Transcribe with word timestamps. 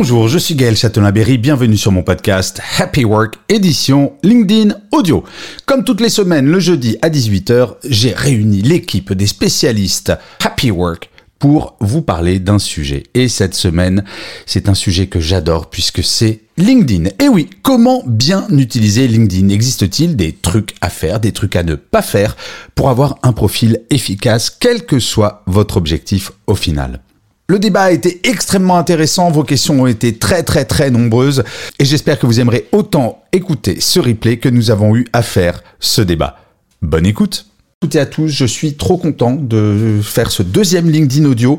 Bonjour, 0.00 0.28
je 0.28 0.38
suis 0.38 0.54
Gaël 0.54 0.76
Châtelain-Berry, 0.76 1.38
bienvenue 1.38 1.76
sur 1.76 1.90
mon 1.90 2.04
podcast 2.04 2.62
Happy 2.78 3.04
Work 3.04 3.34
édition 3.48 4.12
LinkedIn 4.22 4.76
Audio. 4.92 5.24
Comme 5.66 5.82
toutes 5.82 6.00
les 6.00 6.08
semaines, 6.08 6.46
le 6.46 6.60
jeudi 6.60 6.96
à 7.02 7.10
18h, 7.10 7.74
j'ai 7.82 8.12
réuni 8.12 8.62
l'équipe 8.62 9.12
des 9.12 9.26
spécialistes 9.26 10.12
Happy 10.44 10.70
Work 10.70 11.10
pour 11.40 11.74
vous 11.80 12.00
parler 12.00 12.38
d'un 12.38 12.60
sujet. 12.60 13.02
Et 13.14 13.26
cette 13.26 13.56
semaine, 13.56 14.04
c'est 14.46 14.68
un 14.68 14.74
sujet 14.74 15.08
que 15.08 15.18
j'adore 15.18 15.68
puisque 15.68 16.04
c'est 16.04 16.42
LinkedIn. 16.58 17.10
Et 17.18 17.26
oui, 17.26 17.50
comment 17.62 18.04
bien 18.06 18.46
utiliser 18.50 19.08
LinkedIn? 19.08 19.48
Existe-t-il 19.48 20.14
des 20.14 20.32
trucs 20.32 20.76
à 20.80 20.90
faire, 20.90 21.18
des 21.18 21.32
trucs 21.32 21.56
à 21.56 21.64
ne 21.64 21.74
pas 21.74 22.02
faire 22.02 22.36
pour 22.76 22.88
avoir 22.88 23.18
un 23.24 23.32
profil 23.32 23.80
efficace, 23.90 24.48
quel 24.48 24.86
que 24.86 25.00
soit 25.00 25.42
votre 25.48 25.76
objectif 25.76 26.30
au 26.46 26.54
final? 26.54 27.00
Le 27.50 27.58
débat 27.58 27.84
a 27.84 27.90
été 27.90 28.20
extrêmement 28.24 28.76
intéressant, 28.76 29.30
vos 29.30 29.42
questions 29.42 29.80
ont 29.80 29.86
été 29.86 30.18
très 30.18 30.42
très 30.42 30.66
très 30.66 30.90
nombreuses 30.90 31.44
et 31.78 31.86
j'espère 31.86 32.18
que 32.18 32.26
vous 32.26 32.40
aimerez 32.40 32.68
autant 32.72 33.22
écouter 33.32 33.80
ce 33.80 33.98
replay 34.00 34.36
que 34.36 34.50
nous 34.50 34.70
avons 34.70 34.94
eu 34.94 35.06
à 35.14 35.22
faire 35.22 35.62
ce 35.80 36.02
débat. 36.02 36.36
Bonne 36.82 37.06
écoute 37.06 37.46
Toutes 37.80 37.94
et 37.94 38.00
à 38.00 38.06
tous, 38.06 38.28
je 38.28 38.44
suis 38.44 38.74
trop 38.74 38.98
content 38.98 39.32
de 39.32 39.98
faire 40.02 40.30
ce 40.30 40.42
deuxième 40.42 40.90
LinkedIn 40.90 41.24
audio. 41.24 41.58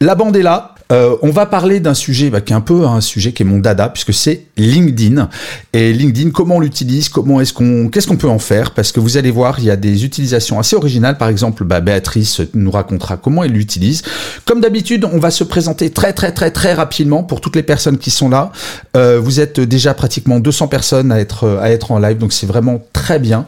La 0.00 0.16
bande 0.16 0.36
est 0.36 0.42
là, 0.42 0.74
euh, 0.90 1.16
on 1.22 1.30
va 1.30 1.46
parler 1.46 1.80
d'un 1.80 1.94
sujet 1.94 2.30
bah, 2.30 2.40
qui 2.40 2.52
est 2.52 2.56
un 2.56 2.60
peu 2.60 2.86
un 2.86 3.00
sujet 3.00 3.32
qui 3.32 3.42
est 3.42 3.46
mon 3.46 3.58
dada 3.58 3.88
puisque 3.88 4.14
c'est 4.14 4.46
LinkedIn. 4.56 5.28
Et 5.72 5.92
LinkedIn 5.92 6.30
comment 6.30 6.56
on 6.56 6.60
l'utilise 6.60 7.08
comment 7.08 7.40
est-ce 7.40 7.52
qu'on 7.52 7.88
qu'est-ce 7.88 8.06
qu'on 8.06 8.16
peut 8.16 8.28
en 8.28 8.38
faire? 8.38 8.72
Parce 8.72 8.92
que 8.92 9.00
vous 9.00 9.16
allez 9.16 9.30
voir 9.30 9.58
il 9.58 9.66
y 9.66 9.70
a 9.70 9.76
des 9.76 10.04
utilisations 10.04 10.58
assez 10.58 10.76
originales. 10.76 11.18
Par 11.18 11.28
exemple 11.28 11.64
bah, 11.64 11.80
Béatrice 11.80 12.40
nous 12.54 12.70
racontera 12.70 13.16
comment 13.16 13.44
elle 13.44 13.52
l'utilise. 13.52 14.02
Comme 14.44 14.60
d'habitude 14.60 15.04
on 15.10 15.18
va 15.18 15.30
se 15.30 15.44
présenter 15.44 15.90
très 15.90 16.12
très 16.12 16.32
très 16.32 16.50
très 16.50 16.72
rapidement 16.72 17.22
pour 17.22 17.40
toutes 17.40 17.56
les 17.56 17.62
personnes 17.62 17.98
qui 17.98 18.10
sont 18.10 18.28
là. 18.28 18.52
Euh, 18.96 19.20
vous 19.20 19.40
êtes 19.40 19.60
déjà 19.60 19.94
pratiquement 19.94 20.40
200 20.40 20.68
personnes 20.68 21.12
à 21.12 21.20
être 21.20 21.58
à 21.60 21.70
être 21.70 21.92
en 21.92 21.98
live 21.98 22.18
donc 22.18 22.32
c'est 22.32 22.46
vraiment 22.46 22.82
très 22.92 23.18
bien. 23.18 23.46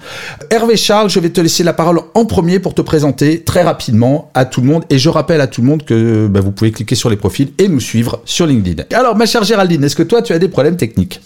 Hervé 0.50 0.76
Charles 0.76 1.08
je 1.08 1.20
vais 1.20 1.30
te 1.30 1.40
laisser 1.40 1.64
la 1.64 1.72
parole 1.72 2.00
en 2.14 2.26
premier 2.26 2.58
pour 2.58 2.74
te 2.74 2.82
présenter 2.82 3.42
très 3.42 3.62
rapidement 3.62 4.30
à 4.34 4.44
tout 4.44 4.60
le 4.60 4.66
monde. 4.66 4.84
Et 4.90 4.98
je 4.98 5.08
rappelle 5.08 5.40
à 5.40 5.46
tout 5.46 5.62
le 5.62 5.66
monde 5.66 5.84
que 5.84 6.26
bah, 6.26 6.40
vous 6.40 6.52
pouvez 6.52 6.72
cliquer 6.72 6.94
sur 6.94 7.10
les 7.10 7.16
et 7.58 7.68
nous 7.68 7.80
suivre 7.80 8.20
sur 8.24 8.46
LinkedIn. 8.46 8.84
Alors, 8.92 9.16
ma 9.16 9.26
chère 9.26 9.44
Géraldine, 9.44 9.84
est-ce 9.84 9.96
que 9.96 10.02
toi, 10.02 10.22
tu 10.22 10.32
as 10.32 10.38
des 10.38 10.48
problèmes 10.48 10.76
techniques? 10.76 11.20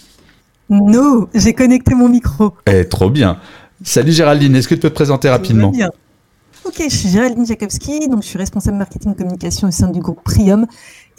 Non, 0.69 1.27
j'ai 1.33 1.53
connecté 1.53 1.93
mon 1.93 2.09
micro. 2.09 2.53
Eh, 2.65 2.85
trop 2.85 3.09
bien. 3.09 3.37
Salut 3.83 4.11
Géraldine, 4.11 4.55
est-ce 4.55 4.67
que 4.67 4.75
tu 4.75 4.81
peux 4.81 4.89
te 4.89 4.95
présenter 4.95 5.29
rapidement? 5.29 5.69
bien. 5.69 5.89
Ok, 6.65 6.81
je 6.89 6.95
suis 6.95 7.09
Géraldine 7.09 7.45
Jakowski, 7.45 8.07
donc 8.07 8.23
je 8.23 8.27
suis 8.27 8.39
responsable 8.39 8.77
marketing 8.77 9.11
et 9.11 9.15
communication 9.15 9.67
au 9.67 9.71
sein 9.71 9.89
du 9.89 9.99
groupe 9.99 10.23
Prium. 10.23 10.65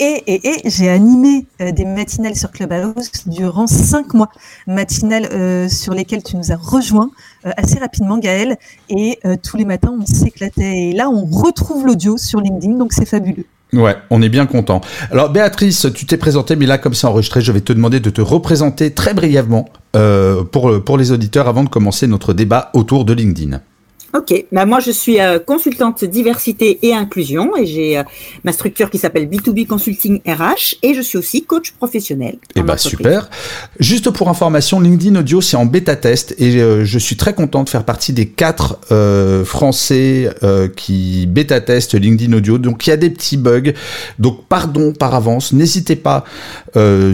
Et, 0.00 0.22
et, 0.26 0.48
et 0.48 0.69
j'ai 0.69 0.88
animé 0.88 1.46
euh, 1.60 1.70
des 1.70 1.84
matinales 1.84 2.34
sur 2.34 2.50
Clubhouse 2.50 3.10
durant 3.26 3.69
cinq 3.69 4.12
mois, 4.12 4.28
matinales 4.66 5.28
euh, 5.32 5.69
sur 5.69 5.94
lesquelles 5.94 6.25
tu 6.25 6.36
nous 6.36 6.50
as 6.50 6.56
rejoints 6.56 7.10
euh, 7.46 7.52
assez 7.56 7.78
rapidement, 7.78 8.19
Gaël. 8.19 8.56
Et 8.88 9.20
tous 9.44 9.56
les 9.56 9.64
matins, 9.64 9.94
on 9.96 10.04
s'éclatait. 10.04 10.88
Et 10.88 10.92
là, 10.92 11.08
on 11.08 11.25
retrouve 11.25 11.86
l'audio 11.86 12.16
sur 12.16 12.41
LinkedIn, 12.41 12.75
donc 12.76 12.92
c'est 12.92 13.06
fabuleux. 13.06 13.46
Ouais, 13.72 13.97
on 14.10 14.22
est 14.22 14.28
bien 14.28 14.47
content. 14.47 14.81
Alors 15.10 15.31
Béatrice, 15.31 15.87
tu 15.94 16.06
t'es 16.06 16.16
présentée, 16.16 16.56
mais 16.56 16.66
là 16.66 16.78
comme 16.78 16.94
c'est 16.94 17.06
enregistré, 17.06 17.41
je 17.41 17.50
vais 17.53 17.60
te 17.60 17.72
demander 17.72 18.00
de 18.00 18.10
te 18.10 18.21
représenter 18.21 18.93
très 18.93 19.12
brièvement 19.12 19.69
euh, 19.97 20.44
pour, 20.44 20.82
pour 20.84 20.97
les 20.97 21.10
auditeurs 21.10 21.49
avant 21.49 21.65
de 21.65 21.69
commencer 21.69 22.06
notre 22.06 22.32
débat 22.32 22.71
autour 22.75 23.05
de 23.05 23.12
LinkedIn. 23.12 23.60
Ok, 24.15 24.47
bah 24.53 24.67
moi 24.67 24.81
je 24.81 24.91
suis 24.91 25.21
euh, 25.21 25.39
consultante 25.39 26.05
diversité 26.05 26.78
et 26.83 26.94
inclusion 26.94 27.56
et 27.56 27.67
j'ai 27.67 27.99
euh, 27.99 28.03
ma 28.44 28.53
structure 28.53 28.89
qui 28.89 28.99
s'appelle 28.99 29.28
B2B 29.28 29.67
Consulting 29.67 30.21
RH 30.27 30.77
et 30.83 30.94
je 30.94 31.00
suis 31.00 31.19
aussi 31.19 31.44
coach 31.44 31.72
professionnel. 31.72 32.39
Eh 32.55 32.62
bah 32.62 32.78
super. 32.78 33.28
Juste 33.81 34.11
pour 34.11 34.28
information, 34.28 34.81
LinkedIn 34.81 35.19
Audio 35.19 35.41
c'est 35.41 35.56
en 35.56 35.67
bêta 35.67 35.97
test 35.97 36.34
et 36.39 36.56
euh, 36.56 36.84
je 36.84 36.99
suis 36.99 37.17
très 37.17 37.34
content 37.34 37.65
de 37.65 37.69
faire 37.69 37.84
partie 37.84 38.12
des 38.12 38.27
quatre 38.27 38.78
Français 39.44 40.31
qui 40.77 41.27
bêta 41.27 41.61
testent 41.61 41.94
LinkedIn 41.94 42.33
Audio. 42.33 42.59
Donc 42.59 42.87
il 42.87 42.91
y 42.91 42.93
a 42.93 42.97
des 42.97 43.11
petits 43.11 43.37
bugs, 43.37 43.73
donc 44.19 44.47
pardon 44.49 44.93
par 44.93 45.15
avance. 45.15 45.53
N'hésitez 45.53 45.97
pas 45.97 46.25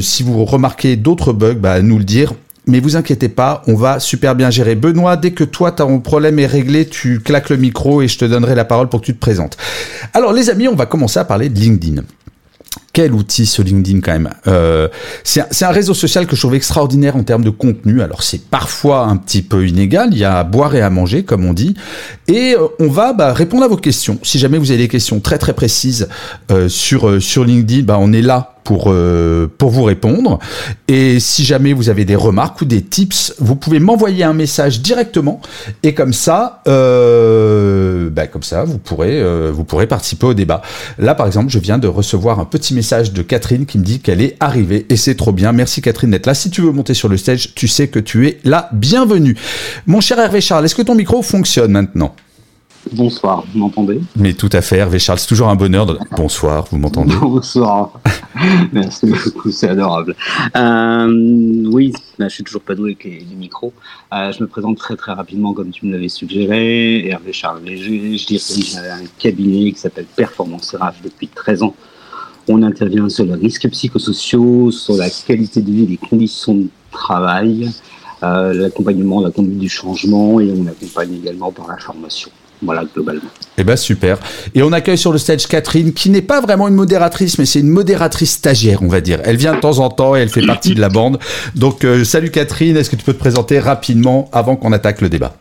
si 0.00 0.22
vous 0.22 0.44
remarquez 0.44 0.96
d'autres 0.96 1.32
bugs, 1.32 1.54
bah, 1.54 1.72
à 1.72 1.82
nous 1.82 1.98
le 1.98 2.04
dire. 2.04 2.34
Mais 2.66 2.78
vous 2.78 2.96
inquiétez 2.96 3.28
pas, 3.28 3.62
on 3.66 3.74
va 3.74 3.98
super 3.98 4.36
bien 4.36 4.50
gérer. 4.50 4.74
Benoît, 4.76 5.16
dès 5.16 5.32
que 5.32 5.44
toi, 5.44 5.72
ton 5.72 5.98
problème 5.98 6.38
est 6.38 6.46
réglé, 6.46 6.86
tu 6.86 7.20
claques 7.20 7.50
le 7.50 7.56
micro 7.56 8.02
et 8.02 8.08
je 8.08 8.18
te 8.18 8.24
donnerai 8.24 8.54
la 8.54 8.64
parole 8.64 8.88
pour 8.88 9.00
que 9.00 9.06
tu 9.06 9.14
te 9.14 9.20
présentes. 9.20 9.56
Alors 10.14 10.32
les 10.32 10.48
amis, 10.48 10.68
on 10.68 10.76
va 10.76 10.86
commencer 10.86 11.18
à 11.18 11.24
parler 11.24 11.48
de 11.48 11.58
LinkedIn 11.58 12.02
quel 12.92 13.14
outil 13.14 13.46
ce 13.46 13.62
LinkedIn 13.62 14.00
quand 14.00 14.12
même? 14.12 14.30
Euh, 14.46 14.88
c'est 15.24 15.62
un 15.62 15.70
réseau 15.70 15.94
social 15.94 16.26
que 16.26 16.36
je 16.36 16.40
trouve 16.40 16.54
extraordinaire 16.54 17.16
en 17.16 17.22
termes 17.22 17.44
de 17.44 17.50
contenu. 17.50 18.02
Alors 18.02 18.22
c'est 18.22 18.42
parfois 18.42 19.06
un 19.06 19.16
petit 19.16 19.42
peu 19.42 19.66
inégal, 19.66 20.10
il 20.12 20.18
y 20.18 20.24
a 20.24 20.38
à 20.38 20.44
boire 20.44 20.74
et 20.74 20.82
à 20.82 20.90
manger 20.90 21.24
comme 21.24 21.44
on 21.44 21.54
dit. 21.54 21.74
Et 22.28 22.54
euh, 22.54 22.68
on 22.78 22.88
va 22.88 23.12
bah, 23.12 23.32
répondre 23.32 23.64
à 23.64 23.68
vos 23.68 23.76
questions. 23.76 24.18
Si 24.22 24.38
jamais 24.38 24.58
vous 24.58 24.70
avez 24.70 24.82
des 24.82 24.88
questions 24.88 25.20
très 25.20 25.38
très 25.38 25.54
précises 25.54 26.08
euh, 26.50 26.68
sur, 26.68 27.22
sur 27.22 27.44
LinkedIn, 27.44 27.84
bah, 27.84 27.96
on 27.98 28.12
est 28.12 28.22
là 28.22 28.56
pour, 28.64 28.86
euh, 28.88 29.50
pour 29.58 29.70
vous 29.70 29.84
répondre. 29.84 30.38
Et 30.88 31.20
si 31.20 31.44
jamais 31.44 31.72
vous 31.72 31.88
avez 31.88 32.04
des 32.04 32.16
remarques 32.16 32.60
ou 32.60 32.64
des 32.64 32.82
tips, 32.82 33.34
vous 33.38 33.56
pouvez 33.56 33.80
m'envoyer 33.80 34.24
un 34.24 34.34
message 34.34 34.80
directement. 34.80 35.40
Et 35.82 35.94
comme 35.94 36.12
ça, 36.12 36.62
euh, 36.68 38.10
bah, 38.10 38.26
comme 38.26 38.42
ça, 38.42 38.64
vous 38.64 38.78
pourrez, 38.78 39.20
euh, 39.20 39.50
vous 39.52 39.64
pourrez 39.64 39.86
participer 39.86 40.26
au 40.26 40.34
débat. 40.34 40.62
Là, 40.98 41.14
par 41.14 41.26
exemple, 41.26 41.50
je 41.50 41.58
viens 41.58 41.78
de 41.78 41.88
recevoir 41.88 42.40
un 42.40 42.44
petit 42.44 42.74
message 42.74 43.12
de 43.12 43.22
Catherine 43.22 43.66
qui 43.66 43.78
me 43.78 43.84
dit 43.84 44.00
qu'elle 44.00 44.20
est 44.20 44.36
arrivée. 44.40 44.86
Et 44.88 44.96
c'est 44.96 45.14
trop 45.14 45.32
bien. 45.32 45.52
Merci 45.52 45.82
Catherine 45.82 46.10
d'être 46.10 46.26
là. 46.26 46.34
Si 46.34 46.50
tu 46.50 46.60
veux 46.62 46.72
monter 46.72 46.94
sur 46.94 47.08
le 47.08 47.16
stage, 47.16 47.54
tu 47.54 47.68
sais 47.68 47.88
que 47.88 47.98
tu 47.98 48.28
es 48.28 48.38
la 48.44 48.68
bienvenue. 48.72 49.36
Mon 49.86 50.00
cher 50.00 50.18
Hervé 50.18 50.40
Charles, 50.40 50.64
est-ce 50.64 50.74
que 50.74 50.82
ton 50.82 50.94
micro 50.94 51.22
fonctionne 51.22 51.72
maintenant? 51.72 52.14
Bonsoir, 52.90 53.44
vous 53.52 53.60
m'entendez 53.60 54.00
Mais 54.16 54.34
tout 54.34 54.48
à 54.52 54.60
fait, 54.60 54.78
Hervé 54.78 54.98
Charles, 54.98 55.20
c'est 55.20 55.28
toujours 55.28 55.48
un 55.48 55.54
bonheur. 55.54 55.86
De... 55.86 55.98
Bonsoir, 56.16 56.66
vous 56.70 56.78
m'entendez 56.78 57.14
Bonsoir, 57.20 57.92
merci 58.72 59.06
beaucoup, 59.06 59.52
c'est 59.52 59.68
adorable. 59.68 60.16
Euh, 60.56 61.64
oui, 61.70 61.92
bah, 62.18 62.28
je 62.28 62.34
suis 62.34 62.44
toujours 62.44 62.62
pas 62.62 62.74
doué 62.74 62.90
avec 62.90 63.04
les, 63.04 63.20
les 63.20 63.36
micros. 63.36 63.72
Euh, 64.12 64.32
je 64.32 64.42
me 64.42 64.48
présente 64.48 64.78
très 64.78 64.96
très 64.96 65.12
rapidement 65.12 65.54
comme 65.54 65.70
tu 65.70 65.86
me 65.86 65.92
l'avais 65.92 66.08
suggéré. 66.08 67.06
Hervé 67.06 67.32
Charles 67.32 67.62
Léger, 67.64 68.18
je 68.18 68.26
dirige 68.26 68.76
un 68.76 69.04
cabinet 69.18 69.70
qui 69.72 69.78
s'appelle 69.78 70.06
Performance 70.16 70.74
RH 70.74 71.02
depuis 71.04 71.28
13 71.28 71.62
ans. 71.62 71.74
On 72.48 72.62
intervient 72.64 73.08
sur 73.08 73.24
les 73.24 73.34
risques 73.34 73.68
psychosociaux, 73.70 74.72
sur 74.72 74.96
la 74.96 75.08
qualité 75.08 75.62
de 75.62 75.70
vie 75.70 75.86
les 75.86 75.96
conditions 75.96 76.54
de 76.54 76.68
travail, 76.90 77.70
euh, 78.24 78.52
l'accompagnement, 78.52 79.20
la 79.20 79.30
conduite 79.30 79.58
du 79.58 79.68
changement 79.68 80.40
et 80.40 80.52
on 80.52 80.66
accompagne 80.66 81.14
également 81.14 81.52
par 81.52 81.68
la 81.68 81.76
formation. 81.78 82.30
Voilà, 82.62 82.84
globalement. 82.94 83.28
Eh 83.58 83.64
ben 83.64 83.76
super. 83.76 84.18
Et 84.54 84.62
on 84.62 84.72
accueille 84.72 84.98
sur 84.98 85.12
le 85.12 85.18
stage 85.18 85.46
Catherine, 85.46 85.92
qui 85.92 86.10
n'est 86.10 86.22
pas 86.22 86.40
vraiment 86.40 86.68
une 86.68 86.74
modératrice, 86.74 87.38
mais 87.38 87.44
c'est 87.44 87.60
une 87.60 87.68
modératrice 87.68 88.32
stagiaire, 88.32 88.82
on 88.82 88.88
va 88.88 89.00
dire. 89.00 89.20
Elle 89.24 89.36
vient 89.36 89.54
de 89.54 89.60
temps 89.60 89.80
en 89.80 89.90
temps 89.90 90.14
et 90.16 90.20
elle 90.20 90.28
fait 90.28 90.46
partie 90.46 90.74
de 90.74 90.80
la 90.80 90.88
bande. 90.88 91.18
Donc, 91.54 91.84
euh, 91.84 92.04
salut 92.04 92.30
Catherine, 92.30 92.76
est-ce 92.76 92.88
que 92.88 92.96
tu 92.96 93.04
peux 93.04 93.12
te 93.12 93.18
présenter 93.18 93.58
rapidement 93.58 94.28
avant 94.32 94.56
qu'on 94.56 94.72
attaque 94.72 95.00
le 95.00 95.08
débat? 95.08 95.34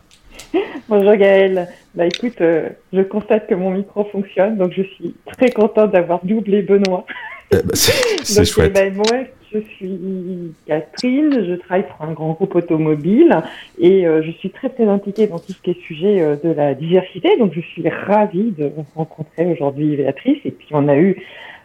Bonjour 0.88 1.16
Gaëlle. 1.16 1.68
Bah 1.94 2.06
écoute, 2.06 2.40
euh, 2.40 2.68
je 2.92 3.02
constate 3.02 3.46
que 3.46 3.54
mon 3.54 3.70
micro 3.70 4.04
fonctionne, 4.10 4.56
donc 4.56 4.72
je 4.76 4.82
suis 4.82 5.14
très 5.32 5.50
contente 5.50 5.92
d'avoir 5.92 6.20
doublé 6.24 6.62
Benoît. 6.62 7.06
Eh 7.50 7.56
ben, 7.56 7.70
c'est 7.74 8.44
chouette. 8.44 8.72
Eh 8.74 8.90
ben, 8.90 8.94
moi, 8.94 9.24
je 9.52 9.60
suis 9.76 10.52
Catherine, 10.66 11.44
je 11.46 11.54
travaille 11.54 11.86
pour 11.86 12.06
un 12.06 12.12
grand 12.12 12.32
groupe 12.32 12.54
automobile 12.54 13.36
et 13.78 14.06
euh, 14.06 14.22
je 14.22 14.30
suis 14.32 14.50
très 14.50 14.68
très 14.68 14.84
impliquée 14.84 15.26
dans 15.26 15.38
tout 15.38 15.52
ce 15.52 15.60
qui 15.62 15.70
est 15.70 15.80
sujet 15.86 16.20
euh, 16.20 16.36
de 16.42 16.50
la 16.50 16.74
diversité. 16.74 17.36
Donc 17.38 17.52
je 17.54 17.60
suis 17.60 17.88
ravie 17.88 18.52
de 18.56 18.70
rencontrer 18.94 19.46
aujourd'hui 19.46 19.96
Béatrice 19.96 20.38
et 20.44 20.50
puis 20.50 20.68
on 20.72 20.88
a 20.88 20.96
eu 20.96 21.22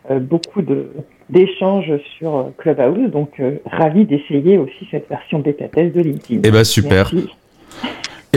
euh, 0.09 0.19
beaucoup 0.19 0.61
d'échanges 1.29 1.93
sur 2.17 2.51
Clubhouse, 2.57 3.11
donc 3.11 3.41
ravie 3.65 4.05
d'essayer 4.05 4.57
aussi 4.57 4.87
cette 4.91 5.09
version 5.09 5.39
bêta 5.39 5.67
test 5.67 5.95
de 5.95 6.01
LinkedIn. 6.01 6.41
Eh 6.43 6.51
ben 6.51 6.63
super. 6.63 7.11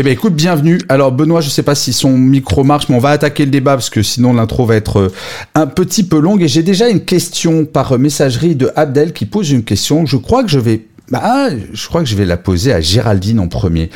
Eh 0.00 0.02
bien, 0.02 0.12
écoute, 0.12 0.32
bienvenue. 0.32 0.78
Alors, 0.88 1.12
Benoît, 1.12 1.42
je 1.42 1.48
ne 1.48 1.50
sais 1.50 1.62
pas 1.62 1.74
si 1.74 1.92
son 1.92 2.16
micro 2.16 2.64
marche, 2.64 2.88
mais 2.88 2.96
on 2.96 3.00
va 3.00 3.10
attaquer 3.10 3.44
le 3.44 3.50
débat 3.50 3.72
parce 3.72 3.90
que 3.90 4.02
sinon 4.02 4.32
l'intro 4.32 4.64
va 4.64 4.76
être 4.76 4.98
euh, 4.98 5.12
un 5.54 5.66
petit 5.66 6.04
peu 6.04 6.18
longue. 6.18 6.40
Et 6.40 6.48
j'ai 6.48 6.62
déjà 6.62 6.88
une 6.88 7.04
question 7.04 7.66
par 7.66 7.98
messagerie 7.98 8.54
de 8.56 8.70
Abdel 8.76 9.12
qui 9.12 9.26
pose 9.26 9.50
une 9.50 9.62
question. 9.62 10.06
Je 10.06 10.16
crois 10.16 10.42
que 10.42 10.48
je 10.48 10.58
vais 10.58 10.86
bah, 11.10 11.50
la 11.50 12.36
poser 12.38 12.72
à 12.72 12.80
Géraldine 12.80 13.40
en 13.40 13.48
premier. 13.48 13.90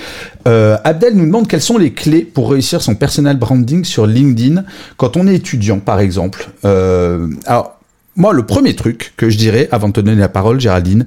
Euh, 0.47 0.77
Abdel 0.85 1.15
nous 1.15 1.25
demande 1.25 1.49
quelles 1.49 1.63
sont 1.63 1.79
les 1.79 1.95
clés 1.95 2.21
pour 2.21 2.51
réussir 2.51 2.83
son 2.83 2.97
personal 2.97 3.39
branding 3.39 3.83
sur 3.83 4.07
LinkedIn 4.07 4.65
quand 4.99 5.17
on 5.17 5.27
est 5.27 5.37
étudiant, 5.37 5.79
par 5.79 6.01
exemple. 6.01 6.51
Euh, 6.67 7.31
alors, 7.47 7.81
moi, 8.15 8.35
le 8.35 8.45
premier 8.45 8.77
truc 8.77 9.15
que 9.17 9.31
je 9.31 9.39
dirais, 9.39 9.71
avant 9.73 9.89
de 9.89 9.95
te 9.95 10.01
donner 10.03 10.21
la 10.21 10.29
parole, 10.29 10.61
Géraldine, 10.61 11.07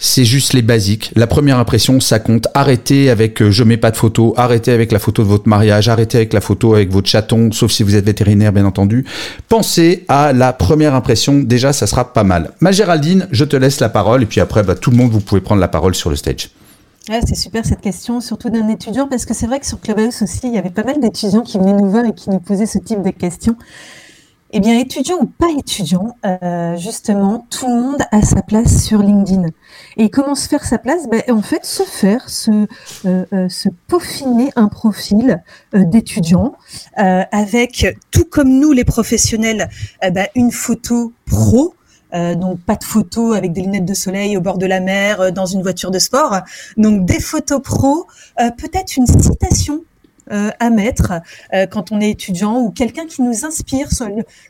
c'est 0.00 0.24
juste 0.24 0.54
les 0.54 0.62
basiques. 0.62 1.12
La 1.14 1.26
première 1.26 1.58
impression, 1.58 2.00
ça 2.00 2.18
compte. 2.18 2.48
Arrêtez 2.54 3.10
avec 3.10 3.40
euh, 3.42 3.50
je 3.50 3.62
mets 3.62 3.76
pas 3.76 3.90
de 3.90 3.96
photo, 3.96 4.34
arrêtez 4.36 4.72
avec 4.72 4.90
la 4.92 4.98
photo 4.98 5.22
de 5.22 5.28
votre 5.28 5.46
mariage, 5.46 5.88
arrêtez 5.88 6.16
avec 6.16 6.32
la 6.32 6.40
photo 6.40 6.74
avec 6.74 6.90
votre 6.90 7.08
chaton, 7.08 7.52
sauf 7.52 7.70
si 7.70 7.82
vous 7.82 7.94
êtes 7.94 8.06
vétérinaire, 8.06 8.52
bien 8.52 8.64
entendu. 8.64 9.04
Pensez 9.48 10.04
à 10.08 10.32
la 10.32 10.54
première 10.54 10.94
impression. 10.94 11.38
Déjà, 11.38 11.74
ça 11.74 11.86
sera 11.86 12.12
pas 12.12 12.24
mal. 12.24 12.52
Ma 12.60 12.72
Géraldine, 12.72 13.28
je 13.30 13.44
te 13.44 13.56
laisse 13.56 13.78
la 13.80 13.90
parole 13.90 14.22
et 14.22 14.26
puis 14.26 14.40
après, 14.40 14.62
bah, 14.62 14.74
tout 14.74 14.90
le 14.90 14.96
monde, 14.96 15.10
vous 15.10 15.20
pouvez 15.20 15.42
prendre 15.42 15.60
la 15.60 15.68
parole 15.68 15.94
sur 15.94 16.08
le 16.08 16.16
stage. 16.16 16.50
c'est 17.06 17.36
super 17.36 17.66
cette 17.66 17.82
question, 17.82 18.22
surtout 18.22 18.48
d'un 18.48 18.68
étudiant, 18.68 19.06
parce 19.06 19.26
que 19.26 19.34
c'est 19.34 19.46
vrai 19.46 19.60
que 19.60 19.66
sur 19.66 19.80
Clubhouse 19.80 20.22
aussi, 20.22 20.40
il 20.44 20.54
y 20.54 20.58
avait 20.58 20.70
pas 20.70 20.84
mal 20.84 20.98
d'étudiants 20.98 21.42
qui 21.42 21.58
venaient 21.58 21.74
nous 21.74 21.90
voir 21.90 22.06
et 22.06 22.14
qui 22.14 22.30
nous 22.30 22.40
posaient 22.40 22.66
ce 22.66 22.78
type 22.78 23.02
de 23.02 23.10
questions. 23.10 23.56
Eh 24.52 24.58
bien, 24.58 24.76
étudiant 24.80 25.18
ou 25.20 25.26
pas 25.26 25.46
étudiant, 25.56 26.16
euh, 26.26 26.76
justement, 26.76 27.46
tout 27.50 27.68
le 27.68 27.82
monde 27.82 28.02
a 28.10 28.20
sa 28.20 28.42
place 28.42 28.82
sur 28.82 29.00
LinkedIn. 29.00 29.46
Et 29.96 30.10
comment 30.10 30.34
se 30.34 30.48
faire 30.48 30.64
sa 30.64 30.78
place 30.78 31.08
ben, 31.08 31.22
En 31.30 31.40
fait, 31.40 31.64
se 31.64 31.84
faire, 31.84 32.28
se, 32.28 32.66
euh, 33.06 33.24
euh, 33.32 33.48
peaufiner 33.86 34.50
un 34.56 34.66
profil 34.66 35.40
d'étudiant 35.72 36.54
avec, 36.96 37.86
tout 38.10 38.24
comme 38.24 38.48
nous 38.58 38.72
les 38.72 38.84
professionnels, 38.84 39.68
ben, 40.02 40.26
une 40.34 40.50
photo 40.50 41.12
pro. 41.26 41.74
donc 42.12 42.60
pas 42.60 42.74
de 42.74 42.82
photos 42.82 43.36
avec 43.36 43.52
des 43.52 43.62
lunettes 43.62 43.84
de 43.84 43.94
soleil 43.94 44.36
au 44.36 44.40
bord 44.40 44.58
de 44.58 44.66
la 44.66 44.80
mer 44.80 45.32
dans 45.32 45.46
une 45.46 45.62
voiture 45.62 45.92
de 45.92 46.00
sport. 46.00 46.40
Donc 46.76 47.04
des 47.04 47.20
photos 47.20 47.62
pro, 47.62 48.06
peut-être 48.36 48.96
une 48.96 49.06
citation 49.06 49.84
euh, 50.30 50.50
à 50.60 50.70
mettre 50.70 51.12
euh, 51.54 51.66
quand 51.66 51.92
on 51.92 52.00
est 52.00 52.10
étudiant 52.10 52.60
ou 52.60 52.70
quelqu'un 52.70 53.06
qui 53.06 53.22
nous 53.22 53.44
inspire, 53.44 53.88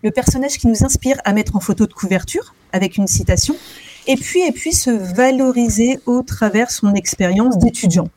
le, 0.03 0.11
personnage 0.11 0.59
qui 0.59 0.67
nous 0.67 0.85
inspire 0.85 1.17
à 1.25 1.33
mettre 1.33 1.57
en 1.57 1.61
photo 1.61 1.87
de 1.87 1.93
couverture 1.93 2.55
avec 2.73 2.97
une 2.97 3.07
citation, 3.07 3.55
et 4.07 4.17
puis 4.17 4.41
et 4.47 4.53
puis 4.53 4.73
se 4.73 4.91
valoriser 4.91 5.99
au 6.07 6.23
travers 6.23 6.71
son 6.71 6.95
expérience 6.95 7.59
d'étudiant. 7.59 8.09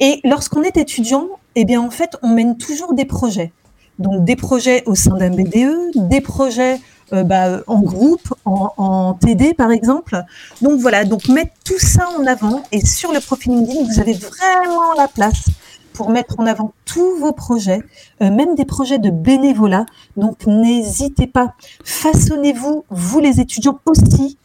Et 0.00 0.20
lorsqu'on 0.24 0.62
est 0.62 0.76
étudiant, 0.76 1.28
eh 1.54 1.64
bien 1.64 1.80
en 1.80 1.90
fait, 1.90 2.16
on 2.22 2.28
mène 2.28 2.56
toujours 2.58 2.94
des 2.94 3.04
projets. 3.04 3.52
Donc 3.98 4.24
des 4.24 4.36
projets 4.36 4.82
au 4.86 4.94
sein 4.94 5.16
d'un 5.16 5.30
BDE, 5.30 6.08
des 6.08 6.20
projets 6.20 6.78
euh, 7.12 7.22
bah, 7.22 7.60
en 7.68 7.80
groupe, 7.80 8.34
en, 8.44 8.72
en, 8.76 9.14
TD 9.14 9.54
par 9.54 9.70
exemple. 9.70 10.22
Donc 10.60 10.80
voilà, 10.80 11.04
donc 11.04 11.28
mettre 11.28 11.52
tout 11.64 11.78
ça 11.78 12.08
en 12.18 12.26
avant 12.26 12.62
et 12.72 12.84
sur 12.84 13.12
le 13.12 13.20
profil 13.20 13.52
LinkedIn, 13.52 13.84
vous 13.84 14.00
avez 14.00 14.14
vraiment 14.14 14.92
la 14.96 15.08
place 15.08 15.46
pour 15.96 16.10
mettre 16.10 16.38
en 16.38 16.46
avant 16.46 16.74
tous 16.84 17.16
vos 17.18 17.32
projets, 17.32 17.80
euh, 18.22 18.30
même 18.30 18.54
des 18.54 18.66
projets 18.66 18.98
de 18.98 19.10
bénévolat. 19.10 19.86
Donc 20.16 20.46
n'hésitez 20.46 21.26
pas, 21.26 21.54
façonnez-vous, 21.84 22.84
vous 22.90 23.20
les 23.20 23.40
étudiants 23.40 23.80
aussi, 23.86 24.36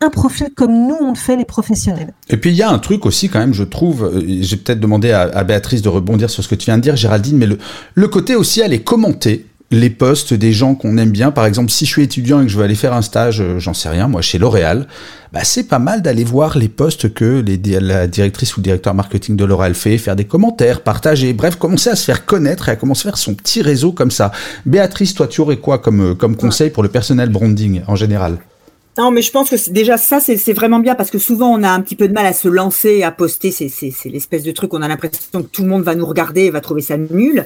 un 0.00 0.08
profil 0.08 0.50
comme 0.54 0.72
nous 0.72 0.96
on 1.00 1.10
le 1.10 1.16
fait 1.16 1.34
les 1.34 1.44
professionnels. 1.44 2.14
Et 2.28 2.36
puis 2.36 2.50
il 2.50 2.56
y 2.56 2.62
a 2.62 2.70
un 2.70 2.78
truc 2.78 3.04
aussi 3.06 3.28
quand 3.28 3.40
même, 3.40 3.52
je 3.52 3.64
trouve, 3.64 4.04
euh, 4.04 4.22
j'ai 4.40 4.56
peut-être 4.56 4.78
demandé 4.78 5.10
à, 5.10 5.42
Béatrice 5.42 5.82
de 5.82 5.88
rebondir 5.88 6.30
sur 6.30 6.44
ce 6.44 6.48
que 6.48 6.54
tu 6.54 6.66
viens 6.66 6.78
de 6.78 6.82
dire, 6.82 6.94
Géraldine, 6.94 7.36
mais 7.36 7.46
le, 7.46 7.58
le 7.94 8.08
côté 8.08 8.36
aussi 8.36 8.62
aller 8.62 8.80
commenter 8.80 9.46
les 9.70 9.90
postes 9.90 10.34
des 10.34 10.52
gens 10.52 10.74
qu'on 10.74 10.98
aime 10.98 11.10
bien. 11.10 11.30
Par 11.30 11.46
exemple, 11.46 11.70
si 11.70 11.86
je 11.86 11.90
suis 11.90 12.02
étudiant 12.02 12.40
et 12.40 12.44
que 12.44 12.50
je 12.50 12.56
veux 12.56 12.64
aller 12.64 12.74
faire 12.74 12.92
un 12.92 13.02
stage, 13.02 13.40
euh, 13.40 13.58
j'en 13.58 13.74
sais 13.74 13.88
rien, 13.88 14.08
moi, 14.08 14.20
chez 14.20 14.38
L'Oréal, 14.38 14.86
bah, 15.32 15.40
c'est 15.44 15.64
pas 15.64 15.78
mal 15.78 16.02
d'aller 16.02 16.24
voir 16.24 16.58
les 16.58 16.68
postes 16.68 17.14
que 17.14 17.40
les, 17.40 17.56
la 17.80 18.08
directrice 18.08 18.56
ou 18.56 18.60
le 18.60 18.64
directeur 18.64 18.94
marketing 18.94 19.36
de 19.36 19.44
L'Oréal 19.44 19.74
fait, 19.74 19.96
faire 19.98 20.16
des 20.16 20.24
commentaires, 20.24 20.80
partager, 20.80 21.32
bref, 21.32 21.54
commencer 21.56 21.90
à 21.90 21.96
se 21.96 22.04
faire 22.04 22.26
connaître 22.26 22.68
et 22.68 22.72
à 22.72 22.76
commencer 22.76 23.08
à 23.08 23.12
faire 23.12 23.18
son 23.18 23.34
petit 23.34 23.62
réseau 23.62 23.92
comme 23.92 24.10
ça. 24.10 24.32
Béatrice, 24.66 25.14
toi, 25.14 25.28
tu 25.28 25.40
aurais 25.40 25.58
quoi 25.58 25.78
comme, 25.78 26.00
euh, 26.00 26.14
comme 26.14 26.36
conseil 26.36 26.70
pour 26.70 26.82
le 26.82 26.88
personnel 26.88 27.28
branding 27.28 27.82
en 27.86 27.94
général? 27.94 28.38
Non, 28.98 29.12
mais 29.12 29.22
je 29.22 29.30
pense 29.30 29.50
que 29.50 29.70
déjà 29.70 29.96
ça, 29.96 30.18
c'est 30.20 30.52
vraiment 30.52 30.80
bien 30.80 30.96
parce 30.96 31.10
que 31.10 31.18
souvent 31.18 31.48
on 31.48 31.62
a 31.62 31.70
un 31.70 31.80
petit 31.80 31.94
peu 31.94 32.08
de 32.08 32.12
mal 32.12 32.26
à 32.26 32.32
se 32.32 32.48
lancer, 32.48 33.04
à 33.04 33.12
poster. 33.12 33.52
C'est 33.52 34.08
l'espèce 34.10 34.42
de 34.42 34.50
truc, 34.50 34.74
on 34.74 34.82
a 34.82 34.88
l'impression 34.88 35.42
que 35.42 35.48
tout 35.48 35.62
le 35.62 35.68
monde 35.68 35.84
va 35.84 35.94
nous 35.94 36.04
regarder 36.04 36.42
et 36.42 36.50
va 36.50 36.60
trouver 36.60 36.82
ça 36.82 36.96
nul. 36.96 37.44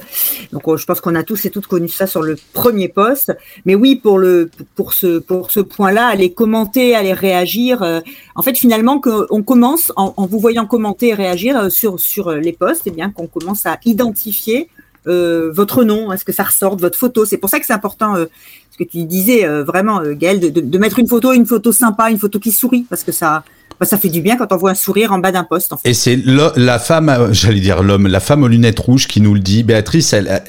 Donc 0.51 0.67
euh, 0.67 0.75
je 0.75 0.85
pense 0.85 1.01
qu'on 1.01 1.13
a 1.13 1.23
tous 1.23 1.45
et 1.45 1.51
toutes 1.51 1.67
connu 1.67 1.87
ça 1.87 2.07
sur 2.07 2.23
le 2.23 2.35
premier 2.53 2.89
poste. 2.89 3.31
Mais 3.65 3.75
oui, 3.75 3.95
pour 3.95 4.17
le 4.17 4.49
pour 4.75 4.93
ce 4.93 5.19
pour 5.19 5.51
ce 5.51 5.59
point-là, 5.59 6.07
aller 6.07 6.33
commenter, 6.33 6.95
aller 6.95 7.13
réagir. 7.13 7.83
Euh, 7.83 7.99
en 8.35 8.41
fait, 8.41 8.57
finalement, 8.57 8.99
qu'on 8.99 9.43
commence 9.43 9.93
en, 9.95 10.15
en, 10.17 10.25
vous 10.25 10.39
voyant 10.39 10.65
commenter 10.65 11.09
et 11.09 11.13
réagir 11.13 11.57
euh, 11.57 11.69
sur 11.69 11.99
sur 11.99 12.31
les 12.31 12.53
posts, 12.53 12.87
et 12.87 12.89
eh 12.89 12.91
bien 12.91 13.11
qu'on 13.11 13.27
commence 13.27 13.67
à 13.67 13.77
identifier 13.85 14.67
euh, 15.07 15.51
votre 15.53 15.83
nom, 15.83 16.11
est-ce 16.11 16.25
que 16.25 16.31
ça 16.31 16.43
ressort, 16.43 16.77
votre 16.77 16.97
photo? 16.97 17.25
C'est 17.25 17.37
pour 17.37 17.49
ça 17.49 17.59
que 17.59 17.65
c'est 17.65 17.73
important, 17.73 18.15
euh, 18.15 18.25
ce 18.71 18.77
que 18.77 18.83
tu 18.83 19.03
disais 19.03 19.45
euh, 19.45 19.63
vraiment, 19.63 20.01
Gaël, 20.13 20.39
de, 20.39 20.49
de, 20.49 20.77
mettre 20.77 20.99
une 20.99 21.07
photo, 21.07 21.33
une 21.33 21.45
photo 21.45 21.71
sympa, 21.71 22.09
une 22.09 22.17
photo 22.17 22.39
qui 22.39 22.51
sourit, 22.51 22.85
parce 22.89 23.03
que 23.03 23.11
ça, 23.11 23.43
bah, 23.79 23.85
ça 23.85 23.97
fait 23.97 24.09
du 24.09 24.21
bien 24.21 24.37
quand 24.37 24.51
on 24.51 24.57
voit 24.57 24.71
un 24.71 24.75
sourire 24.75 25.11
en 25.11 25.19
bas 25.19 25.31
d'un 25.31 25.43
poste. 25.43 25.73
En 25.73 25.77
fait. 25.77 25.89
Et 25.89 25.93
c'est 25.93 26.17
la 26.17 26.79
femme, 26.79 27.29
j'allais 27.31 27.59
dire 27.59 27.83
l'homme, 27.83 28.07
la 28.07 28.19
femme 28.19 28.43
aux 28.43 28.47
lunettes 28.47 28.79
rouges 28.79 29.07
qui 29.07 29.21
nous 29.21 29.33
le 29.33 29.39
dit. 29.39 29.63
Béatrice, 29.63 30.13
elle, 30.13 30.43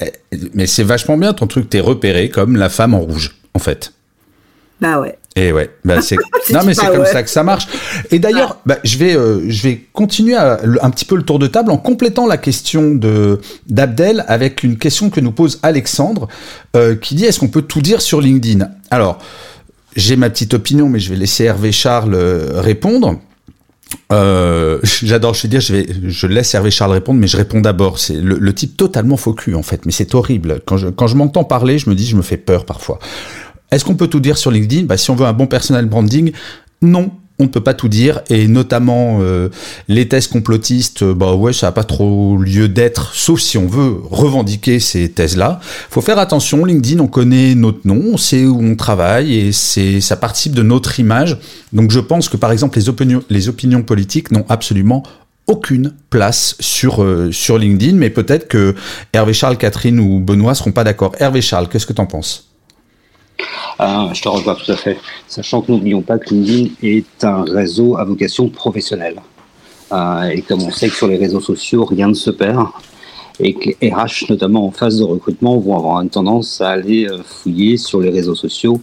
mais 0.53 0.67
c'est 0.67 0.83
vachement 0.83 1.17
bien 1.17 1.33
ton 1.33 1.47
truc, 1.47 1.69
t'es 1.69 1.79
repéré 1.79 2.29
comme 2.29 2.55
la 2.55 2.69
femme 2.69 2.93
en 2.93 2.99
rouge, 2.99 3.35
en 3.53 3.59
fait. 3.59 3.93
Bah 4.79 4.99
ouais. 4.99 5.17
Et 5.37 5.51
ouais, 5.51 5.69
bah 5.85 6.01
c'est 6.01 6.15
non 6.51 6.61
mais 6.65 6.73
c'est 6.73 6.87
comme 6.87 7.05
ça 7.05 7.21
que 7.21 7.29
ça 7.29 7.43
marche. 7.43 7.67
Et 8.09 8.17
d'ailleurs, 8.17 8.57
bah, 8.65 8.79
je 8.83 8.97
vais 8.97 9.15
euh, 9.15 9.45
je 9.47 9.61
vais 9.61 9.81
continuer 9.93 10.35
un 10.35 10.89
petit 10.89 11.05
peu 11.05 11.15
le 11.15 11.21
tour 11.21 11.37
de 11.37 11.45
table 11.45 11.69
en 11.69 11.77
complétant 11.77 12.25
la 12.25 12.37
question 12.37 12.95
de 12.95 13.39
d'Abdel 13.67 14.25
avec 14.27 14.63
une 14.63 14.79
question 14.79 15.11
que 15.11 15.19
nous 15.19 15.31
pose 15.31 15.59
Alexandre 15.61 16.27
euh, 16.75 16.95
qui 16.95 17.13
dit 17.13 17.25
est-ce 17.25 17.39
qu'on 17.39 17.49
peut 17.49 17.61
tout 17.61 17.81
dire 17.81 18.01
sur 18.01 18.19
LinkedIn? 18.19 18.67
Alors, 18.89 19.19
j'ai 19.95 20.15
ma 20.15 20.31
petite 20.31 20.55
opinion 20.55 20.89
mais 20.89 20.99
je 20.99 21.11
vais 21.11 21.17
laisser 21.17 21.43
Hervé 21.43 21.71
Charles 21.71 22.15
euh, 22.15 22.59
répondre. 22.59 23.19
J'adore, 24.09 25.33
je 25.33 25.43
vais 25.43 25.47
dire, 25.47 25.61
je 25.61 25.73
vais, 25.73 25.85
je 26.07 26.27
laisse 26.27 26.53
Hervé 26.53 26.71
Charles 26.71 26.93
répondre, 26.93 27.19
mais 27.19 27.27
je 27.27 27.37
réponds 27.37 27.61
d'abord. 27.61 27.99
C'est 27.99 28.15
le, 28.15 28.37
le, 28.37 28.53
type 28.53 28.75
totalement 28.75 29.17
faux 29.17 29.33
cul 29.33 29.55
en 29.55 29.63
fait, 29.63 29.85
mais 29.85 29.91
c'est 29.93 30.13
horrible. 30.13 30.61
Quand 30.65 30.77
je, 30.77 30.87
quand 30.87 31.07
je 31.07 31.15
m'entends 31.15 31.43
parler, 31.43 31.77
je 31.77 31.89
me 31.89 31.95
dis, 31.95 32.05
je 32.05 32.15
me 32.15 32.21
fais 32.21 32.37
peur 32.37 32.65
parfois. 32.65 32.99
Est-ce 33.71 33.83
qu'on 33.85 33.95
peut 33.95 34.07
tout 34.07 34.19
dire 34.19 34.37
sur 34.37 34.51
LinkedIn? 34.51 34.85
Bah, 34.85 34.97
Si 34.97 35.09
on 35.11 35.15
veut 35.15 35.25
un 35.25 35.33
bon 35.33 35.47
personal 35.47 35.85
branding, 35.85 36.31
non, 36.81 37.11
on 37.39 37.43
ne 37.43 37.49
peut 37.49 37.61
pas 37.61 37.73
tout 37.73 37.87
dire, 37.87 38.21
et 38.29 38.47
notamment 38.47 39.19
euh, 39.21 39.49
les 39.87 40.07
thèses 40.07 40.27
complotistes, 40.27 41.03
euh, 41.03 41.13
bah 41.13 41.35
ouais, 41.35 41.53
ça 41.53 41.67
n'a 41.67 41.71
pas 41.71 41.83
trop 41.83 42.35
lieu 42.37 42.67
d'être, 42.67 43.13
sauf 43.13 43.39
si 43.39 43.57
on 43.57 43.67
veut 43.67 43.95
revendiquer 44.09 44.79
ces 44.79 45.09
thèses-là. 45.11 45.59
Faut 45.89 46.01
faire 46.01 46.17
attention, 46.17 46.65
LinkedIn, 46.65 46.99
on 46.99 47.07
connaît 47.07 47.53
notre 47.53 47.87
nom, 47.87 48.01
on 48.13 48.17
sait 48.17 48.45
où 48.45 48.59
on 48.59 48.75
travaille, 48.75 49.35
et 49.35 49.51
c'est 49.51 50.01
ça 50.01 50.15
participe 50.15 50.55
de 50.55 50.63
notre 50.63 50.99
image. 50.99 51.37
Donc 51.73 51.91
je 51.91 51.99
pense 51.99 52.27
que 52.27 52.37
par 52.37 52.51
exemple 52.51 52.79
les 52.79 52.89
opinions, 52.89 53.23
les 53.29 53.49
opinions 53.49 53.83
politiques 53.83 54.31
n'ont 54.31 54.45
absolument 54.49 55.03
aucune 55.45 55.93
place 56.09 56.55
sur, 56.59 57.03
euh, 57.03 57.31
sur 57.31 57.59
LinkedIn, 57.59 57.97
mais 57.97 58.09
peut-être 58.09 58.47
que 58.47 58.75
Hervé 59.13 59.33
Charles, 59.33 59.57
Catherine 59.57 59.99
ou 59.99 60.19
Benoît 60.19 60.55
seront 60.55 60.71
pas 60.71 60.83
d'accord. 60.83 61.13
Hervé 61.19 61.41
Charles, 61.41 61.69
qu'est-ce 61.69 61.85
que 61.85 61.93
tu 61.93 62.01
en 62.01 62.07
penses? 62.07 62.46
Ah, 63.79 64.09
je 64.13 64.21
te 64.21 64.27
rejoins 64.27 64.55
tout 64.55 64.71
à 64.71 64.75
fait. 64.75 64.97
Sachant 65.27 65.61
que 65.61 65.71
n'oublions 65.71 66.01
pas 66.01 66.17
que 66.17 66.33
LinkedIn 66.33 66.73
est 66.81 67.23
un 67.23 67.43
réseau 67.43 67.97
à 67.97 68.03
vocation 68.03 68.49
professionnelle. 68.49 69.21
Euh, 69.91 70.23
et 70.23 70.41
comme 70.41 70.63
on 70.63 70.71
sait 70.71 70.89
que 70.89 70.95
sur 70.95 71.07
les 71.07 71.17
réseaux 71.17 71.41
sociaux, 71.41 71.85
rien 71.85 72.07
ne 72.07 72.13
se 72.13 72.29
perd, 72.29 72.67
et 73.39 73.53
que 73.53 73.69
RH, 73.85 74.29
notamment 74.29 74.65
en 74.65 74.71
phase 74.71 74.97
de 74.97 75.03
recrutement, 75.03 75.57
vont 75.57 75.77
avoir 75.77 76.01
une 76.01 76.09
tendance 76.09 76.59
à 76.59 76.69
aller 76.69 77.07
euh, 77.07 77.21
fouiller 77.23 77.77
sur 77.77 78.01
les 78.01 78.09
réseaux 78.09 78.35
sociaux. 78.35 78.81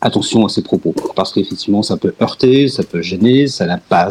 Attention 0.00 0.46
à 0.46 0.48
ces 0.48 0.62
propos, 0.62 0.94
parce 1.14 1.32
qu'effectivement, 1.32 1.82
ça 1.82 1.96
peut 1.96 2.14
heurter, 2.22 2.68
ça 2.68 2.84
peut 2.84 3.02
gêner, 3.02 3.48
ça 3.48 3.66
n'a 3.66 3.78
pas, 3.78 4.08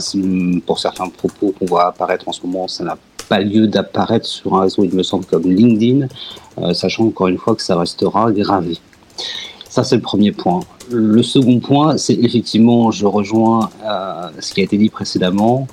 pour 0.66 0.80
certains 0.80 1.08
propos 1.10 1.54
qu'on 1.58 1.66
voit 1.66 1.88
apparaître 1.88 2.28
en 2.28 2.34
ce 2.34 2.42
moment, 2.46 2.68
ça 2.68 2.84
n'a 2.84 2.98
pas 3.30 3.40
lieu 3.40 3.68
d'apparaître 3.68 4.26
sur 4.26 4.56
un 4.56 4.62
réseau, 4.62 4.84
il 4.84 4.94
me 4.94 5.04
semble, 5.04 5.26
comme 5.26 5.44
LinkedIn, 5.44 6.08
euh, 6.60 6.74
sachant 6.74 7.06
encore 7.06 7.28
une 7.28 7.38
fois 7.38 7.56
que 7.56 7.62
ça 7.62 7.78
restera 7.78 8.32
gravé. 8.32 8.78
Ça, 9.70 9.84
c'est 9.84 9.96
le 9.96 10.02
premier 10.02 10.32
point. 10.32 10.62
Le 10.90 11.22
second 11.22 11.60
point, 11.60 11.98
c'est 11.98 12.14
effectivement, 12.16 12.92
je 12.92 13.06
rejoins 13.06 13.70
euh, 13.86 14.30
ce 14.40 14.54
qui 14.54 14.62
a 14.62 14.64
été 14.64 14.78
dit 14.78 14.90
précédemment, 14.90 15.68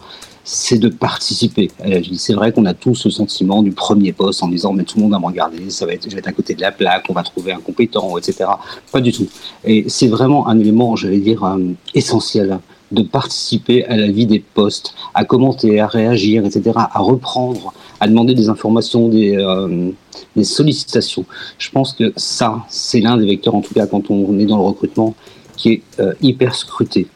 c'est 0.45 0.79
de 0.79 0.89
participer 0.89 1.71
à 1.83 1.89
la 1.89 2.01
vie. 2.01 2.19
C'est 2.19 2.35
vrai 2.35 2.53
qu'on 2.53 2.67
a 2.67 2.75
tous 2.75 2.95
ce 2.95 3.09
sentiment 3.09 3.63
du 3.63 3.73
premier 3.73 4.13
poste 4.13 4.43
en 4.43 4.49
disant 4.49 4.75
mais 4.75 4.85
tout 4.85 4.99
le 4.99 5.05
monde 5.05 5.13
va 5.13 5.19
me 5.19 5.25
regarder, 5.25 5.71
ça 5.71 5.87
va 5.87 5.95
être, 5.95 6.05
je 6.05 6.15
vais 6.15 6.19
être 6.19 6.29
à 6.29 6.33
côté 6.33 6.55
de 6.55 6.61
la 6.61 6.71
plaque, 6.71 7.07
on 7.09 7.15
va 7.15 7.23
trouver 7.23 7.53
un 7.53 7.61
compétent, 7.61 8.19
etc. 8.19 8.45
Pas 8.93 9.01
du 9.01 9.11
tout. 9.11 9.27
Et 9.65 9.87
c'est 9.89 10.09
vraiment 10.09 10.47
un 10.49 10.59
élément, 10.59 10.97
j'allais 10.97 11.21
dire, 11.21 11.43
euh, 11.45 11.59
essentiel 11.95 12.59
de 12.93 13.03
participer 13.03 13.85
à 13.87 13.97
la 13.97 14.09
vie 14.09 14.27
des 14.27 14.41
postes, 14.41 14.95
à 15.15 15.25
commenter, 15.25 15.81
à 15.81 15.87
réagir, 15.87 16.45
etc., 16.45 16.73
à 16.77 16.99
reprendre, 17.01 17.73
à 18.05 18.07
demander 18.07 18.35
des 18.35 18.51
informations, 18.51 19.09
des, 19.09 19.35
euh, 19.35 19.91
des 20.37 20.45
sollicitations. 20.45 21.25
Je 21.57 21.71
pense 21.71 21.95
que 21.95 22.13
ça, 22.17 22.63
c'est 22.69 23.01
l'un 23.01 23.17
des 23.17 23.25
vecteurs, 23.25 23.55
en 23.55 23.63
tout 23.63 23.73
cas 23.73 23.87
quand 23.87 24.11
on 24.11 24.39
est 24.39 24.45
dans 24.45 24.59
le 24.59 24.63
recrutement, 24.63 25.15
qui 25.57 25.71
est 25.73 25.83
euh, 26.01 26.13
hyper 26.21 26.55
scruté. 26.55 27.07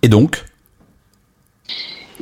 Et 0.00 0.08
donc? 0.08 0.44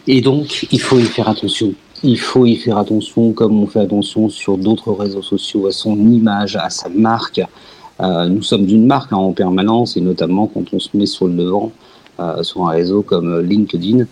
Et 0.07 0.23
donc, 0.23 0.67
il 0.73 0.81
faut 0.81 0.99
y 0.99 1.05
faire 1.05 1.29
attention. 1.29 1.75
Il 2.03 2.19
faut 2.19 2.47
y 2.47 2.57
faire 2.57 2.79
attention 2.79 3.33
comme 3.33 3.61
on 3.63 3.67
fait 3.67 3.81
attention 3.81 4.31
sur 4.31 4.57
d'autres 4.57 4.93
réseaux 4.93 5.21
sociaux, 5.21 5.67
à 5.67 5.73
son 5.73 5.95
image, 6.11 6.57
à 6.57 6.71
sa 6.71 6.89
marque. 6.89 7.43
Euh, 8.01 8.29
nous 8.29 8.43
sommes 8.43 8.65
d'une 8.65 8.87
marque 8.87 9.13
hein, 9.13 9.19
en 9.19 9.33
permanence 9.33 9.99
et 9.99 10.01
notamment 10.01 10.47
quand 10.47 10.73
on 10.73 10.79
se 10.79 10.97
met 10.97 11.05
sur 11.05 11.27
le 11.27 11.35
devant 11.35 11.71
euh, 12.19 12.43
sur 12.43 12.67
un 12.67 12.71
réseau 12.71 13.03
comme 13.03 13.41
LinkedIn, 13.41 14.07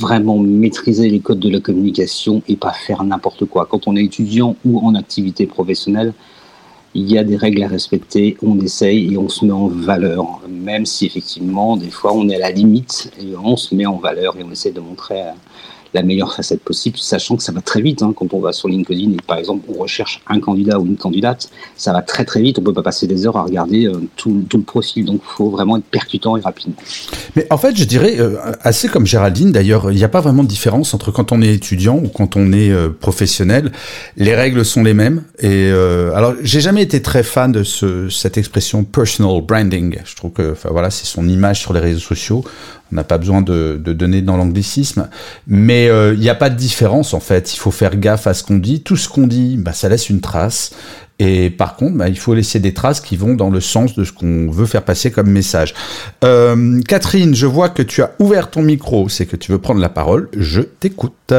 vraiment 0.00 0.38
maîtriser 0.38 1.08
les 1.08 1.20
codes 1.20 1.38
de 1.38 1.48
la 1.48 1.60
communication 1.60 2.42
et 2.48 2.56
pas 2.56 2.72
faire 2.72 3.02
n'importe 3.04 3.44
quoi. 3.44 3.66
Quand 3.70 3.86
on 3.86 3.96
est 3.96 4.04
étudiant 4.04 4.56
ou 4.64 4.78
en 4.80 4.94
activité 4.94 5.46
professionnelle, 5.46 6.12
il 6.94 7.10
y 7.10 7.18
a 7.18 7.24
des 7.24 7.36
règles 7.36 7.62
à 7.62 7.68
respecter, 7.68 8.36
on 8.42 8.58
essaye 8.60 9.12
et 9.12 9.18
on 9.18 9.28
se 9.28 9.44
met 9.44 9.52
en 9.52 9.68
valeur, 9.68 10.40
même 10.48 10.86
si 10.86 11.06
effectivement, 11.06 11.76
des 11.76 11.90
fois, 11.90 12.12
on 12.14 12.28
est 12.28 12.36
à 12.36 12.38
la 12.38 12.50
limite 12.50 13.12
et 13.20 13.36
on 13.36 13.56
se 13.56 13.74
met 13.74 13.86
en 13.86 13.96
valeur 13.96 14.36
et 14.38 14.42
on 14.42 14.50
essaie 14.50 14.72
de 14.72 14.80
montrer 14.80 15.20
la 15.94 16.02
meilleure 16.02 16.34
facette 16.34 16.60
possible, 16.60 16.98
sachant 16.98 17.36
que 17.36 17.42
ça 17.42 17.52
va 17.52 17.60
très 17.60 17.80
vite 17.80 18.02
hein, 18.02 18.12
quand 18.14 18.32
on 18.34 18.40
va 18.40 18.52
sur 18.52 18.68
LinkedIn 18.68 19.12
et 19.12 19.22
par 19.26 19.38
exemple 19.38 19.64
on 19.68 19.78
recherche 19.78 20.20
un 20.28 20.40
candidat 20.40 20.78
ou 20.78 20.86
une 20.86 20.96
candidate, 20.96 21.50
ça 21.76 21.92
va 21.92 22.02
très 22.02 22.24
très 22.24 22.42
vite, 22.42 22.58
on 22.58 22.62
peut 22.62 22.72
pas 22.72 22.82
passer 22.82 23.06
des 23.06 23.26
heures 23.26 23.36
à 23.36 23.42
regarder 23.42 23.86
euh, 23.86 24.00
tout, 24.16 24.44
le 24.52 24.62
profil, 24.62 25.04
donc 25.04 25.20
il 25.24 25.36
faut 25.36 25.50
vraiment 25.50 25.76
être 25.78 25.84
percutant 25.84 26.36
et 26.36 26.40
rapide. 26.40 26.72
Mais 27.36 27.46
en 27.50 27.58
fait, 27.58 27.76
je 27.76 27.84
dirais, 27.84 28.16
euh, 28.18 28.36
assez 28.62 28.88
comme 28.88 29.06
Géraldine 29.06 29.52
d'ailleurs, 29.52 29.90
il 29.90 29.96
n'y 29.96 30.04
a 30.04 30.08
pas 30.08 30.20
vraiment 30.20 30.42
de 30.42 30.48
différence 30.48 30.94
entre 30.94 31.10
quand 31.10 31.32
on 31.32 31.42
est 31.42 31.54
étudiant 31.54 31.96
ou 31.96 32.08
quand 32.08 32.36
on 32.36 32.52
est 32.52 32.70
euh, 32.70 32.88
professionnel, 32.88 33.72
les 34.16 34.34
règles 34.34 34.64
sont 34.64 34.82
les 34.82 34.94
mêmes. 34.94 35.22
Et 35.40 35.70
alors, 35.70 36.34
j'ai 36.42 36.60
jamais 36.60 36.82
été 36.82 37.00
très 37.02 37.22
fan 37.22 37.52
de 37.52 37.62
ce, 37.62 38.08
cette 38.08 38.38
expression 38.38 38.84
personal 38.84 39.40
branding. 39.42 39.98
Je 40.04 40.16
trouve 40.16 40.32
que, 40.32 40.54
voilà, 40.70 40.90
c'est 40.90 41.06
son 41.06 41.28
image 41.28 41.60
sur 41.60 41.72
les 41.72 41.80
réseaux 41.80 42.00
sociaux. 42.00 42.44
On 42.92 42.96
n'a 42.96 43.04
pas 43.04 43.18
besoin 43.18 43.42
de, 43.42 43.76
donner 43.76 44.22
dans 44.22 44.36
l'anglicisme, 44.36 45.08
mais 45.46 45.86
il 45.86 46.18
n'y 46.18 46.30
a 46.30 46.34
pas 46.34 46.50
de 46.50 46.56
différence 46.56 47.14
en 47.14 47.20
fait. 47.20 47.54
Il 47.54 47.58
faut 47.58 47.70
faire 47.70 47.96
gaffe 47.96 48.26
à 48.26 48.34
ce 48.34 48.42
qu'on 48.42 48.58
dit. 48.58 48.82
Tout 48.82 48.96
ce 48.96 49.08
qu'on 49.08 49.26
dit, 49.26 49.56
bah, 49.58 49.72
ça 49.72 49.88
laisse 49.88 50.08
une 50.08 50.20
trace. 50.20 50.74
Et 51.18 51.50
par 51.50 51.76
contre, 51.76 51.96
bah, 51.96 52.08
il 52.08 52.18
faut 52.18 52.34
laisser 52.34 52.60
des 52.60 52.72
traces 52.72 53.00
qui 53.00 53.16
vont 53.16 53.34
dans 53.34 53.50
le 53.50 53.60
sens 53.60 53.94
de 53.96 54.04
ce 54.04 54.12
qu'on 54.12 54.50
veut 54.50 54.66
faire 54.66 54.84
passer 54.84 55.10
comme 55.10 55.30
message. 55.30 55.74
Euh, 56.24 56.80
Catherine, 56.86 57.34
je 57.34 57.46
vois 57.46 57.68
que 57.68 57.82
tu 57.82 58.02
as 58.02 58.12
ouvert 58.20 58.50
ton 58.50 58.62
micro, 58.62 59.08
c'est 59.08 59.26
que 59.26 59.36
tu 59.36 59.50
veux 59.50 59.58
prendre 59.58 59.80
la 59.80 59.88
parole. 59.88 60.28
Je 60.36 60.60
t'écoute. 60.60 61.34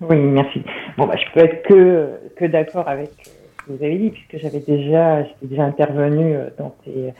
Oui, 0.00 0.16
merci. 0.16 0.62
Bon, 0.96 1.06
bah, 1.06 1.16
je 1.16 1.32
peux 1.34 1.44
être 1.44 1.66
que, 1.66 2.08
que 2.36 2.44
d'accord 2.44 2.88
avec 2.88 3.10
ce 3.24 3.64
que 3.66 3.76
vous 3.76 3.84
avez 3.84 3.98
dit, 3.98 4.10
puisque 4.10 4.42
j'avais 4.42 4.60
j'étais 4.60 5.26
déjà 5.42 5.64
intervenu 5.64 6.36
dans 6.56 6.74
tes 6.84 7.12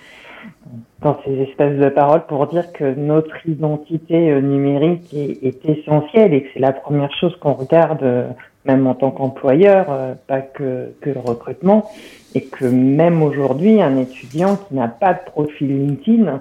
dans 1.00 1.18
ces 1.24 1.32
espaces 1.42 1.76
de 1.76 1.88
parole 1.88 2.24
pour 2.26 2.46
dire 2.46 2.72
que 2.72 2.94
notre 2.94 3.46
identité 3.46 4.30
euh, 4.30 4.40
numérique 4.40 5.12
est, 5.12 5.64
essentielle 5.66 6.32
et 6.32 6.42
que 6.42 6.48
c'est 6.54 6.60
la 6.60 6.72
première 6.72 7.12
chose 7.12 7.36
qu'on 7.40 7.52
regarde, 7.52 8.02
euh, 8.02 8.28
même 8.64 8.86
en 8.86 8.94
tant 8.94 9.10
qu'employeur, 9.10 9.86
euh, 9.90 10.14
pas 10.26 10.40
que, 10.40 10.94
que 11.00 11.10
le 11.10 11.20
recrutement, 11.20 11.90
et 12.34 12.42
que 12.44 12.64
même 12.64 13.22
aujourd'hui, 13.22 13.82
un 13.82 13.98
étudiant 13.98 14.56
qui 14.56 14.74
n'a 14.74 14.88
pas 14.88 15.12
de 15.12 15.20
profil 15.26 15.68
LinkedIn, 15.68 16.40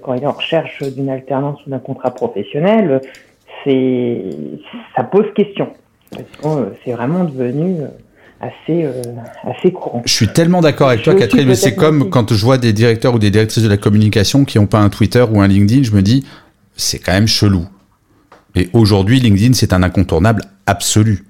quand 0.00 0.14
il 0.14 0.22
est 0.22 0.26
en 0.26 0.32
recherche 0.32 0.82
d'une 0.94 1.10
alternance 1.10 1.58
ou 1.66 1.70
d'un 1.70 1.80
contrat 1.80 2.12
professionnel, 2.12 3.02
c'est 3.62 4.22
ça 4.96 5.04
pose 5.04 5.26
question. 5.34 5.68
Parce 6.10 6.24
que 6.56 6.72
c'est 6.82 6.92
vraiment 6.92 7.24
devenu 7.24 7.76
assez, 8.40 8.84
euh, 8.84 9.02
assez 9.44 9.72
courant. 9.72 10.02
Je 10.04 10.12
suis 10.12 10.28
tellement 10.28 10.60
d'accord 10.60 10.88
avec 10.88 11.02
toi, 11.02 11.14
Catherine, 11.14 11.48
mais 11.48 11.54
c'est 11.54 11.74
comme 11.74 12.10
quand 12.10 12.32
je 12.32 12.44
vois 12.44 12.58
des 12.58 12.72
directeurs 12.72 13.14
ou 13.14 13.18
des 13.18 13.30
directrices 13.30 13.64
de 13.64 13.68
la 13.68 13.76
communication 13.76 14.44
qui 14.44 14.58
n'ont 14.58 14.66
pas 14.66 14.80
un 14.80 14.88
Twitter 14.88 15.24
ou 15.30 15.40
un 15.40 15.48
LinkedIn, 15.48 15.82
je 15.82 15.92
me 15.92 16.02
dis, 16.02 16.24
c'est 16.76 16.98
quand 16.98 17.12
même 17.12 17.28
chelou. 17.28 17.66
Et 18.54 18.68
aujourd'hui, 18.72 19.20
LinkedIn, 19.20 19.54
c'est 19.54 19.72
un 19.72 19.82
incontournable 19.82 20.42
absolu. 20.66 21.24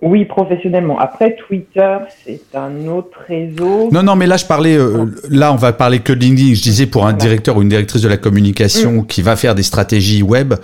Oui, 0.00 0.24
professionnellement. 0.24 0.98
Après, 0.98 1.36
Twitter, 1.36 1.98
c'est 2.24 2.40
un 2.54 2.86
autre 2.86 3.18
réseau. 3.26 3.90
Non, 3.92 4.02
non, 4.02 4.16
mais 4.16 4.26
là, 4.26 4.38
je 4.38 4.46
parlais, 4.46 4.76
euh, 4.76 5.06
là, 5.28 5.52
on 5.52 5.56
va 5.56 5.74
parler 5.74 6.00
que 6.00 6.12
de 6.14 6.20
LinkedIn. 6.20 6.54
Je 6.54 6.62
disais 6.62 6.86
pour 6.86 7.06
un 7.06 7.12
directeur 7.12 7.56
ou 7.58 7.62
une 7.62 7.68
directrice 7.68 8.00
de 8.00 8.08
la 8.08 8.16
communication 8.16 9.02
mm. 9.02 9.06
qui 9.06 9.20
va 9.20 9.36
faire 9.36 9.54
des 9.54 9.62
stratégies 9.62 10.22
web, 10.22 10.54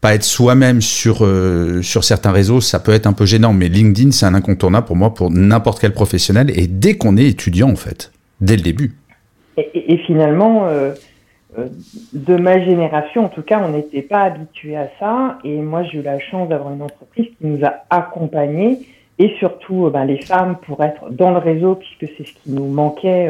pas 0.00 0.14
être 0.14 0.22
soi-même 0.22 0.80
sur 0.80 1.24
euh, 1.24 1.82
sur 1.82 2.04
certains 2.04 2.32
réseaux, 2.32 2.60
ça 2.60 2.80
peut 2.80 2.92
être 2.92 3.06
un 3.06 3.12
peu 3.12 3.26
gênant. 3.26 3.52
Mais 3.52 3.68
LinkedIn, 3.68 4.12
c'est 4.12 4.26
un 4.26 4.34
incontournable 4.34 4.86
pour 4.86 4.96
moi, 4.96 5.12
pour 5.12 5.30
n'importe 5.30 5.80
quel 5.80 5.92
professionnel. 5.92 6.50
Et 6.58 6.66
dès 6.66 6.94
qu'on 6.94 7.16
est 7.16 7.26
étudiant, 7.26 7.70
en 7.70 7.76
fait, 7.76 8.12
dès 8.40 8.56
le 8.56 8.62
début. 8.62 8.94
Et, 9.58 9.98
finalement, 10.06 10.66
euh, 10.68 10.92
euh, 11.58 11.66
de 12.14 12.36
ma 12.36 12.64
génération, 12.64 13.26
en 13.26 13.28
tout 13.28 13.42
cas, 13.42 13.60
on 13.62 13.72
n'était 13.72 14.00
pas 14.00 14.22
habitué 14.22 14.74
à 14.74 14.88
ça. 14.98 15.38
Et 15.44 15.56
moi, 15.56 15.82
j'ai 15.82 15.98
eu 15.98 16.02
la 16.02 16.18
chance 16.18 16.48
d'avoir 16.48 16.72
une 16.72 16.82
entreprise 16.82 17.26
qui 17.38 17.46
nous 17.46 17.62
a 17.66 17.74
accompagnés 17.90 18.78
et 19.18 19.34
surtout 19.38 19.90
ben, 19.92 20.06
les 20.06 20.22
femmes 20.22 20.56
pour 20.66 20.82
être 20.82 21.10
dans 21.10 21.30
le 21.30 21.38
réseau, 21.38 21.74
puisque 21.74 22.10
c'est 22.16 22.26
ce 22.26 22.32
qui 22.42 22.52
nous 22.52 22.68
manquait 22.68 23.28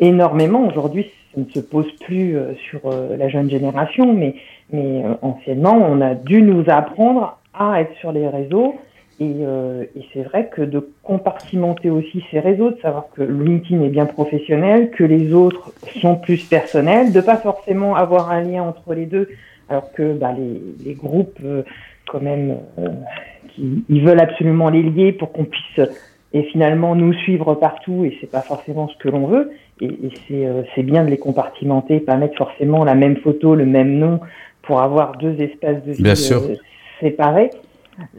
énormément. 0.00 0.66
Aujourd'hui, 0.66 1.06
ça 1.32 1.40
ne 1.40 1.48
se 1.54 1.60
pose 1.60 1.86
plus 2.04 2.36
sur 2.68 2.80
la 2.90 3.28
jeune 3.28 3.48
génération, 3.48 4.12
mais 4.12 4.34
mais 4.72 5.04
euh, 5.04 5.14
anciennement, 5.22 5.74
on 5.74 6.00
a 6.00 6.14
dû 6.14 6.42
nous 6.42 6.64
apprendre 6.68 7.38
à 7.54 7.80
être 7.80 7.94
sur 7.96 8.12
les 8.12 8.28
réseaux. 8.28 8.74
Et, 9.20 9.34
euh, 9.40 9.84
et 9.96 10.02
c'est 10.12 10.22
vrai 10.22 10.48
que 10.48 10.62
de 10.62 10.92
compartimenter 11.02 11.90
aussi 11.90 12.22
ces 12.30 12.38
réseaux, 12.38 12.70
de 12.70 12.78
savoir 12.80 13.06
que 13.14 13.22
LinkedIn 13.22 13.82
est 13.82 13.88
bien 13.88 14.06
professionnel, 14.06 14.90
que 14.90 15.02
les 15.02 15.32
autres 15.32 15.72
sont 16.00 16.14
plus 16.14 16.44
personnels, 16.44 17.12
de 17.12 17.20
pas 17.20 17.36
forcément 17.36 17.96
avoir 17.96 18.30
un 18.30 18.42
lien 18.42 18.62
entre 18.62 18.94
les 18.94 19.06
deux, 19.06 19.28
alors 19.68 19.92
que 19.92 20.12
bah, 20.12 20.32
les, 20.38 20.62
les 20.84 20.94
groupes, 20.94 21.38
euh, 21.44 21.62
quand 22.06 22.20
même, 22.20 22.58
euh, 22.78 22.90
qui, 23.48 23.84
ils 23.88 24.04
veulent 24.04 24.20
absolument 24.20 24.70
les 24.70 24.82
lier 24.82 25.12
pour 25.12 25.32
qu'on 25.32 25.44
puisse 25.44 25.80
et 26.32 26.42
finalement 26.44 26.94
nous 26.94 27.14
suivre 27.14 27.54
partout 27.54 28.04
et 28.04 28.16
c'est 28.20 28.30
pas 28.30 28.42
forcément 28.42 28.86
ce 28.88 28.96
que 28.98 29.08
l'on 29.08 29.26
veut 29.26 29.50
et, 29.80 29.86
et 29.86 30.10
c'est 30.28 30.46
c'est 30.74 30.82
bien 30.82 31.02
de 31.02 31.08
les 31.08 31.16
compartimenter 31.16 32.00
pas 32.00 32.18
mettre 32.18 32.36
forcément 32.36 32.84
la 32.84 32.94
même 32.94 33.16
photo 33.16 33.54
le 33.54 33.64
même 33.64 33.96
nom 33.96 34.20
pour 34.68 34.82
avoir 34.82 35.16
deux 35.16 35.40
espaces 35.40 35.82
de 35.82 35.92
vie 35.92 36.04
euh, 36.06 36.54
séparés. 37.00 37.50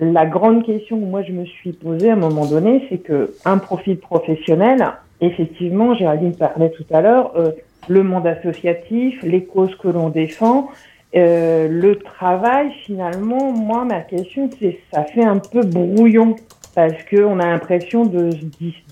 La 0.02 0.26
grande 0.26 0.66
question 0.66 1.00
que 1.00 1.06
moi 1.06 1.22
je 1.22 1.32
me 1.32 1.46
suis 1.46 1.74
posée 1.74 2.10
à 2.10 2.14
un 2.14 2.18
moment 2.18 2.48
donné, 2.48 2.86
c'est 2.90 2.98
que 2.98 3.36
un 3.46 3.60
profil 3.60 3.98
professionnel, 3.98 4.86
effectivement, 5.22 5.94
Géraldine 5.94 6.36
parlait 6.36 6.72
tout 6.72 6.86
à 6.92 7.02
l'heure, 7.02 7.34
euh, 7.38 7.52
le 7.88 8.02
monde 8.02 8.26
associatif, 8.26 9.22
les 9.22 9.46
causes 9.46 9.76
que 9.76 9.88
l'on 9.90 10.10
défend, 10.10 10.70
euh, 11.16 11.68
le 11.70 11.98
travail, 11.98 12.72
finalement, 12.84 13.52
moi 13.52 13.86
ma 13.86 14.02
question 14.02 14.50
c'est 14.60 14.80
ça 14.92 15.04
fait 15.04 15.24
un 15.24 15.38
peu 15.38 15.62
brouillon 15.62 16.36
parce 16.74 17.04
qu'on 17.10 17.40
a 17.40 17.46
l'impression 17.46 18.06
de, 18.06 18.32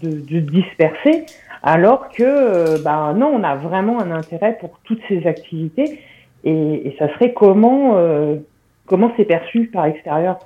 de, 0.03 0.09
de, 0.09 0.39
disperser, 0.39 1.25
alors 1.63 2.09
que 2.09 2.81
bah 2.83 3.13
non, 3.17 3.31
on 3.33 3.43
a 3.43 3.55
vraiment 3.55 3.99
un 3.99 4.11
intérêt 4.11 4.57
pour 4.59 4.79
toutes 4.83 5.01
ces 5.07 5.25
activités 5.25 5.99
et, 6.47 6.95
ça 6.97 7.13
serait 7.13 7.33
comment 7.33 7.97
euh, 7.97 8.37
comment 8.85 9.11
c'est 9.17 9.25
perçu 9.25 9.69
par 9.71 9.85
l'extérieur? 9.87 10.39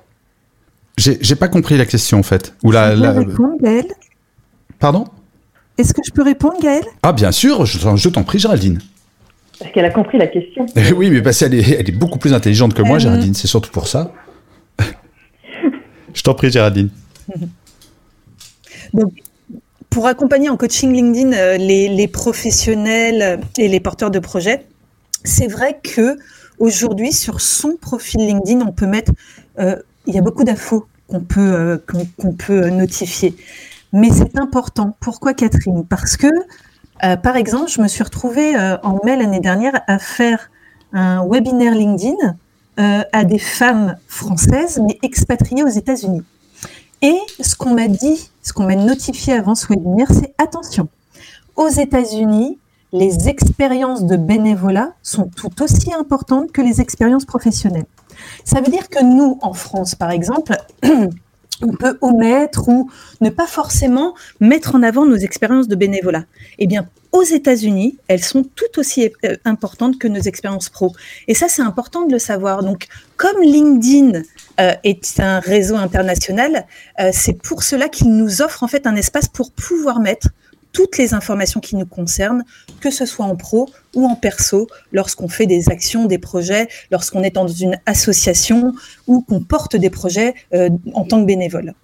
J'ai 0.98 1.36
pas 1.36 1.48
compris 1.48 1.76
la 1.76 1.86
question 1.86 2.18
en 2.18 2.22
fait. 2.22 2.54
Ou 2.62 2.70
la, 2.70 2.94
la... 2.94 3.12
répondre, 3.12 3.56
Gaëlle? 3.60 3.92
Pardon? 4.78 5.06
Est-ce 5.78 5.94
que 5.94 6.02
je 6.04 6.10
peux 6.10 6.22
répondre, 6.22 6.56
Gaëlle? 6.60 6.84
Ah 7.02 7.12
bien 7.12 7.32
sûr, 7.32 7.64
je, 7.64 7.78
je 7.96 8.08
t'en 8.08 8.24
prie, 8.24 8.38
Géraldine. 8.38 8.80
Parce 9.58 9.72
qu'elle 9.72 9.84
a 9.84 9.90
compris 9.90 10.18
la 10.18 10.26
question. 10.26 10.66
oui, 10.96 11.10
mais 11.10 11.22
parce 11.22 11.38
qu'elle 11.38 11.54
est, 11.54 11.70
elle 11.70 11.88
est 11.88 11.98
beaucoup 11.98 12.18
plus 12.18 12.34
intelligente 12.34 12.74
que 12.74 12.82
moi, 12.82 12.96
euh. 12.96 13.00
Géraldine. 13.00 13.34
C'est 13.34 13.48
surtout 13.48 13.70
pour 13.70 13.86
ça. 13.88 14.12
je 16.14 16.22
t'en 16.22 16.34
prie, 16.34 16.50
Géraldine. 16.50 16.90
Donc, 18.92 19.12
pour 19.88 20.06
accompagner 20.06 20.48
en 20.48 20.56
coaching 20.56 20.92
LinkedIn 20.92 21.32
euh, 21.32 21.56
les, 21.56 21.88
les, 21.88 22.08
professionnels 22.08 23.40
et 23.56 23.68
les 23.68 23.80
porteurs 23.80 24.10
de 24.10 24.18
projets, 24.18 24.66
c'est 25.24 25.46
vrai 25.46 25.78
que 25.82 26.18
aujourd'hui 26.58 27.12
sur 27.12 27.40
son 27.40 27.76
profil 27.76 28.20
LinkedIn, 28.26 28.60
on 28.60 28.72
peut 28.72 28.86
mettre, 28.86 29.12
euh, 29.58 29.76
il 30.06 30.14
y 30.14 30.18
a 30.18 30.22
beaucoup 30.22 30.44
d'infos 30.44 30.86
qu'on 31.08 31.20
peut 31.20 31.40
euh, 31.40 31.78
qu'on 31.86 32.32
peut 32.32 32.68
notifier, 32.70 33.36
mais 33.92 34.10
c'est 34.10 34.38
important. 34.38 34.96
Pourquoi 35.00 35.34
Catherine? 35.34 35.84
Parce 35.86 36.16
que 36.16 36.28
euh, 37.04 37.16
par 37.16 37.36
exemple, 37.36 37.70
je 37.70 37.80
me 37.80 37.88
suis 37.88 38.04
retrouvée 38.04 38.56
en 38.82 39.00
mai 39.04 39.16
l'année 39.16 39.40
dernière 39.40 39.80
à 39.86 39.98
faire 39.98 40.50
un 40.92 41.26
webinaire 41.26 41.74
LinkedIn 41.74 42.36
à 42.76 43.24
des 43.24 43.38
femmes 43.38 43.96
françaises 44.08 44.80
mais 44.86 44.98
expatriées 45.02 45.62
aux 45.62 45.68
États-Unis. 45.68 46.22
Et 47.02 47.18
ce 47.40 47.56
qu'on 47.56 47.74
m'a 47.74 47.88
dit, 47.88 48.30
ce 48.42 48.52
qu'on 48.52 48.64
m'a 48.64 48.76
notifié 48.76 49.34
avant 49.34 49.56
ce 49.56 49.66
webinaire, 49.66 50.06
c'est 50.10 50.32
attention. 50.38 50.88
Aux 51.56 51.68
États-Unis, 51.68 52.58
les 52.92 53.28
expériences 53.28 54.04
de 54.04 54.16
bénévolat 54.16 54.92
sont 55.02 55.28
tout 55.28 55.62
aussi 55.62 55.92
importantes 55.94 56.52
que 56.52 56.60
les 56.60 56.80
expériences 56.80 57.24
professionnelles. 57.24 57.86
Ça 58.44 58.60
veut 58.60 58.70
dire 58.70 58.88
que 58.88 59.02
nous, 59.02 59.38
en 59.40 59.54
France, 59.54 59.94
par 59.94 60.10
exemple, 60.10 60.56
on 61.62 61.72
peut 61.72 61.96
omettre 62.00 62.68
ou 62.68 62.90
ne 63.20 63.30
pas 63.30 63.46
forcément 63.46 64.14
mettre 64.40 64.74
en 64.74 64.82
avant 64.82 65.06
nos 65.06 65.16
expériences 65.16 65.68
de 65.68 65.76
bénévolat. 65.76 66.24
Eh 66.58 66.66
bien, 66.66 66.88
aux 67.12 67.22
États-Unis, 67.22 67.98
elles 68.08 68.24
sont 68.24 68.42
tout 68.42 68.78
aussi 68.78 69.10
euh, 69.24 69.36
importantes 69.44 69.98
que 69.98 70.08
nos 70.08 70.20
expériences 70.20 70.70
pro. 70.70 70.92
Et 71.28 71.34
ça, 71.34 71.48
c'est 71.48 71.62
important 71.62 72.06
de 72.06 72.12
le 72.12 72.18
savoir. 72.18 72.62
Donc, 72.62 72.88
comme 73.16 73.40
LinkedIn 73.42 74.22
euh, 74.60 74.72
est 74.82 75.20
un 75.20 75.40
réseau 75.40 75.76
international, 75.76 76.66
euh, 77.00 77.10
c'est 77.12 77.34
pour 77.34 77.62
cela 77.62 77.88
qu'il 77.88 78.16
nous 78.16 78.42
offre 78.42 78.62
en 78.62 78.68
fait 78.68 78.86
un 78.86 78.96
espace 78.96 79.28
pour 79.28 79.52
pouvoir 79.52 80.00
mettre 80.00 80.28
toutes 80.72 80.98
les 80.98 81.14
informations 81.14 81.60
qui 81.60 81.76
nous 81.76 81.86
concernent, 81.86 82.44
que 82.80 82.90
ce 82.90 83.06
soit 83.06 83.26
en 83.26 83.36
pro 83.36 83.68
ou 83.94 84.06
en 84.06 84.16
perso, 84.16 84.68
lorsqu'on 84.92 85.28
fait 85.28 85.46
des 85.46 85.68
actions, 85.68 86.06
des 86.06 86.18
projets, 86.18 86.68
lorsqu'on 86.90 87.22
est 87.22 87.34
dans 87.34 87.48
une 87.48 87.78
association 87.86 88.74
ou 89.06 89.22
qu'on 89.22 89.40
porte 89.40 89.76
des 89.76 89.90
projets 89.90 90.34
euh, 90.54 90.70
en 90.94 91.04
tant 91.04 91.20
que 91.20 91.26
bénévole. 91.26 91.74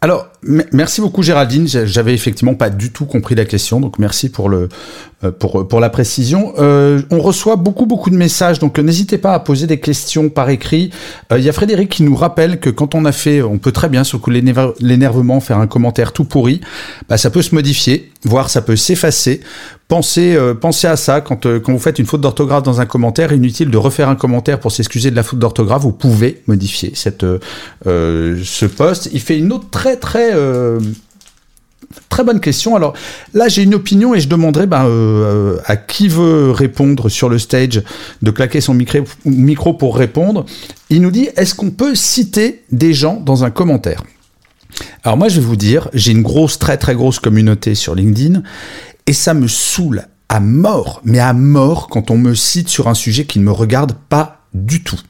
Alors, 0.00 0.28
merci 0.42 1.00
beaucoup 1.00 1.24
Géraldine. 1.24 1.66
J'avais 1.66 2.14
effectivement 2.14 2.54
pas 2.54 2.70
du 2.70 2.92
tout 2.92 3.04
compris 3.04 3.34
la 3.34 3.44
question, 3.44 3.80
donc 3.80 3.98
merci 3.98 4.28
pour 4.28 4.48
le 4.48 4.68
pour 5.38 5.66
pour 5.66 5.80
la 5.80 5.90
précision. 5.90 6.52
Euh, 6.58 7.02
on 7.10 7.18
reçoit 7.20 7.56
beaucoup 7.56 7.86
beaucoup 7.86 8.10
de 8.10 8.16
messages, 8.16 8.60
donc 8.60 8.78
n'hésitez 8.78 9.18
pas 9.18 9.34
à 9.34 9.40
poser 9.40 9.66
des 9.66 9.80
questions 9.80 10.28
par 10.28 10.48
écrit. 10.48 10.90
Euh, 11.32 11.38
il 11.38 11.44
y 11.44 11.48
a 11.48 11.52
Frédéric 11.52 11.90
qui 11.90 12.04
nous 12.04 12.14
rappelle 12.14 12.60
que 12.60 12.70
quand 12.70 12.94
on 12.94 13.04
a 13.04 13.12
fait, 13.12 13.42
on 13.42 13.58
peut 13.58 13.72
très 13.72 13.88
bien 13.88 14.04
sur 14.04 14.20
l'énervement 14.30 15.40
faire 15.40 15.58
un 15.58 15.66
commentaire 15.66 16.12
tout 16.12 16.24
pourri, 16.24 16.60
bah 17.08 17.18
ça 17.18 17.30
peut 17.30 17.42
se 17.42 17.54
modifier, 17.54 18.12
voire 18.24 18.48
ça 18.48 18.62
peut 18.62 18.76
s'effacer. 18.76 19.40
Pensez, 19.88 20.36
euh, 20.36 20.52
pensez 20.52 20.86
à 20.86 20.96
ça 20.96 21.22
quand, 21.22 21.46
euh, 21.46 21.60
quand 21.60 21.72
vous 21.72 21.78
faites 21.78 21.98
une 21.98 22.04
faute 22.04 22.20
d'orthographe 22.20 22.62
dans 22.62 22.78
un 22.82 22.84
commentaire. 22.84 23.32
Inutile 23.32 23.70
de 23.70 23.78
refaire 23.78 24.10
un 24.10 24.16
commentaire 24.16 24.60
pour 24.60 24.70
s'excuser 24.70 25.10
de 25.10 25.16
la 25.16 25.22
faute 25.22 25.38
d'orthographe. 25.38 25.80
Vous 25.80 25.92
pouvez 25.92 26.42
modifier 26.46 26.92
cette, 26.94 27.24
euh, 27.24 28.38
ce 28.44 28.66
poste. 28.66 29.08
Il 29.14 29.20
fait 29.20 29.38
une 29.38 29.50
autre 29.50 29.70
très 29.70 29.96
très 29.96 30.34
très 32.08 32.24
bonne 32.24 32.40
question. 32.40 32.76
Alors 32.76 32.94
là, 33.34 33.48
j'ai 33.48 33.62
une 33.62 33.74
opinion 33.74 34.14
et 34.14 34.20
je 34.20 34.28
demanderai 34.28 34.66
ben, 34.66 34.86
à 35.64 35.76
qui 35.76 36.08
veut 36.08 36.50
répondre 36.50 37.08
sur 37.08 37.28
le 37.28 37.38
stage 37.38 37.82
de 38.22 38.30
claquer 38.30 38.60
son 38.60 38.74
micro 39.24 39.74
pour 39.74 39.96
répondre. 39.96 40.44
Il 40.90 41.02
nous 41.02 41.10
dit 41.10 41.28
est-ce 41.36 41.54
qu'on 41.54 41.70
peut 41.70 41.94
citer 41.94 42.64
des 42.70 42.94
gens 42.94 43.20
dans 43.20 43.44
un 43.44 43.50
commentaire? 43.50 44.02
Alors 45.02 45.16
moi, 45.16 45.28
je 45.28 45.40
vais 45.40 45.46
vous 45.46 45.56
dire, 45.56 45.88
j'ai 45.94 46.12
une 46.12 46.22
grosse, 46.22 46.58
très 46.58 46.76
très 46.76 46.94
grosse 46.94 47.18
communauté 47.18 47.74
sur 47.74 47.94
LinkedIn 47.94 48.42
et 49.06 49.12
ça 49.12 49.34
me 49.34 49.48
saoule 49.48 50.06
à 50.28 50.40
mort, 50.40 51.00
mais 51.04 51.18
à 51.18 51.32
mort 51.32 51.88
quand 51.88 52.10
on 52.10 52.18
me 52.18 52.34
cite 52.34 52.68
sur 52.68 52.88
un 52.88 52.94
sujet 52.94 53.24
qui 53.24 53.38
ne 53.38 53.44
me 53.44 53.52
regarde 53.52 53.94
pas 54.08 54.42
du 54.52 54.82
tout. 54.82 55.00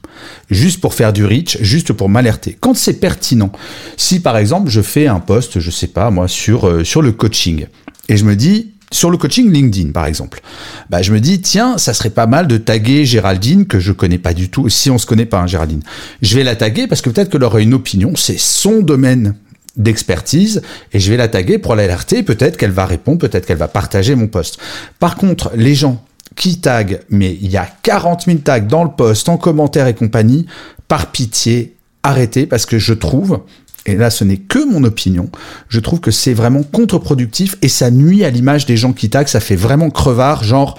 Juste 0.49 0.81
pour 0.81 0.93
faire 0.93 1.13
du 1.13 1.25
reach, 1.25 1.57
juste 1.61 1.93
pour 1.93 2.09
m'alerter. 2.09 2.57
Quand 2.59 2.75
c'est 2.75 2.99
pertinent. 2.99 3.51
Si 3.97 4.19
par 4.19 4.37
exemple 4.37 4.69
je 4.69 4.81
fais 4.81 5.07
un 5.07 5.19
post, 5.19 5.59
je 5.59 5.71
sais 5.71 5.87
pas 5.87 6.09
moi, 6.11 6.27
sur, 6.27 6.67
euh, 6.67 6.83
sur 6.83 7.01
le 7.01 7.11
coaching, 7.11 7.65
et 8.07 8.17
je 8.17 8.25
me 8.25 8.35
dis, 8.35 8.71
sur 8.91 9.11
le 9.11 9.17
coaching 9.17 9.51
LinkedIn, 9.51 9.91
par 9.91 10.05
exemple. 10.05 10.41
Bah, 10.89 11.01
je 11.01 11.13
me 11.13 11.19
dis, 11.19 11.41
tiens, 11.41 11.77
ça 11.77 11.93
serait 11.93 12.09
pas 12.09 12.25
mal 12.25 12.47
de 12.47 12.57
taguer 12.57 13.05
Géraldine, 13.05 13.67
que 13.67 13.79
je 13.79 13.91
connais 13.91 14.17
pas 14.17 14.33
du 14.33 14.49
tout, 14.49 14.67
si 14.69 14.89
on 14.89 14.97
se 14.97 15.05
connaît 15.05 15.25
pas, 15.25 15.39
hein, 15.39 15.47
Géraldine. 15.47 15.83
Je 16.21 16.35
vais 16.35 16.43
la 16.43 16.55
taguer 16.55 16.87
parce 16.87 17.01
que 17.01 17.09
peut-être 17.09 17.29
qu'elle 17.29 17.43
aura 17.43 17.61
une 17.61 17.73
opinion, 17.73 18.15
c'est 18.15 18.39
son 18.39 18.79
domaine 18.79 19.35
d'expertise 19.77 20.61
et 20.91 20.99
je 20.99 21.09
vais 21.11 21.17
la 21.17 21.27
taguer 21.27 21.59
pour 21.59 21.75
l'alerter. 21.75 22.23
Peut-être 22.23 22.57
qu'elle 22.57 22.71
va 22.71 22.85
répondre, 22.85 23.19
peut-être 23.19 23.45
qu'elle 23.45 23.57
va 23.57 23.67
partager 23.67 24.15
mon 24.15 24.27
post. 24.27 24.57
Par 24.99 25.15
contre, 25.15 25.51
les 25.55 25.75
gens 25.75 26.03
qui 26.35 26.59
taguent, 26.59 27.01
mais 27.09 27.37
il 27.41 27.49
y 27.49 27.57
a 27.57 27.67
40 27.83 28.23
000 28.25 28.37
tags 28.39 28.59
dans 28.59 28.83
le 28.83 28.91
post, 28.91 29.29
en 29.29 29.37
commentaire 29.37 29.87
et 29.87 29.93
compagnie, 29.93 30.45
par 30.87 31.11
pitié, 31.11 31.75
arrêtez 32.03 32.45
parce 32.45 32.65
que 32.65 32.79
je 32.79 32.93
trouve, 32.93 33.41
et 33.85 33.95
là 33.95 34.09
ce 34.09 34.23
n'est 34.23 34.37
que 34.37 34.63
mon 34.69 34.83
opinion, 34.83 35.29
je 35.67 35.79
trouve 35.79 35.99
que 35.99 36.11
c'est 36.11 36.33
vraiment 36.33 36.63
contre-productif 36.63 37.57
et 37.61 37.67
ça 37.67 37.91
nuit 37.91 38.23
à 38.23 38.29
l'image 38.29 38.65
des 38.65 38.77
gens 38.77 38.93
qui 38.93 39.09
taguent, 39.09 39.27
ça 39.27 39.39
fait 39.39 39.55
vraiment 39.55 39.89
crevard, 39.89 40.43
genre 40.43 40.77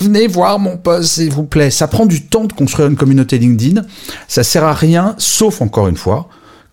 venez 0.00 0.26
voir 0.26 0.58
mon 0.58 0.76
post 0.76 1.14
s'il 1.14 1.32
vous 1.32 1.44
plaît. 1.44 1.70
Ça 1.70 1.88
prend 1.88 2.06
du 2.06 2.26
temps 2.26 2.44
de 2.44 2.52
construire 2.52 2.88
une 2.88 2.96
communauté 2.96 3.38
LinkedIn, 3.38 3.82
ça 4.28 4.44
sert 4.44 4.64
à 4.64 4.74
rien, 4.74 5.14
sauf 5.18 5.60
encore 5.60 5.88
une 5.88 5.96
fois, 5.96 6.28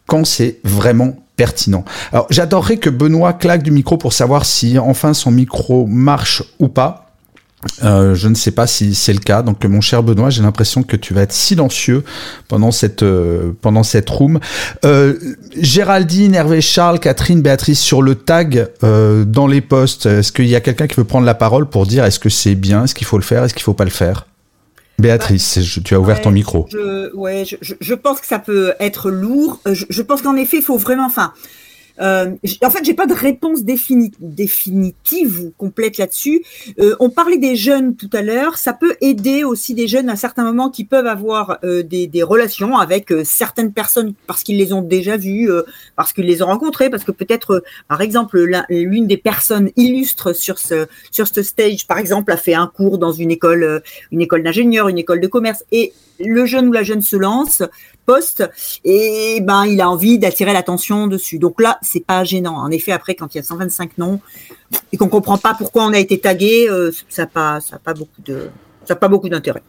quand 0.08 0.26
c'est 0.26 0.60
vraiment 0.64 1.16
pertinent. 1.36 1.84
Alors 2.12 2.28
j'adorerais 2.30 2.78
que 2.78 2.90
Benoît 2.90 3.34
claque 3.34 3.64
du 3.64 3.72
micro 3.72 3.98
pour 3.98 4.14
savoir 4.14 4.46
si 4.46 4.78
enfin 4.78 5.14
son 5.14 5.32
micro 5.32 5.86
marche 5.86 6.44
ou 6.60 6.68
pas. 6.68 7.05
Euh, 7.84 8.13
je 8.13 8.28
ne 8.28 8.36
sais 8.36 8.52
pas 8.52 8.68
si 8.68 8.94
c'est 8.94 9.13
le 9.13 9.20
cas. 9.20 9.41
Donc, 9.41 9.63
mon 9.65 9.82
cher 9.82 10.04
Benoît, 10.04 10.30
j'ai 10.30 10.44
l'impression 10.44 10.84
que 10.84 10.96
tu 10.96 11.13
vas 11.13 11.22
être 11.22 11.34
silencieux 11.34 12.04
pendant 12.48 12.72
cette 12.72 13.04
euh, 13.04 13.54
pendant 13.62 13.84
cette 13.84 14.10
room. 14.10 14.39
Euh, 14.84 15.18
Géraldine, 15.58 16.36
Hervé, 16.36 16.62
Charles, 16.62 17.00
Catherine, 17.00 17.41
Béatrice 17.41 17.80
sur 17.80 18.02
le 18.02 18.15
tag 18.15 18.68
euh, 18.84 19.26
dans 19.26 19.48
les 19.48 19.62
posts. 19.62 20.06
Est-ce 20.06 20.32
qu'il 20.32 20.48
y 20.48 20.56
a 20.56 20.62
quelqu'un 20.62 20.88
qui 20.88 20.96
veut 20.96 21.06
prendre 21.06 21.26
la 21.26 21.34
parole 21.34 21.65
pour 21.68 21.88
dire 21.88 22.06
est-ce 22.06 22.20
que 22.20 22.30
c'est 22.30 22.56
bien, 22.56 22.84
est-ce 22.84 22.96
qu'il 22.96 23.08
faut 23.08 23.18
le 23.18 23.24
faire, 23.24 23.44
est-ce 23.44 23.54
qu'il 23.54 23.63
faut 23.63 23.74
pas 23.74 23.86
le 23.86 23.89
faire? 23.89 24.28
Béatrice, 24.98 25.60
tu 25.84 25.94
as 25.94 26.00
ouvert 26.00 26.22
ton 26.22 26.32
micro. 26.32 26.68
Je, 26.72 27.13
ouais, 27.15 27.44
je, 27.46 27.74
je, 27.82 27.94
pense 27.94 28.22
que 28.22 28.28
ça 28.28 28.39
peut 28.39 28.74
être 28.80 29.12
lourd. 29.12 29.60
Euh, 29.68 29.74
je, 29.74 29.86
je 29.89 30.02
pense 30.02 30.22
qu'en 30.22 30.38
effet, 30.38 30.58
il 30.58 30.63
faut 30.63 30.78
vraiment, 30.78 31.06
enfin, 31.06 31.34
euh, 32.02 32.32
en 32.64 32.70
fait, 32.70 32.84
j'ai 32.84 32.94
pas 32.94 33.08
de 33.08 33.14
réponse 33.14 33.64
définitive 33.64 35.42
ou 35.42 35.54
complète 35.58 35.98
là-dessus. 35.98 36.44
Euh, 36.80 36.96
on 37.00 37.10
parlait 37.10 37.38
des 37.38 37.56
jeunes 37.56 37.96
tout 37.96 38.10
à 38.14 38.22
l'heure. 38.22 38.58
Ça 38.58 38.74
peut 38.74 38.96
aider 39.02 39.44
aussi 39.44 39.74
des 39.74 39.88
jeunes 39.88 40.10
à 40.10 40.16
certains 40.16 40.44
moments 40.44 40.70
qui 40.70 40.84
peuvent 40.84 41.08
avoir 41.08 41.60
euh, 41.64 41.84
des, 41.84 42.10
relations 42.24 42.78
avec 42.78 43.14
certaines 43.24 43.72
personnes 43.72 44.14
parce 44.26 44.42
qu'ils 44.42 44.58
les 44.58 44.74
ont 44.74 44.82
déjà 44.82 45.16
vues, 45.18 45.50
parce 45.96 46.12
qu'ils 46.12 46.26
les 46.26 46.42
ont 46.42 46.48
rencontrées, 46.48 46.90
parce 46.90 47.04
que 47.04 47.12
peut-être, 47.12 47.64
par 47.88 48.02
exemple, 48.02 48.40
l'une 48.70 49.06
des 49.06 49.18
personnes 49.18 49.70
illustres 49.76 50.34
sur 50.36 50.58
ce 50.58 50.88
sur 51.12 51.28
ce 51.28 51.44
stage, 51.44 51.86
par 51.88 52.00
exemple, 52.00 52.32
a 52.32 52.38
fait 52.38 52.56
un 52.56 52.68
cours 52.68 52.98
dans 52.98 53.12
une 53.12 53.32
école, 53.32 53.84
une 54.12 54.22
école 54.22 54.44
d'ingénieur, 54.44 54.88
une 54.88 54.98
école 54.98 55.20
de 55.20 55.28
commerce, 55.28 55.64
et 55.72 55.94
le 56.19 56.45
jeune 56.45 56.67
ou 56.67 56.71
la 56.71 56.84
jeune 56.84 57.01
se 57.01 57.15
lance, 57.15 57.63
poste, 58.06 58.49
et 58.84 59.39
ben 59.41 59.65
il 59.65 59.82
a 59.82 59.89
envie 59.89 60.19
d'attirer 60.19 60.54
l'attention 60.54 61.08
dessus. 61.08 61.39
Donc 61.39 61.62
là, 61.62 61.78
c'est 61.82 62.06
pas 62.06 62.23
gênant. 62.23 62.56
En 62.56 62.71
effet, 62.71 62.91
après, 62.91 63.15
quand 63.15 63.34
il 63.34 63.38
y 63.38 63.41
a 63.41 63.43
125 63.43 63.97
noms 63.97 64.19
et 64.91 64.97
qu'on 64.97 65.10
comprend 65.10 65.38
pas 65.38 65.54
pourquoi 65.54 65.86
on 65.86 65.93
a 65.93 65.99
été 65.99 66.19
tagué, 66.19 66.67
euh, 66.69 66.91
ça 67.10 67.23
n'a 67.23 67.28
pas 67.28 69.08
beaucoup 69.08 69.30
d'intérêt. 69.30 69.63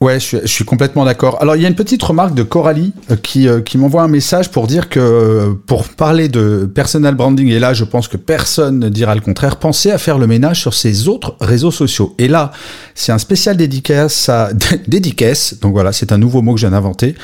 Ouais, 0.00 0.18
je 0.20 0.46
suis, 0.46 0.64
complètement 0.64 1.04
d'accord. 1.04 1.40
Alors, 1.40 1.56
il 1.56 1.62
y 1.62 1.64
a 1.64 1.68
une 1.68 1.76
petite 1.76 2.02
remarque 2.02 2.34
de 2.34 2.42
Coralie 2.42 2.92
euh, 3.10 3.16
qui, 3.16 3.48
euh, 3.48 3.60
qui 3.60 3.78
m'envoie 3.78 4.02
un 4.02 4.08
message 4.08 4.50
pour 4.50 4.66
dire 4.66 4.88
que 4.88 4.98
euh, 5.00 5.54
pour 5.66 5.84
parler 5.84 6.28
de 6.28 6.68
personal 6.72 7.14
branding, 7.14 7.48
et 7.48 7.58
là, 7.58 7.74
je 7.74 7.84
pense 7.84 8.08
que 8.08 8.16
personne 8.16 8.80
ne 8.80 8.88
dira 8.88 9.14
le 9.14 9.20
contraire, 9.20 9.56
pensez 9.56 9.92
à 9.92 9.98
faire 9.98 10.18
le 10.18 10.26
ménage 10.26 10.60
sur 10.60 10.74
ces 10.74 11.08
autres 11.08 11.36
réseaux 11.40 11.70
sociaux. 11.70 12.14
Et 12.18 12.28
là, 12.28 12.50
c'est 12.94 13.12
un 13.12 13.18
spécial 13.18 13.56
dédicace 13.56 14.28
à 14.28 14.50
dédicace. 14.88 15.54
Donc 15.60 15.72
voilà, 15.72 15.92
c'est 15.92 16.12
un 16.12 16.18
nouveau 16.18 16.42
mot 16.42 16.54
que 16.54 16.60
j'ai 16.60 16.66
inventé. 16.66 17.14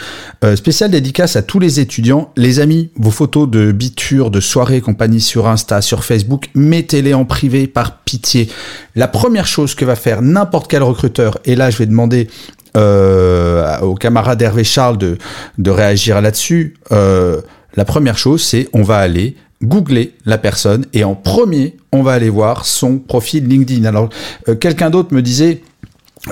spécial 0.54 0.90
dédicace 0.90 1.35
à 1.35 1.42
tous 1.42 1.59
les 1.59 1.80
étudiants. 1.80 2.30
Les 2.37 2.61
amis, 2.61 2.90
vos 2.96 3.11
photos 3.11 3.50
de 3.50 3.72
biture, 3.72 4.30
de 4.30 4.40
soirée, 4.40 4.80
compagnie 4.80 5.20
sur 5.20 5.48
Insta, 5.48 5.83
sur 5.83 6.04
Facebook, 6.04 6.48
mettez-les 6.54 7.14
en 7.14 7.24
privé 7.24 7.66
par 7.66 7.98
pitié. 7.98 8.48
La 8.94 9.09
première 9.09 9.46
chose 9.46 9.74
que 9.74 9.85
va 9.85 9.96
faire 9.96 10.22
n'importe 10.22 10.70
quel 10.70 10.83
recruteur, 10.83 11.38
et 11.44 11.56
là, 11.56 11.70
je 11.70 11.78
vais 11.78 11.87
demander 11.87 12.28
euh, 12.76 13.78
au 13.80 13.94
camarade 13.94 14.40
Hervé 14.42 14.64
Charles 14.64 14.98
de, 14.98 15.18
de 15.59 15.70
réagir 15.70 16.20
là-dessus, 16.20 16.74
euh, 16.92 17.40
la 17.74 17.85
première 17.85 18.18
chose, 18.18 18.42
c'est 18.42 18.68
on 18.72 18.83
va 18.83 18.98
aller 18.98 19.37
googler 19.62 20.14
la 20.24 20.38
personne 20.38 20.87
et 20.92 21.04
en 21.04 21.14
premier, 21.14 21.76
on 21.92 22.02
va 22.02 22.12
aller 22.12 22.30
voir 22.30 22.64
son 22.64 22.98
profil 22.98 23.46
LinkedIn. 23.46 23.85
Alors, 23.85 24.09
euh, 24.48 24.54
quelqu'un 24.54 24.90
d'autre 24.90 25.14
me 25.14 25.22
disait, 25.22 25.62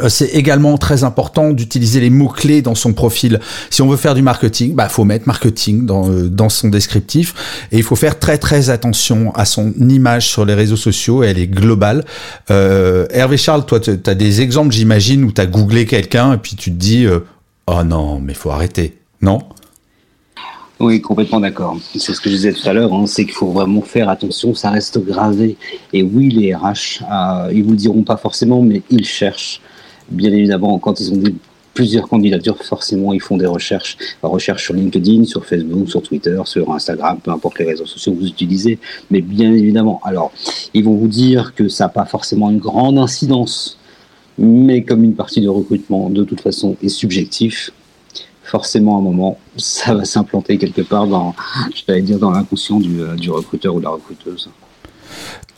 c'est 0.08 0.28
également 0.34 0.76
très 0.76 1.02
important 1.02 1.52
d'utiliser 1.52 2.00
les 2.00 2.10
mots-clés 2.10 2.60
dans 2.60 2.74
son 2.74 2.92
profil. 2.92 3.40
Si 3.70 3.80
on 3.80 3.88
veut 3.88 3.96
faire 3.96 4.14
du 4.14 4.20
marketing, 4.20 4.74
bah 4.74 4.88
faut 4.88 5.04
mettre 5.04 5.26
marketing 5.26 5.86
dans, 5.86 6.10
euh, 6.10 6.28
dans 6.28 6.50
son 6.50 6.68
descriptif 6.68 7.66
et 7.72 7.78
il 7.78 7.82
faut 7.82 7.96
faire 7.96 8.18
très 8.18 8.36
très 8.36 8.68
attention 8.68 9.34
à 9.34 9.46
son 9.46 9.72
image 9.80 10.28
sur 10.28 10.44
les 10.44 10.54
réseaux 10.54 10.76
sociaux, 10.76 11.22
elle 11.22 11.38
est 11.38 11.46
globale. 11.46 12.04
Euh, 12.50 13.06
Hervé 13.10 13.38
Charles, 13.38 13.64
toi 13.64 13.80
tu 13.80 13.90
as 13.90 14.14
des 14.14 14.42
exemples 14.42 14.72
j'imagine 14.72 15.24
où 15.24 15.32
tu 15.32 15.40
as 15.40 15.46
googlé 15.46 15.86
quelqu'un 15.86 16.34
et 16.34 16.38
puis 16.38 16.54
tu 16.54 16.70
te 16.70 16.76
dis 16.76 17.06
euh, 17.06 17.20
"Oh 17.66 17.82
non, 17.82 18.20
mais 18.20 18.34
faut 18.34 18.50
arrêter." 18.50 18.98
Non? 19.22 19.40
Oui, 20.80 21.00
complètement 21.00 21.40
d'accord. 21.40 21.76
C'est 21.96 22.14
ce 22.14 22.20
que 22.20 22.30
je 22.30 22.36
disais 22.36 22.52
tout 22.52 22.68
à 22.68 22.72
l'heure, 22.72 22.92
hein, 22.92 23.06
c'est 23.06 23.24
qu'il 23.24 23.34
faut 23.34 23.50
vraiment 23.50 23.82
faire 23.82 24.08
attention, 24.08 24.54
ça 24.54 24.70
reste 24.70 25.04
gravé. 25.04 25.56
Et 25.92 26.02
oui, 26.04 26.28
les 26.28 26.54
RH, 26.54 27.02
euh, 27.02 27.50
ils 27.52 27.64
vous 27.64 27.72
le 27.72 27.76
diront 27.76 28.02
pas 28.04 28.16
forcément, 28.16 28.62
mais 28.62 28.82
ils 28.88 29.04
cherchent 29.04 29.60
bien 30.10 30.32
évidemment, 30.32 30.78
quand 30.78 31.00
ils 31.00 31.12
ont 31.12 31.22
plusieurs 31.78 32.08
candidatures, 32.08 32.56
forcément, 32.64 33.12
ils 33.12 33.20
font 33.20 33.36
des 33.36 33.46
recherches, 33.46 33.96
recherches 34.22 34.64
sur 34.64 34.74
LinkedIn, 34.74 35.24
sur 35.24 35.46
Facebook, 35.46 35.88
sur 35.88 36.02
Twitter, 36.02 36.40
sur 36.44 36.72
Instagram, 36.72 37.20
peu 37.22 37.30
importe 37.30 37.60
les 37.60 37.66
réseaux 37.66 37.86
sociaux 37.86 38.14
que 38.14 38.18
vous 38.18 38.26
utilisez. 38.26 38.80
Mais 39.12 39.20
bien 39.20 39.52
évidemment, 39.52 40.00
alors, 40.02 40.32
ils 40.74 40.82
vont 40.82 40.96
vous 40.96 41.06
dire 41.06 41.54
que 41.54 41.68
ça 41.68 41.84
n'a 41.84 41.88
pas 41.90 42.04
forcément 42.04 42.50
une 42.50 42.58
grande 42.58 42.98
incidence, 42.98 43.78
mais 44.38 44.82
comme 44.82 45.04
une 45.04 45.14
partie 45.14 45.40
du 45.40 45.48
recrutement, 45.48 46.10
de 46.10 46.24
toute 46.24 46.40
façon, 46.40 46.76
est 46.82 46.88
subjectif, 46.88 47.70
forcément, 48.42 48.96
à 48.96 48.98
un 48.98 49.02
moment, 49.02 49.38
ça 49.56 49.94
va 49.94 50.04
s'implanter 50.04 50.58
quelque 50.58 50.82
part 50.82 51.06
dans, 51.06 51.32
je 51.74 51.82
vais 51.86 52.02
dire, 52.02 52.18
dans 52.18 52.32
l'inconscient 52.32 52.80
du, 52.80 53.00
euh, 53.00 53.14
du 53.14 53.30
recruteur 53.30 53.76
ou 53.76 53.78
de 53.78 53.84
la 53.84 53.90
recruteuse. 53.90 54.50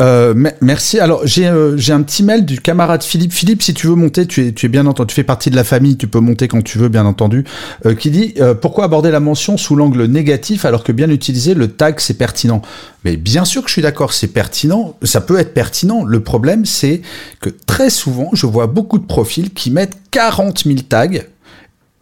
Euh, 0.00 0.34
merci. 0.60 0.98
Alors 0.98 1.26
j'ai 1.26 1.46
euh, 1.46 1.76
j'ai 1.76 1.92
un 1.92 2.02
petit 2.02 2.22
mail 2.22 2.46
du 2.46 2.58
camarade 2.58 3.02
Philippe. 3.02 3.32
Philippe, 3.32 3.62
si 3.62 3.74
tu 3.74 3.86
veux 3.86 3.94
monter, 3.94 4.26
tu 4.26 4.54
es 4.62 4.68
bien 4.68 4.86
entendu, 4.86 5.08
tu 5.08 5.14
fais 5.14 5.24
partie 5.24 5.50
de 5.50 5.56
la 5.56 5.64
famille, 5.64 5.96
tu 5.96 6.08
peux 6.08 6.20
monter 6.20 6.48
quand 6.48 6.62
tu 6.62 6.78
veux, 6.78 6.88
bien 6.88 7.04
entendu. 7.04 7.44
Euh, 7.84 7.94
qui 7.94 8.10
dit 8.10 8.34
pourquoi 8.62 8.84
aborder 8.84 9.10
la 9.10 9.20
mention 9.20 9.56
sous 9.56 9.76
l'angle 9.76 10.04
négatif 10.04 10.64
alors 10.64 10.84
que 10.84 10.92
bien 10.92 11.10
utiliser 11.10 11.54
le 11.54 11.68
tag 11.68 12.00
c'est 12.00 12.16
pertinent? 12.16 12.62
Mais 13.04 13.16
bien 13.16 13.44
sûr 13.44 13.62
que 13.62 13.68
je 13.68 13.74
suis 13.74 13.82
d'accord, 13.82 14.12
c'est 14.12 14.28
pertinent. 14.28 14.96
Ça 15.02 15.20
peut 15.20 15.38
être 15.38 15.52
pertinent. 15.52 16.04
Le 16.04 16.20
problème 16.20 16.64
c'est 16.64 17.02
que 17.40 17.50
très 17.50 17.90
souvent 17.90 18.30
je 18.32 18.46
vois 18.46 18.66
beaucoup 18.66 18.98
de 18.98 19.06
profils 19.06 19.52
qui 19.52 19.70
mettent 19.70 19.98
40 20.10 20.64
000 20.64 20.78
tags 20.88 21.08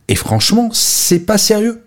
et 0.07 0.15
franchement 0.15 0.69
c'est 0.73 1.21
pas 1.21 1.39
sérieux. 1.39 1.83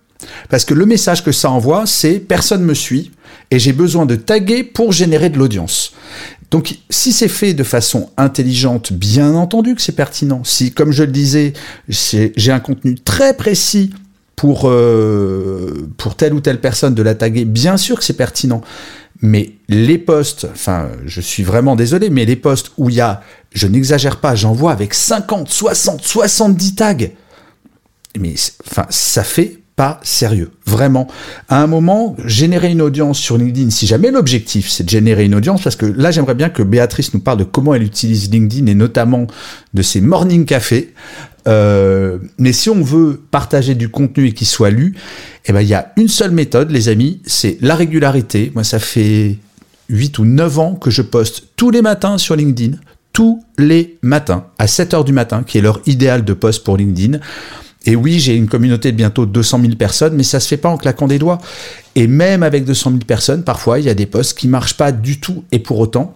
Parce 0.49 0.65
que 0.65 0.73
le 0.73 0.85
message 0.85 1.23
que 1.23 1.31
ça 1.31 1.49
envoie, 1.49 1.85
c'est 1.85 2.19
personne 2.19 2.63
me 2.63 2.73
suit 2.73 3.11
et 3.49 3.59
j'ai 3.59 3.73
besoin 3.73 4.05
de 4.05 4.15
taguer 4.15 4.63
pour 4.63 4.91
générer 4.91 5.29
de 5.29 5.37
l'audience. 5.37 5.93
Donc 6.51 6.77
si 6.89 7.13
c'est 7.13 7.29
fait 7.29 7.53
de 7.53 7.63
façon 7.63 8.09
intelligente, 8.17 8.91
bien 8.91 9.33
entendu 9.35 9.73
que 9.73 9.81
c'est 9.81 9.95
pertinent. 9.95 10.43
Si, 10.43 10.71
comme 10.73 10.91
je 10.91 11.03
le 11.03 11.11
disais, 11.11 11.53
j'ai 11.87 12.51
un 12.51 12.59
contenu 12.59 12.95
très 12.95 13.35
précis 13.35 13.91
pour, 14.35 14.63
euh, 14.65 15.87
pour 15.97 16.15
telle 16.15 16.33
ou 16.33 16.41
telle 16.41 16.59
personne 16.59 16.93
de 16.93 17.01
la 17.01 17.15
taguer, 17.15 17.45
bien 17.45 17.77
sûr 17.77 17.99
que 17.99 18.03
c'est 18.03 18.17
pertinent. 18.17 18.61
Mais 19.21 19.53
les 19.69 19.99
posts, 19.99 20.47
enfin, 20.51 20.89
je 21.05 21.21
suis 21.21 21.43
vraiment 21.43 21.75
désolé, 21.75 22.09
mais 22.09 22.25
les 22.25 22.35
posts 22.35 22.71
où 22.77 22.89
il 22.89 22.95
y 22.95 23.01
a, 23.01 23.21
je 23.53 23.67
n'exagère 23.67 24.17
pas, 24.17 24.35
j'envoie 24.35 24.71
avec 24.71 24.93
50, 24.93 25.47
60, 25.47 26.01
70 26.01 26.75
tags. 26.75 26.95
Mais 28.19 28.33
enfin, 28.67 28.87
ça 28.89 29.23
fait 29.23 29.60
pas 29.75 29.99
sérieux. 30.03 30.51
Vraiment. 30.65 31.07
À 31.49 31.61
un 31.61 31.67
moment, 31.67 32.15
générer 32.25 32.71
une 32.71 32.81
audience 32.81 33.17
sur 33.17 33.37
LinkedIn, 33.37 33.69
si 33.69 33.87
jamais 33.87 34.11
l'objectif 34.11 34.69
c'est 34.69 34.83
de 34.83 34.89
générer 34.89 35.25
une 35.25 35.35
audience, 35.35 35.61
parce 35.63 35.75
que 35.75 35.85
là 35.85 36.11
j'aimerais 36.11 36.35
bien 36.35 36.49
que 36.49 36.63
Béatrice 36.63 37.13
nous 37.13 37.19
parle 37.19 37.39
de 37.39 37.43
comment 37.43 37.73
elle 37.73 37.83
utilise 37.83 38.29
LinkedIn 38.29 38.67
et 38.67 38.75
notamment 38.75 39.27
de 39.73 39.81
ses 39.81 40.01
morning 40.01 40.45
cafés. 40.45 40.93
Euh, 41.47 42.19
mais 42.37 42.53
si 42.53 42.69
on 42.69 42.81
veut 42.81 43.19
partager 43.31 43.75
du 43.75 43.89
contenu 43.89 44.27
et 44.27 44.31
qu'il 44.33 44.47
soit 44.47 44.69
lu, 44.69 44.95
eh 45.45 45.53
ben 45.53 45.61
il 45.61 45.67
y 45.67 45.73
a 45.73 45.91
une 45.97 46.07
seule 46.07 46.31
méthode, 46.31 46.71
les 46.71 46.89
amis, 46.89 47.21
c'est 47.25 47.57
la 47.61 47.75
régularité. 47.75 48.51
Moi, 48.53 48.63
ça 48.63 48.79
fait 48.79 49.37
8 49.89 50.19
ou 50.19 50.25
9 50.25 50.59
ans 50.59 50.75
que 50.75 50.91
je 50.91 51.01
poste 51.01 51.47
tous 51.55 51.71
les 51.71 51.81
matins 51.81 52.17
sur 52.17 52.35
LinkedIn, 52.35 52.77
tous 53.13 53.43
les 53.57 53.97
matins 54.01 54.45
à 54.57 54.67
7 54.67 54.93
heures 54.93 55.03
du 55.03 55.13
matin, 55.13 55.43
qui 55.43 55.57
est 55.57 55.61
l'heure 55.61 55.81
idéale 55.85 56.23
de 56.23 56.33
poste 56.33 56.63
pour 56.63 56.77
LinkedIn. 56.77 57.19
Et 57.85 57.95
oui, 57.95 58.19
j'ai 58.19 58.35
une 58.35 58.47
communauté 58.47 58.91
de 58.91 58.97
bientôt 58.97 59.25
200 59.25 59.61
000 59.61 59.75
personnes, 59.75 60.15
mais 60.15 60.23
ça 60.23 60.39
se 60.39 60.47
fait 60.47 60.57
pas 60.57 60.69
en 60.69 60.77
claquant 60.77 61.07
des 61.07 61.17
doigts. 61.17 61.39
Et 61.95 62.07
même 62.07 62.43
avec 62.43 62.63
200 62.63 62.91
000 62.91 62.99
personnes, 63.05 63.43
parfois, 63.43 63.79
il 63.79 63.85
y 63.85 63.89
a 63.89 63.93
des 63.93 64.05
posts 64.05 64.37
qui 64.37 64.47
marchent 64.47 64.77
pas 64.77 64.91
du 64.91 65.19
tout. 65.19 65.43
Et 65.51 65.59
pour 65.59 65.79
autant, 65.79 66.15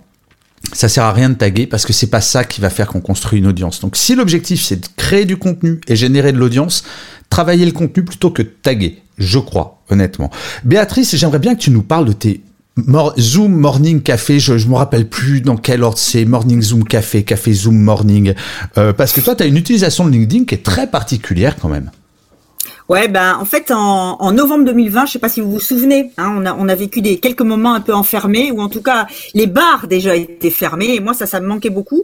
ça 0.73 0.89
sert 0.89 1.03
à 1.03 1.13
rien 1.13 1.29
de 1.29 1.35
taguer 1.35 1.67
parce 1.67 1.85
que 1.85 1.93
c'est 1.93 2.09
pas 2.09 2.21
ça 2.21 2.43
qui 2.43 2.61
va 2.61 2.69
faire 2.69 2.87
qu'on 2.87 3.01
construit 3.01 3.39
une 3.39 3.47
audience. 3.47 3.79
Donc, 3.81 3.95
si 3.95 4.15
l'objectif 4.15 4.63
c'est 4.63 4.77
de 4.77 4.87
créer 4.95 5.25
du 5.25 5.37
contenu 5.37 5.79
et 5.87 5.95
générer 5.95 6.31
de 6.31 6.37
l'audience, 6.37 6.83
travailler 7.29 7.65
le 7.65 7.71
contenu 7.71 8.03
plutôt 8.03 8.31
que 8.31 8.41
de 8.41 8.51
taguer. 8.61 9.01
Je 9.17 9.39
crois, 9.39 9.81
honnêtement. 9.89 10.29
Béatrice, 10.63 11.15
j'aimerais 11.15 11.39
bien 11.39 11.55
que 11.55 11.61
tu 11.61 11.71
nous 11.71 11.83
parles 11.83 12.05
de 12.05 12.13
tes 12.13 12.41
Zoom 13.17 13.53
Morning 13.53 14.01
Café, 14.01 14.39
je 14.39 14.53
ne 14.53 14.69
me 14.69 14.75
rappelle 14.75 15.07
plus 15.07 15.41
dans 15.41 15.55
quel 15.55 15.83
ordre 15.83 15.97
c'est, 15.97 16.25
Morning 16.25 16.61
Zoom 16.61 16.83
Café, 16.83 17.23
Café 17.23 17.53
Zoom 17.53 17.77
Morning, 17.77 18.33
euh, 18.77 18.91
parce 18.91 19.13
que 19.13 19.21
toi, 19.21 19.35
tu 19.35 19.43
as 19.43 19.45
une 19.45 19.57
utilisation 19.57 20.05
de 20.05 20.11
LinkedIn 20.11 20.45
qui 20.45 20.55
est 20.55 20.63
très 20.63 20.87
particulière 20.87 21.55
quand 21.61 21.69
même. 21.69 21.91
Ouais, 22.87 23.07
ben 23.07 23.35
en 23.39 23.45
fait 23.45 23.71
en, 23.71 24.21
en 24.21 24.31
novembre 24.31 24.65
2020, 24.65 25.07
je 25.07 25.13
sais 25.13 25.19
pas 25.19 25.29
si 25.29 25.41
vous 25.41 25.53
vous 25.53 25.59
souvenez, 25.59 26.11
hein, 26.17 26.35
on, 26.37 26.45
a, 26.45 26.53
on 26.53 26.69
a 26.69 26.75
vécu 26.75 27.01
des 27.01 27.17
quelques 27.17 27.41
moments 27.41 27.73
un 27.73 27.81
peu 27.81 27.95
enfermés, 27.95 28.51
ou 28.51 28.61
en 28.61 28.69
tout 28.69 28.83
cas 28.83 29.07
les 29.33 29.47
bars 29.47 29.87
déjà 29.87 30.15
étaient 30.15 30.51
fermés, 30.51 30.93
et 30.93 30.99
moi 30.99 31.15
ça 31.15 31.25
ça 31.25 31.39
me 31.39 31.47
manquait 31.47 31.71
beaucoup. 31.71 32.03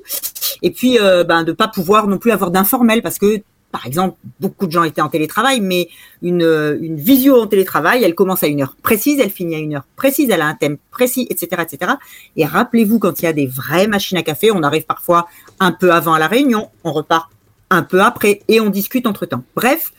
Et 0.63 0.71
puis 0.71 0.97
euh, 0.99 1.23
ben 1.23 1.43
de 1.43 1.51
pas 1.51 1.67
pouvoir 1.67 2.07
non 2.07 2.17
plus 2.17 2.31
avoir 2.31 2.49
d'informel 2.49 3.03
parce 3.03 3.19
que 3.19 3.43
par 3.71 3.85
exemple, 3.85 4.17
beaucoup 4.39 4.67
de 4.67 4.71
gens 4.71 4.83
étaient 4.83 5.01
en 5.01 5.09
télétravail, 5.09 5.61
mais 5.61 5.89
une, 6.21 6.77
une 6.81 6.97
visio 6.97 7.41
en 7.41 7.47
télétravail, 7.47 8.03
elle 8.03 8.15
commence 8.15 8.43
à 8.43 8.47
une 8.47 8.61
heure 8.61 8.75
précise, 8.81 9.19
elle 9.19 9.29
finit 9.29 9.55
à 9.55 9.59
une 9.59 9.75
heure 9.75 9.87
précise, 9.95 10.29
elle 10.29 10.41
a 10.41 10.47
un 10.47 10.55
thème 10.55 10.77
précis, 10.91 11.27
etc., 11.29 11.63
etc. 11.63 11.93
Et 12.35 12.45
rappelez-vous, 12.45 12.99
quand 12.99 13.21
il 13.21 13.25
y 13.25 13.27
a 13.27 13.33
des 13.33 13.47
vraies 13.47 13.87
machines 13.87 14.17
à 14.17 14.23
café, 14.23 14.51
on 14.51 14.63
arrive 14.63 14.83
parfois 14.83 15.27
un 15.59 15.71
peu 15.71 15.91
avant 15.91 16.17
la 16.17 16.27
réunion, 16.27 16.69
on 16.83 16.91
repart 16.91 17.29
un 17.69 17.83
peu 17.83 18.01
après 18.01 18.41
et 18.47 18.59
on 18.59 18.69
discute 18.69 19.07
entre 19.07 19.25
temps. 19.25 19.43
Bref, 19.55 19.93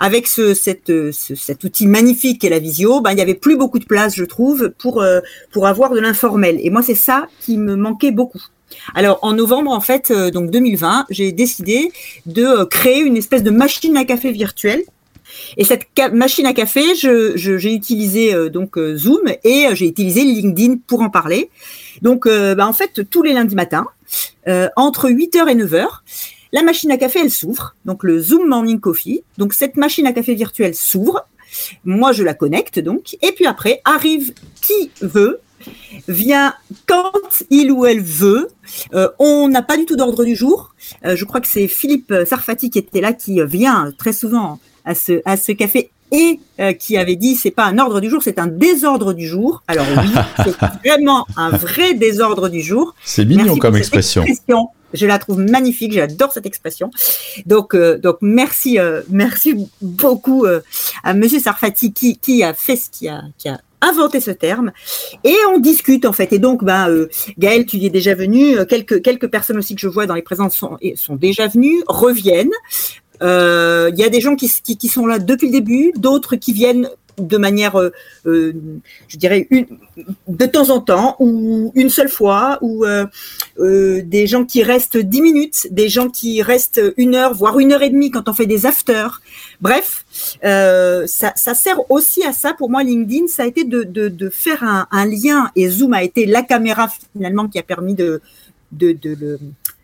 avec 0.00 0.26
cette, 0.26 0.92
cet 1.12 1.64
outil 1.64 1.86
magnifique 1.86 2.40
qu'est 2.40 2.48
la 2.48 2.58
visio, 2.58 3.00
ben, 3.00 3.10
il 3.10 3.16
n'y 3.16 3.22
avait 3.22 3.34
plus 3.34 3.56
beaucoup 3.56 3.78
de 3.78 3.84
place, 3.84 4.16
je 4.16 4.24
trouve, 4.24 4.72
euh, 4.96 5.20
pour 5.52 5.66
avoir 5.66 5.90
de 5.90 6.00
l'informel. 6.00 6.58
Et 6.60 6.70
moi, 6.70 6.82
c'est 6.82 6.94
ça 6.94 7.28
qui 7.40 7.58
me 7.58 7.76
manquait 7.76 8.10
beaucoup. 8.10 8.42
Alors 8.94 9.18
en 9.22 9.32
novembre 9.32 9.70
en 9.70 9.80
fait 9.80 10.10
euh, 10.10 10.30
donc 10.30 10.50
2020, 10.50 11.06
j'ai 11.10 11.32
décidé 11.32 11.92
de 12.26 12.44
euh, 12.44 12.66
créer 12.66 13.00
une 13.00 13.16
espèce 13.16 13.42
de 13.42 13.50
machine 13.50 13.96
à 13.96 14.04
café 14.04 14.32
virtuelle. 14.32 14.82
Et 15.56 15.64
cette 15.64 15.86
machine 16.12 16.44
à 16.44 16.52
café, 16.52 16.94
j'ai 16.94 17.74
utilisé 17.74 18.34
euh, 18.34 18.50
donc 18.50 18.78
Zoom 18.96 19.22
et 19.44 19.68
j'ai 19.72 19.86
utilisé 19.86 20.24
LinkedIn 20.24 20.76
pour 20.86 21.00
en 21.00 21.08
parler. 21.08 21.50
Donc 22.02 22.26
bah, 22.26 22.66
en 22.66 22.72
fait 22.72 23.08
tous 23.08 23.22
les 23.22 23.32
lundis 23.32 23.54
matins 23.54 23.86
entre 24.76 25.08
8h 25.08 25.48
et 25.48 25.54
9h, 25.54 25.86
la 26.52 26.62
machine 26.62 26.90
à 26.90 26.98
café 26.98 27.20
elle 27.20 27.30
s'ouvre. 27.30 27.76
Donc 27.86 28.04
le 28.04 28.20
Zoom 28.20 28.48
Morning 28.48 28.78
Coffee. 28.78 29.22
Donc 29.38 29.54
cette 29.54 29.76
machine 29.76 30.06
à 30.06 30.12
café 30.12 30.34
virtuelle 30.34 30.74
s'ouvre. 30.74 31.26
Moi, 31.84 32.12
je 32.12 32.22
la 32.22 32.34
connecte 32.34 32.78
donc. 32.78 33.16
Et 33.22 33.32
puis 33.32 33.46
après, 33.46 33.80
arrive 33.84 34.32
qui 34.60 34.90
veut 35.00 35.40
vient 36.08 36.54
quand 36.86 37.42
il 37.50 37.70
ou 37.70 37.86
elle 37.86 38.00
veut. 38.00 38.48
Euh, 38.94 39.08
on 39.18 39.48
n'a 39.48 39.62
pas 39.62 39.76
du 39.76 39.84
tout 39.84 39.96
d'ordre 39.96 40.24
du 40.24 40.34
jour. 40.34 40.74
Euh, 41.04 41.16
je 41.16 41.24
crois 41.24 41.40
que 41.40 41.48
c'est 41.48 41.68
Philippe 41.68 42.14
Sarfati 42.26 42.70
qui 42.70 42.78
était 42.78 43.00
là, 43.00 43.12
qui 43.12 43.40
vient 43.44 43.92
très 43.96 44.12
souvent 44.12 44.58
à 44.84 44.94
ce, 44.94 45.20
à 45.24 45.36
ce 45.36 45.52
café 45.52 45.90
et 46.12 46.38
euh, 46.60 46.72
qui 46.74 46.96
avait 46.96 47.16
dit 47.16 47.34
c'est 47.34 47.50
pas 47.50 47.64
un 47.64 47.78
ordre 47.78 48.00
du 48.00 48.10
jour, 48.10 48.22
c'est 48.22 48.38
un 48.38 48.46
désordre 48.46 49.14
du 49.14 49.26
jour. 49.26 49.62
Alors 49.66 49.86
oui, 49.96 50.10
c'est 50.44 50.56
vraiment 50.84 51.26
un 51.36 51.50
vrai 51.50 51.94
désordre 51.94 52.48
du 52.48 52.60
jour. 52.60 52.94
C'est 53.02 53.24
mignon 53.24 53.56
comme 53.56 53.76
expression. 53.76 54.24
Je 54.92 55.06
la 55.06 55.18
trouve 55.18 55.38
magnifique, 55.38 55.92
j'adore 55.92 56.32
cette 56.32 56.46
expression. 56.46 56.90
Donc, 57.46 57.76
donc 57.76 58.18
merci, 58.20 58.78
merci 59.08 59.68
beaucoup 59.80 60.46
à 61.02 61.14
Monsieur 61.14 61.40
Sarfati 61.40 61.92
qui, 61.92 62.42
a 62.42 62.54
fait 62.54 62.76
ce 62.76 62.90
qui 62.90 63.08
a, 63.08 63.22
inventé 63.82 64.20
ce 64.20 64.30
terme 64.30 64.72
et 65.24 65.34
on 65.52 65.58
discute 65.58 66.06
en 66.06 66.12
fait. 66.12 66.32
Et 66.32 66.38
donc, 66.38 66.64
ben, 66.64 66.88
euh, 66.88 67.08
Gaël, 67.38 67.66
tu 67.66 67.76
y 67.76 67.86
es 67.86 67.90
déjà 67.90 68.14
venu. 68.14 68.56
Euh, 68.56 68.64
quelques 68.64 69.28
personnes 69.28 69.58
aussi 69.58 69.74
que 69.74 69.80
je 69.80 69.88
vois 69.88 70.06
dans 70.06 70.14
les 70.14 70.22
présences 70.22 70.56
sont, 70.56 70.78
sont 70.94 71.16
déjà 71.16 71.48
venues, 71.48 71.82
reviennent. 71.88 72.52
Euh, 73.22 73.90
il 73.92 73.98
y 73.98 74.04
a 74.04 74.08
des 74.08 74.20
gens 74.20 74.34
qui, 74.34 74.48
sont 74.48 75.06
là 75.06 75.18
depuis 75.18 75.46
le 75.46 75.52
début, 75.52 75.92
d'autres 75.96 76.36
qui 76.36 76.52
viennent 76.52 76.88
de 77.18 77.36
manière, 77.36 77.78
euh, 77.78 77.92
euh, 78.26 78.52
je 79.08 79.16
dirais, 79.16 79.48
de 80.28 80.46
temps 80.46 80.70
en 80.70 80.80
temps, 80.80 81.16
ou 81.18 81.72
une 81.74 81.90
seule 81.90 82.08
fois, 82.08 82.58
ou 82.62 82.84
euh, 82.84 83.06
des 83.58 84.26
gens 84.26 84.44
qui 84.44 84.62
restent 84.62 84.96
dix 84.96 85.20
minutes, 85.20 85.68
des 85.70 85.88
gens 85.88 86.08
qui 86.08 86.42
restent 86.42 86.80
une 86.96 87.14
heure, 87.14 87.34
voire 87.34 87.58
une 87.58 87.72
heure 87.72 87.82
et 87.82 87.90
demie 87.90 88.10
quand 88.10 88.28
on 88.28 88.32
fait 88.32 88.46
des 88.46 88.66
afters. 88.66 89.20
Bref, 89.60 90.04
ça, 90.42 91.54
sert 91.54 91.90
aussi 91.90 92.24
à 92.24 92.32
ça. 92.32 92.54
Pour 92.54 92.70
moi, 92.70 92.82
LinkedIn, 92.82 93.26
ça 93.28 93.44
a 93.44 93.46
été 93.46 93.64
de, 93.64 94.30
faire 94.30 94.86
un, 94.90 95.06
lien, 95.06 95.50
et 95.56 95.68
Zoom 95.68 95.94
a 95.94 96.02
été 96.02 96.26
la 96.26 96.42
caméra 96.42 96.88
finalement 97.14 97.48
qui 97.48 97.58
a 97.58 97.62
permis 97.62 97.94
de 97.94 98.20
le 98.80 99.38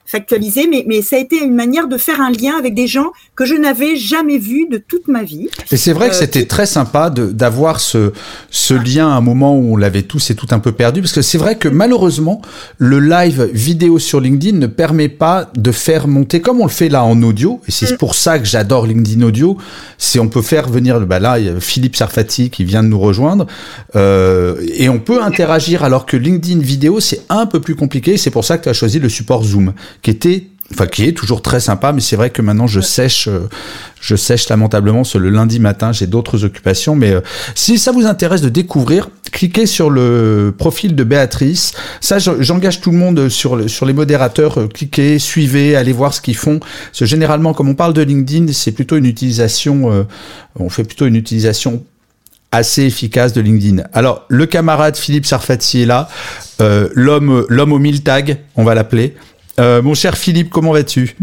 factualisé, 0.08 0.66
mais, 0.70 0.84
mais 0.88 1.02
ça 1.02 1.16
a 1.16 1.18
été 1.18 1.36
une 1.36 1.54
manière 1.54 1.86
de 1.86 1.98
faire 1.98 2.22
un 2.22 2.30
lien 2.30 2.54
avec 2.58 2.74
des 2.74 2.86
gens 2.86 3.12
que 3.36 3.44
je 3.44 3.54
n'avais 3.54 3.96
jamais 3.96 4.38
vus 4.38 4.66
de 4.70 4.78
toute 4.78 5.06
ma 5.06 5.22
vie. 5.22 5.48
Et 5.70 5.76
c'est 5.76 5.92
vrai 5.92 6.08
que 6.08 6.14
euh, 6.14 6.18
c'était 6.18 6.46
très 6.46 6.64
sympa 6.64 7.10
d'avoir 7.10 7.78
ce, 7.78 8.12
ce 8.50 8.72
lien 8.72 9.08
à 9.08 9.16
un 9.16 9.20
moment 9.20 9.54
où 9.58 9.74
on 9.74 9.76
l'avait 9.76 10.02
tous 10.02 10.30
et 10.30 10.34
tout 10.34 10.46
un 10.50 10.60
peu 10.60 10.72
perdu, 10.72 11.02
parce 11.02 11.12
que 11.12 11.20
c'est 11.20 11.36
vrai 11.36 11.58
que 11.58 11.68
malheureusement, 11.68 12.40
le 12.78 13.00
live 13.00 13.50
vidéo 13.52 13.98
sur 13.98 14.20
LinkedIn 14.20 14.56
ne 14.56 14.66
permet 14.66 15.10
pas 15.10 15.50
de 15.54 15.72
faire 15.72 16.08
monter, 16.08 16.40
comme 16.40 16.62
on 16.62 16.64
le 16.64 16.70
fait 16.70 16.88
là 16.88 17.04
en 17.04 17.22
audio, 17.22 17.60
et 17.68 17.70
c'est 17.70 17.92
mm. 17.92 17.98
pour 17.98 18.14
ça 18.14 18.38
que 18.38 18.46
j'adore 18.46 18.86
LinkedIn 18.86 19.20
Audio, 19.20 19.58
c'est 19.98 20.20
on 20.20 20.28
peut 20.28 20.40
faire 20.40 20.70
venir, 20.70 20.98
bah 21.00 21.18
là, 21.18 21.38
il 21.38 21.46
y 21.46 21.48
a 21.50 21.60
Philippe 21.60 21.96
Sarfati 21.96 22.48
qui 22.48 22.64
vient 22.64 22.82
de 22.82 22.88
nous 22.88 22.98
rejoindre, 22.98 23.46
euh, 23.94 24.56
et 24.74 24.88
on 24.88 25.00
peut 25.00 25.22
interagir, 25.22 25.84
alors 25.84 26.06
que 26.06 26.16
LinkedIn 26.16 26.60
vidéo, 26.60 26.98
c'est 26.98 27.20
un 27.28 27.44
peu 27.44 27.60
plus 27.60 27.74
compliqué, 27.74 28.16
c'est 28.16 28.30
pour 28.30 28.46
ça 28.46 28.56
que 28.56 28.64
tu 28.64 28.68
as 28.70 28.72
choisi 28.72 28.98
le 28.98 29.10
support 29.10 29.44
Zoom 29.44 29.74
qui 30.02 30.10
était 30.10 30.48
enfin 30.72 30.86
qui 30.86 31.04
est 31.04 31.12
toujours 31.12 31.42
très 31.42 31.60
sympa, 31.60 31.92
mais 31.92 32.00
c'est 32.00 32.16
vrai 32.16 32.30
que 32.30 32.42
maintenant 32.42 32.66
je 32.66 32.80
sèche, 32.80 33.28
euh, 33.28 33.48
je 34.00 34.16
sèche 34.16 34.48
lamentablement 34.48 35.02
ce 35.02 35.16
le 35.16 35.30
lundi 35.30 35.60
matin. 35.60 35.92
J'ai 35.92 36.06
d'autres 36.06 36.44
occupations, 36.44 36.94
mais 36.94 37.12
euh, 37.12 37.20
si 37.54 37.78
ça 37.78 37.90
vous 37.90 38.06
intéresse 38.06 38.42
de 38.42 38.48
découvrir, 38.48 39.08
cliquez 39.32 39.66
sur 39.66 39.88
le 39.88 40.54
profil 40.56 40.94
de 40.94 41.04
Béatrice. 41.04 41.72
Ça, 42.00 42.18
j'engage 42.18 42.80
tout 42.80 42.90
le 42.90 42.98
monde 42.98 43.28
sur 43.28 43.68
sur 43.68 43.86
les 43.86 43.92
modérateurs. 43.92 44.58
Euh, 44.58 44.68
cliquez, 44.68 45.18
suivez, 45.18 45.74
allez 45.74 45.92
voir 45.92 46.12
ce 46.12 46.20
qu'ils 46.20 46.36
font. 46.36 46.58
Parce 46.58 46.98
que 47.00 47.06
généralement, 47.06 47.54
comme 47.54 47.68
on 47.68 47.74
parle 47.74 47.94
de 47.94 48.02
LinkedIn, 48.02 48.52
c'est 48.52 48.72
plutôt 48.72 48.96
une 48.96 49.06
utilisation, 49.06 50.06
on 50.58 50.68
fait 50.68 50.84
plutôt 50.84 51.06
une 51.06 51.16
utilisation 51.16 51.82
assez 52.52 52.82
efficace 52.82 53.32
de 53.32 53.40
LinkedIn. 53.40 53.84
Alors, 53.92 54.24
le 54.28 54.46
camarade 54.46 54.96
Philippe 54.96 55.26
Sarfati 55.26 55.82
est 55.82 55.86
là, 55.86 56.08
l'homme, 56.60 57.46
l'homme 57.48 57.72
aux 57.72 57.78
mille 57.78 58.02
tags, 58.02 58.22
on 58.56 58.64
va 58.64 58.74
l'appeler. 58.74 59.14
Euh, 59.58 59.82
mon 59.82 59.94
cher 59.94 60.16
Philippe, 60.16 60.50
comment 60.50 60.72
vas-tu? 60.72 61.16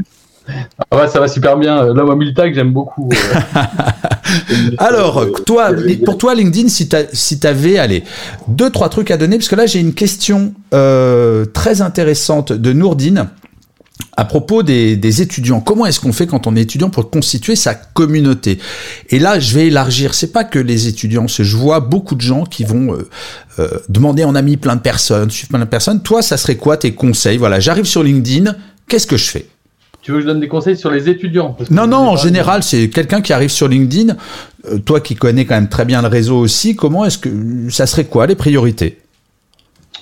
Ah 0.91 0.97
ouais, 0.97 1.07
ça 1.07 1.19
va 1.19 1.27
super 1.27 1.57
bien. 1.57 1.85
L'homme 1.93 2.09
au 2.09 2.15
que 2.17 2.53
j'aime 2.53 2.71
beaucoup. 2.71 3.09
Euh. 3.11 3.61
Alors, 4.77 5.25
toi, 5.45 5.71
pour 6.05 6.17
toi, 6.17 6.35
LinkedIn, 6.35 6.67
si 6.67 6.87
tu 6.87 6.95
si 7.13 7.39
avais, 7.47 7.77
allez, 7.77 8.03
deux, 8.47 8.69
trois 8.69 8.89
trucs 8.89 9.09
à 9.11 9.17
donner, 9.17 9.37
parce 9.37 9.47
que 9.47 9.55
là, 9.55 9.65
j'ai 9.65 9.79
une 9.79 9.93
question 9.93 10.53
euh, 10.73 11.45
très 11.45 11.81
intéressante 11.81 12.53
de 12.53 12.73
Nourdine 12.73 13.27
à 14.17 14.25
propos 14.25 14.63
des, 14.63 15.21
étudiants. 15.21 15.61
Comment 15.61 15.85
est-ce 15.85 15.99
qu'on 15.99 16.13
fait 16.13 16.27
quand 16.27 16.47
on 16.47 16.55
est 16.55 16.61
étudiant 16.61 16.89
pour 16.89 17.09
constituer 17.09 17.55
sa 17.55 17.75
communauté? 17.75 18.59
Et 19.09 19.19
là, 19.19 19.39
je 19.39 19.53
vais 19.53 19.67
élargir. 19.67 20.13
C'est 20.13 20.31
pas 20.31 20.43
que 20.43 20.59
les 20.59 20.87
étudiants. 20.87 21.27
Je 21.27 21.55
vois 21.55 21.79
beaucoup 21.79 22.15
de 22.15 22.21
gens 22.21 22.43
qui 22.43 22.63
vont 22.63 22.93
euh, 22.93 23.09
euh, 23.59 23.67
demander 23.89 24.23
en 24.23 24.35
ami 24.35 24.57
plein 24.57 24.75
de 24.75 24.81
personnes, 24.81 25.29
suivre 25.31 25.49
plein 25.49 25.59
de 25.59 25.65
personnes. 25.65 26.01
Toi, 26.01 26.21
ça 26.21 26.37
serait 26.37 26.55
quoi 26.55 26.77
tes 26.77 26.93
conseils? 26.93 27.37
Voilà, 27.37 27.59
j'arrive 27.59 27.85
sur 27.85 28.03
LinkedIn. 28.03 28.55
Qu'est-ce 28.87 29.07
que 29.07 29.17
je 29.17 29.29
fais? 29.29 29.47
Tu 30.01 30.11
veux 30.11 30.17
que 30.17 30.23
je 30.23 30.27
donne 30.27 30.39
des 30.39 30.47
conseils 30.47 30.77
sur 30.77 30.91
les 30.91 31.09
étudiants? 31.09 31.57
Non, 31.71 31.87
non, 31.87 32.09
en 32.09 32.15
général, 32.15 32.61
c'est 32.61 32.89
quelqu'un 32.89 33.21
qui 33.21 33.33
arrive 33.33 33.49
sur 33.49 33.67
LinkedIn. 33.67 34.15
Euh, 34.71 34.77
toi 34.77 35.01
qui 35.01 35.15
connais 35.15 35.45
quand 35.45 35.55
même 35.55 35.69
très 35.69 35.85
bien 35.85 36.01
le 36.01 36.07
réseau 36.07 36.37
aussi, 36.37 36.75
comment 36.75 37.05
est-ce 37.05 37.17
que 37.17 37.29
ça 37.69 37.87
serait 37.87 38.05
quoi 38.05 38.27
les 38.27 38.35
priorités? 38.35 38.99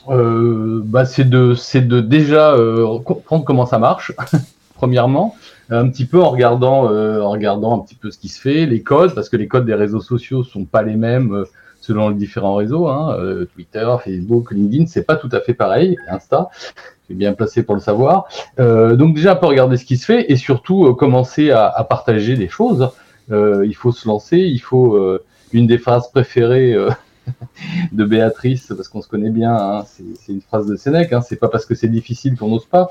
Euh, 0.09 0.81
bah, 0.83 1.05
c'est 1.05 1.29
de, 1.29 1.53
c'est 1.53 1.87
de 1.87 2.01
déjà 2.01 2.51
euh, 2.51 2.99
comprendre 2.99 3.45
comment 3.45 3.65
ça 3.65 3.79
marche, 3.79 4.11
premièrement, 4.75 5.35
un 5.69 5.89
petit 5.89 6.05
peu 6.05 6.21
en 6.21 6.29
regardant, 6.29 6.91
euh, 6.91 7.21
en 7.21 7.31
regardant 7.31 7.79
un 7.79 7.79
petit 7.83 7.95
peu 7.95 8.11
ce 8.11 8.17
qui 8.17 8.27
se 8.27 8.39
fait, 8.39 8.65
les 8.65 8.81
codes, 8.81 9.15
parce 9.15 9.29
que 9.29 9.37
les 9.37 9.47
codes 9.47 9.65
des 9.65 9.73
réseaux 9.73 10.01
sociaux 10.01 10.43
sont 10.43 10.65
pas 10.65 10.83
les 10.83 10.95
mêmes 10.95 11.33
euh, 11.33 11.43
selon 11.79 12.09
les 12.09 12.15
différents 12.15 12.55
réseaux, 12.55 12.87
hein, 12.87 13.15
euh, 13.19 13.45
Twitter, 13.45 13.85
Facebook, 14.03 14.51
LinkedIn, 14.51 14.85
c'est 14.87 15.03
pas 15.03 15.15
tout 15.15 15.29
à 15.31 15.41
fait 15.41 15.53
pareil, 15.53 15.97
Insta, 16.09 16.49
c'est 17.07 17.13
bien 17.13 17.33
placé 17.33 17.63
pour 17.63 17.75
le 17.75 17.81
savoir. 17.81 18.27
donc 18.57 19.15
déjà 19.15 19.33
un 19.33 19.35
peu 19.35 19.47
regarder 19.47 19.75
ce 19.75 19.83
qui 19.83 19.97
se 19.97 20.05
fait 20.05 20.31
et 20.31 20.37
surtout 20.37 20.93
commencer 20.95 21.51
à, 21.51 21.67
à, 21.67 21.83
partager 21.83 22.37
des 22.37 22.47
choses. 22.47 22.89
il 23.29 23.75
faut 23.75 23.91
se 23.91 24.07
lancer, 24.07 24.37
il 24.37 24.59
faut 24.59 24.97
une 25.51 25.67
des 25.67 25.77
phrases 25.77 26.09
préférées 26.09 26.73
de 27.91 28.05
Béatrice, 28.05 28.73
parce 28.75 28.87
qu'on 28.87 29.01
se 29.01 29.07
connaît 29.07 29.29
bien, 29.29 29.55
hein, 29.55 29.85
c'est 29.85 30.31
une 30.31 30.41
phrase 30.41 30.67
de 30.67 30.75
Sénèque, 30.75 31.13
hein, 31.13 31.21
c'est 31.21 31.35
pas 31.35 31.47
parce 31.47 31.65
que 31.65 31.75
c'est 31.75 31.87
difficile 31.87 32.37
qu'on 32.37 32.49
n'ose 32.49 32.65
pas, 32.65 32.89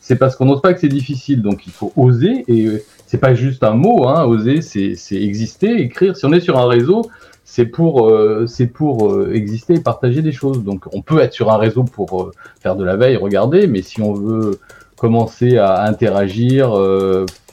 c'est 0.00 0.16
parce 0.16 0.36
qu'on 0.36 0.46
n'ose 0.46 0.62
pas 0.62 0.72
que 0.74 0.80
c'est 0.80 0.88
difficile, 0.88 1.42
donc 1.42 1.66
il 1.66 1.72
faut 1.72 1.92
oser, 1.96 2.44
et 2.48 2.66
euh, 2.66 2.82
c'est 3.06 3.18
pas 3.18 3.34
juste 3.34 3.62
un 3.62 3.74
mot, 3.74 4.08
hein, 4.08 4.24
oser, 4.24 4.62
c'est 4.62 4.96
exister, 5.12 5.80
écrire. 5.80 6.16
Si 6.16 6.24
on 6.24 6.32
est 6.32 6.40
sur 6.40 6.58
un 6.58 6.66
réseau, 6.66 7.02
c'est 7.44 7.66
pour, 7.66 8.08
euh, 8.08 8.46
pour 8.72 9.12
euh, 9.12 9.32
exister 9.34 9.74
et 9.74 9.80
partager 9.80 10.22
des 10.22 10.32
choses. 10.32 10.62
Donc 10.64 10.86
on 10.92 11.02
peut 11.02 11.20
être 11.20 11.32
sur 11.32 11.50
un 11.50 11.58
réseau 11.58 11.84
pour 11.84 12.30
faire 12.60 12.76
de 12.76 12.84
la 12.84 12.96
veille, 12.96 13.16
regarder, 13.16 13.66
mais 13.66 13.82
si 13.82 14.00
on 14.00 14.12
veut 14.12 14.60
commencer 14.96 15.58
à 15.58 15.84
interagir, 15.84 16.74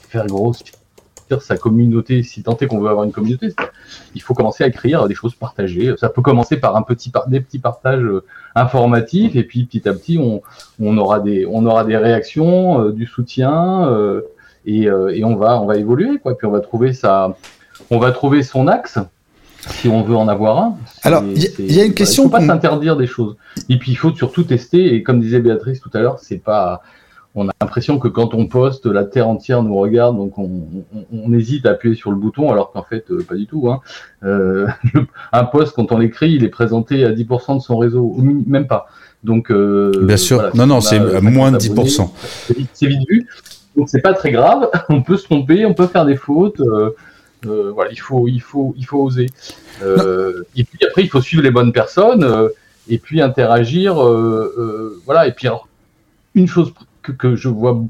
faire 0.08 0.26
grosse 0.26 0.62
sa 1.40 1.56
communauté, 1.56 2.22
si 2.22 2.42
tant 2.42 2.56
est 2.56 2.66
qu'on 2.66 2.80
veut 2.80 2.88
avoir 2.88 3.04
une 3.04 3.12
communauté, 3.12 3.54
il 4.14 4.22
faut 4.22 4.34
commencer 4.34 4.64
à 4.64 4.66
écrire 4.66 5.06
des 5.08 5.14
choses 5.14 5.34
partagées. 5.34 5.94
Ça 5.98 6.08
peut 6.08 6.22
commencer 6.22 6.56
par 6.56 6.76
un 6.76 6.82
petit 6.82 7.12
des 7.28 7.40
petits 7.40 7.58
partages 7.58 8.02
euh, 8.02 8.24
informatifs, 8.54 9.36
et 9.36 9.44
puis 9.44 9.64
petit 9.64 9.88
à 9.88 9.92
petit, 9.92 10.18
on, 10.18 10.42
on 10.80 10.96
aura 10.98 11.20
des 11.20 11.46
on 11.46 11.64
aura 11.66 11.84
des 11.84 11.96
réactions, 11.96 12.82
euh, 12.82 12.92
du 12.92 13.06
soutien, 13.06 13.88
euh, 13.88 14.22
et, 14.66 14.82
et, 14.82 15.24
on 15.24 15.36
va 15.36 15.60
on 15.60 15.66
va 15.66 15.76
évoluer 15.76 16.18
quoi. 16.18 16.36
Puis 16.36 16.46
on 16.46 16.50
va 16.50 16.60
trouver 16.60 16.92
ça, 16.92 17.36
on 17.90 17.98
va 17.98 18.12
trouver 18.12 18.42
son 18.42 18.68
axe 18.68 18.98
si 19.70 19.88
on 19.88 20.02
veut 20.02 20.16
en 20.16 20.28
avoir 20.28 20.58
un. 20.58 20.76
Alors, 21.02 21.22
il 21.24 21.72
y, 21.72 21.80
a 21.80 21.84
une 21.84 21.94
question. 21.94 22.24
Il 22.24 22.26
ne 22.26 22.30
faut 22.30 22.38
pas 22.38 22.46
s'interdire 22.46 22.96
des 22.96 23.06
choses. 23.06 23.36
Et 23.68 23.78
puis, 23.78 23.92
il 23.92 23.96
faut 23.96 24.14
surtout 24.14 24.44
tester. 24.44 24.94
Et 24.94 25.02
comme 25.02 25.20
disait 25.20 25.40
Béatrice 25.40 25.80
tout 25.80 25.90
à 25.94 26.00
l'heure, 26.00 26.18
c'est 26.20 26.38
pas, 26.38 26.82
on 27.38 27.48
a 27.48 27.52
l'impression 27.60 27.98
que 27.98 28.08
quand 28.08 28.34
on 28.34 28.46
poste, 28.46 28.86
la 28.86 29.04
terre 29.04 29.28
entière 29.28 29.62
nous 29.62 29.76
regarde, 29.76 30.16
donc 30.16 30.38
on, 30.38 31.32
hésite 31.32 31.66
à 31.66 31.70
appuyer 31.70 31.94
sur 31.94 32.10
le 32.10 32.16
bouton, 32.16 32.50
alors 32.50 32.72
qu'en 32.72 32.82
fait, 32.82 33.10
euh, 33.10 33.22
pas 33.22 33.36
du 33.36 33.46
tout. 33.46 33.70
Hein. 33.70 33.80
Euh, 34.24 34.66
un 35.32 35.44
post, 35.44 35.74
quand 35.74 35.92
on 35.92 35.98
l'écrit, 35.98 36.32
il 36.32 36.42
est 36.42 36.48
présenté 36.48 37.04
à 37.04 37.12
10% 37.12 37.56
de 37.56 37.62
son 37.62 37.78
réseau, 37.78 38.16
même 38.18 38.66
pas. 38.66 38.88
Donc, 39.22 39.50
euh, 39.50 39.92
bien 40.02 40.16
sûr, 40.16 40.50
non, 40.54 40.66
non, 40.66 40.80
c'est 40.80 40.98
moins 41.20 41.52
de 41.52 41.58
10%. 41.58 42.10
C'est 42.72 42.86
vite, 42.86 43.08
vu. 43.08 43.26
Donc 43.76 43.88
c'est 43.88 44.00
pas 44.02 44.14
très 44.14 44.32
grave. 44.32 44.68
On 44.88 45.02
peut 45.02 45.16
se 45.16 45.24
tromper, 45.24 45.64
on 45.64 45.74
peut 45.74 45.86
faire 45.86 46.04
des 46.04 46.16
fautes. 46.16 46.60
voilà, 47.42 47.92
il 47.92 48.00
faut, 48.00 48.26
il 48.26 48.40
faut, 48.40 48.74
il 48.76 48.84
faut 48.84 49.04
oser. 49.04 49.26
et 49.80 50.64
puis 50.64 50.78
après, 50.88 51.02
il 51.02 51.08
faut 51.08 51.20
suivre 51.20 51.44
les 51.44 51.52
bonnes 51.52 51.72
personnes 51.72 52.26
et 52.88 52.98
puis 52.98 53.20
interagir. 53.20 53.94
voilà, 55.04 55.28
et 55.28 55.32
puis 55.32 55.46
alors, 55.46 55.68
une 56.34 56.48
chose 56.48 56.72
que, 57.12 57.36
je 57.36 57.48
vois 57.48 57.80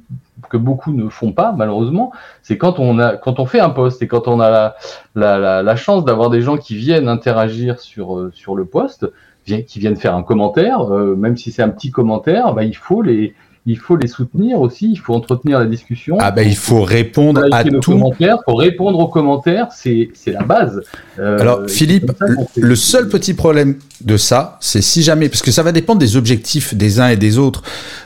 que 0.50 0.56
beaucoup 0.56 0.92
ne 0.92 1.08
font 1.08 1.32
pas 1.32 1.52
malheureusement, 1.52 2.12
c'est 2.42 2.58
quand 2.58 2.78
on 2.78 2.98
a 2.98 3.16
quand 3.16 3.40
on 3.40 3.46
fait 3.46 3.60
un 3.60 3.70
poste 3.70 4.02
et 4.02 4.08
quand 4.08 4.28
on 4.28 4.40
a 4.40 4.74
la, 5.14 5.76
chance 5.76 6.04
d'avoir 6.04 6.30
des 6.30 6.42
gens 6.42 6.56
qui 6.56 6.76
viennent 6.76 7.08
interagir 7.08 7.80
sur 7.80 8.16
euh, 8.16 8.32
le 8.54 8.64
poste, 8.64 9.10
qui 9.44 9.78
viennent 9.78 9.96
faire 9.96 10.14
un 10.14 10.22
commentaire, 10.22 10.82
euh, 10.92 11.16
même 11.16 11.36
si 11.36 11.50
c'est 11.50 11.62
un 11.62 11.70
petit 11.70 11.90
commentaire, 11.90 12.52
bah, 12.52 12.64
il 12.64 12.76
faut 12.76 13.02
les 13.02 13.34
il 13.66 13.78
faut 13.78 13.96
les 13.96 14.08
soutenir 14.08 14.60
aussi, 14.60 14.90
il 14.92 14.98
faut 14.98 15.14
entretenir 15.14 15.58
la 15.58 15.66
discussion. 15.66 16.16
Ah 16.20 16.30
ben 16.30 16.46
il 16.46 16.56
faut 16.56 16.82
répondre 16.82 17.42
à 17.52 17.64
tout. 17.64 18.00
Il 18.20 18.36
faut 18.46 18.54
répondre 18.54 18.98
aux 18.98 19.08
commentaires, 19.08 19.68
c'est 19.72 20.10
la 20.26 20.42
base. 20.42 20.82
Euh, 21.18 21.38
Alors 21.38 21.68
Philippe, 21.68 22.12
le 22.56 22.76
seul 22.76 23.08
petit 23.08 23.34
problème 23.34 23.76
de 24.00 24.16
ça, 24.16 24.56
c'est 24.60 24.82
si 24.82 25.02
jamais, 25.02 25.28
parce 25.28 25.42
que 25.42 25.50
ça 25.50 25.62
va 25.62 25.72
dépendre 25.72 25.98
des 25.98 26.16
objectifs 26.16 26.74
des 26.74 27.00
uns 27.00 27.08
et 27.08 27.16
des 27.16 27.38
autres. 27.38 27.62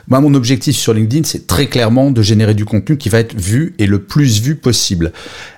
Moi, 0.08 0.20
mon 0.20 0.34
objectif 0.34 0.76
sur 0.76 0.94
LinkedIn, 0.94 1.24
c'est 1.24 1.46
très 1.46 1.66
clairement 1.66 2.10
de 2.10 2.22
générer 2.22 2.54
du 2.54 2.64
contenu 2.64 2.96
qui 2.96 3.08
va 3.08 3.20
être 3.20 3.38
vu 3.38 3.74
et 3.78 3.86
le 3.86 4.00
plus 4.00 4.40
vu 4.40 4.56
possible. 4.56 5.12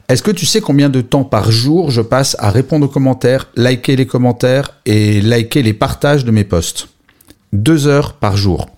Est-ce 0.09 0.23
que 0.23 0.31
tu 0.31 0.45
sais 0.45 0.61
combien 0.61 0.91
de 0.91 1.01
temps 1.01 1.25
par 1.25 1.51
jour 1.51 1.91
je 1.91 2.03
passe 2.03 2.37
à 2.39 2.51
répondre 2.51 2.87
aux 2.87 2.91
commentaires, 2.91 3.49
liker 3.57 3.97
les 3.97 4.07
commentaires 4.07 4.73
et 4.85 5.23
liker 5.23 5.63
les 5.63 5.73
partages 5.73 6.25
de 6.25 6.31
mes 6.31 6.45
posts? 6.45 6.89
Deux 7.53 7.87
heures 7.87 8.15
par 8.15 8.37
jour. 8.37 8.69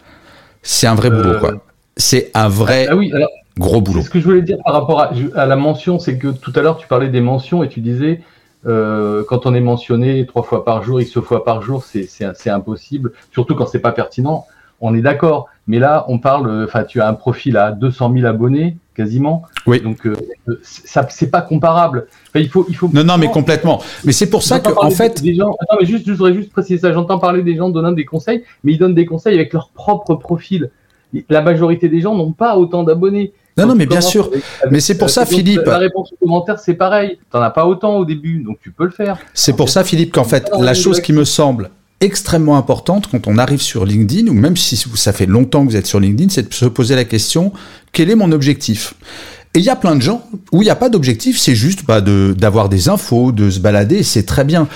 C'est 0.66 0.88
un 0.88 0.94
vrai 0.94 1.10
boulot, 1.10 1.38
quoi. 1.38 1.50
Euh, 1.52 1.58
c'est 1.96 2.30
un 2.34 2.48
vrai 2.48 2.88
ah, 2.90 2.96
oui, 2.96 3.12
gros 3.56 3.80
boulot. 3.80 4.02
Ce 4.02 4.10
que 4.10 4.18
je 4.18 4.24
voulais 4.24 4.42
dire 4.42 4.58
par 4.64 4.74
rapport 4.74 5.00
à, 5.00 5.46
la 5.46 5.56
mention, 5.56 5.98
c'est 5.98 6.18
que 6.18 6.28
tout 6.28 6.52
à 6.56 6.60
l'heure, 6.60 6.76
tu 6.76 6.86
parlais 6.88 7.08
des 7.08 7.20
mentions 7.20 7.62
et 7.62 7.68
tu 7.68 7.80
disais, 7.80 8.20
euh, 8.66 9.22
quand 9.28 9.46
on 9.46 9.54
est 9.54 9.60
mentionné 9.60 10.26
trois 10.26 10.42
fois 10.42 10.64
par 10.64 10.82
jour, 10.82 11.00
X 11.00 11.20
fois 11.20 11.44
par 11.44 11.62
jour, 11.62 11.84
c'est 11.84 12.50
impossible, 12.50 13.12
surtout 13.32 13.54
quand 13.54 13.66
c'est 13.66 13.78
pas 13.78 13.92
pertinent. 13.92 14.44
On 14.80 14.94
est 14.94 15.00
d'accord, 15.00 15.48
mais 15.68 15.78
là, 15.78 16.04
on 16.08 16.18
parle, 16.18 16.64
enfin, 16.64 16.84
tu 16.84 17.00
as 17.00 17.08
un 17.08 17.14
profil 17.14 17.56
à 17.56 17.70
200 17.70 18.12
000 18.12 18.26
abonnés, 18.26 18.76
quasiment. 18.96 19.42
Oui. 19.66 19.80
Donc, 19.80 20.06
euh, 20.06 20.16
ça, 20.62 21.06
c'est 21.10 21.30
pas 21.30 21.42
comparable. 21.42 22.06
il 22.34 22.48
faut, 22.48 22.66
il 22.68 22.74
faut. 22.74 22.90
Non, 22.92 23.04
non, 23.04 23.18
mais 23.18 23.28
complètement. 23.28 23.82
Mais 24.04 24.12
c'est 24.12 24.30
pour 24.30 24.42
ça 24.42 24.58
que, 24.58 24.70
en 24.76 24.90
fait. 24.90 25.22
Des 25.22 25.34
gens... 25.34 25.54
Attends, 25.60 25.76
mais 25.80 25.86
juste, 25.86 26.06
je 26.06 26.12
voudrais 26.12 26.34
juste 26.34 26.50
préciser 26.50 26.78
ça. 26.78 26.92
J'entends 26.92 27.18
parler 27.18 27.42
des 27.42 27.56
gens 27.56 27.68
donnant 27.68 27.92
des 27.92 28.04
conseils, 28.04 28.42
mais 28.64 28.72
ils 28.72 28.78
donnent 28.78 28.94
des 28.94 29.06
conseils 29.06 29.34
avec 29.34 29.52
leur 29.52 29.68
propre 29.68 30.14
profil. 30.14 30.70
La 31.28 31.42
majorité 31.42 31.88
des 31.88 32.00
gens 32.00 32.14
n'ont 32.14 32.32
pas 32.32 32.56
autant 32.56 32.82
d'abonnés. 32.82 33.32
Non, 33.56 33.66
non, 33.66 33.74
mais 33.74 33.86
bien 33.86 34.00
sûr. 34.00 34.30
mais 34.70 34.80
c'est 34.80 34.98
pour 34.98 35.10
ça, 35.10 35.24
Philippe. 35.24 35.62
La 35.66 35.78
réponse 35.78 36.12
aux 36.12 36.16
commentaires, 36.16 36.58
c'est 36.58 36.74
pareil. 36.74 37.18
T'en 37.30 37.40
as 37.40 37.50
pas 37.50 37.66
autant 37.66 37.96
au 37.96 38.04
début, 38.04 38.42
donc 38.42 38.58
tu 38.62 38.70
peux 38.70 38.84
le 38.84 38.90
faire. 38.90 39.18
C'est 39.34 39.54
pour 39.54 39.68
ça, 39.68 39.84
Philippe, 39.84 40.12
qu'en 40.12 40.24
fait, 40.24 40.50
la 40.58 40.74
chose 40.74 41.00
qui 41.00 41.12
me 41.12 41.24
semble 41.24 41.70
extrêmement 42.00 42.56
importante 42.56 43.08
quand 43.10 43.26
on 43.26 43.38
arrive 43.38 43.60
sur 43.60 43.84
LinkedIn, 43.84 44.28
ou 44.28 44.34
même 44.34 44.56
si 44.56 44.76
ça 44.76 45.12
fait 45.12 45.26
longtemps 45.26 45.64
que 45.64 45.70
vous 45.70 45.76
êtes 45.76 45.86
sur 45.86 46.00
LinkedIn, 46.00 46.28
c'est 46.30 46.48
de 46.48 46.54
se 46.54 46.66
poser 46.66 46.94
la 46.94 47.04
question, 47.04 47.52
quel 47.92 48.10
est 48.10 48.14
mon 48.14 48.32
objectif? 48.32 48.94
Et 49.54 49.60
il 49.60 49.64
y 49.64 49.70
a 49.70 49.76
plein 49.76 49.96
de 49.96 50.02
gens 50.02 50.28
où 50.52 50.60
il 50.60 50.66
n'y 50.66 50.70
a 50.70 50.76
pas 50.76 50.90
d'objectif, 50.90 51.38
c'est 51.38 51.54
juste 51.54 51.86
bah, 51.86 52.02
d'avoir 52.02 52.68
des 52.68 52.90
infos, 52.90 53.32
de 53.32 53.48
se 53.48 53.58
balader, 53.58 54.02
c'est 54.02 54.24
très 54.24 54.44
bien. 54.44 54.68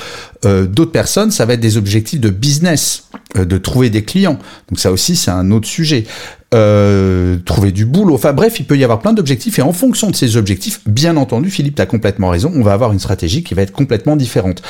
Euh, 0.45 0.67
D'autres 0.67 0.93
personnes, 0.93 1.31
ça 1.31 1.45
va 1.47 1.55
être 1.55 1.61
des 1.61 1.77
objectifs 1.77 2.21
de 2.21 2.31
business, 2.31 3.05
euh, 3.37 3.45
de 3.45 3.59
trouver 3.59 3.91
des 3.91 4.05
clients. 4.05 4.39
Donc 4.69 4.79
ça 4.79 4.93
aussi, 4.93 5.17
c'est 5.17 5.31
un 5.31 5.51
autre 5.51 5.69
sujet. 5.69 6.05
Euh, 6.53 7.37
trouver 7.45 7.71
du 7.71 7.85
boulot. 7.85 8.15
Enfin 8.15 8.33
bref, 8.33 8.59
il 8.59 8.65
peut 8.65 8.77
y 8.77 8.83
avoir 8.83 8.99
plein 8.99 9.13
d'objectifs 9.13 9.61
et 9.61 9.63
en 9.63 9.73
fonction 9.73 10.11
de 10.11 10.17
ces 10.17 10.37
objectifs, 10.37 10.81
bien 10.85 11.17
entendu, 11.17 11.49
Philippe, 11.49 11.77
tu 11.77 11.83
as 11.83 11.87
complètement 11.87 12.29
raison, 12.29 12.51
on 12.57 12.65
va 12.65 12.73
avoir 12.73 12.93
une 12.93 12.99
stratégie 12.99 13.45
qui 13.45 13.55
va 13.55 13.63
être 13.63 13.71
complètement 13.71 14.17
différente. 14.17 14.61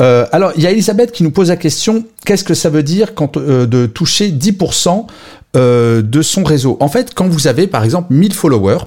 Euh, 0.00 0.26
alors, 0.32 0.50
il 0.56 0.64
y 0.64 0.66
a 0.66 0.72
Elisabeth 0.72 1.12
qui 1.12 1.22
nous 1.22 1.30
pose 1.30 1.50
la 1.50 1.56
question, 1.56 2.04
qu'est-ce 2.24 2.42
que 2.42 2.54
ça 2.54 2.70
veut 2.70 2.82
dire 2.82 3.14
quand 3.14 3.36
euh, 3.36 3.66
de 3.66 3.86
toucher 3.86 4.32
10% 4.32 5.06
euh, 5.54 6.02
de 6.02 6.22
son 6.22 6.42
réseau? 6.42 6.76
En 6.80 6.88
fait, 6.88 7.14
quand 7.14 7.28
vous 7.28 7.46
avez 7.46 7.68
par 7.68 7.84
exemple 7.84 8.12
1000 8.12 8.34
followers, 8.34 8.86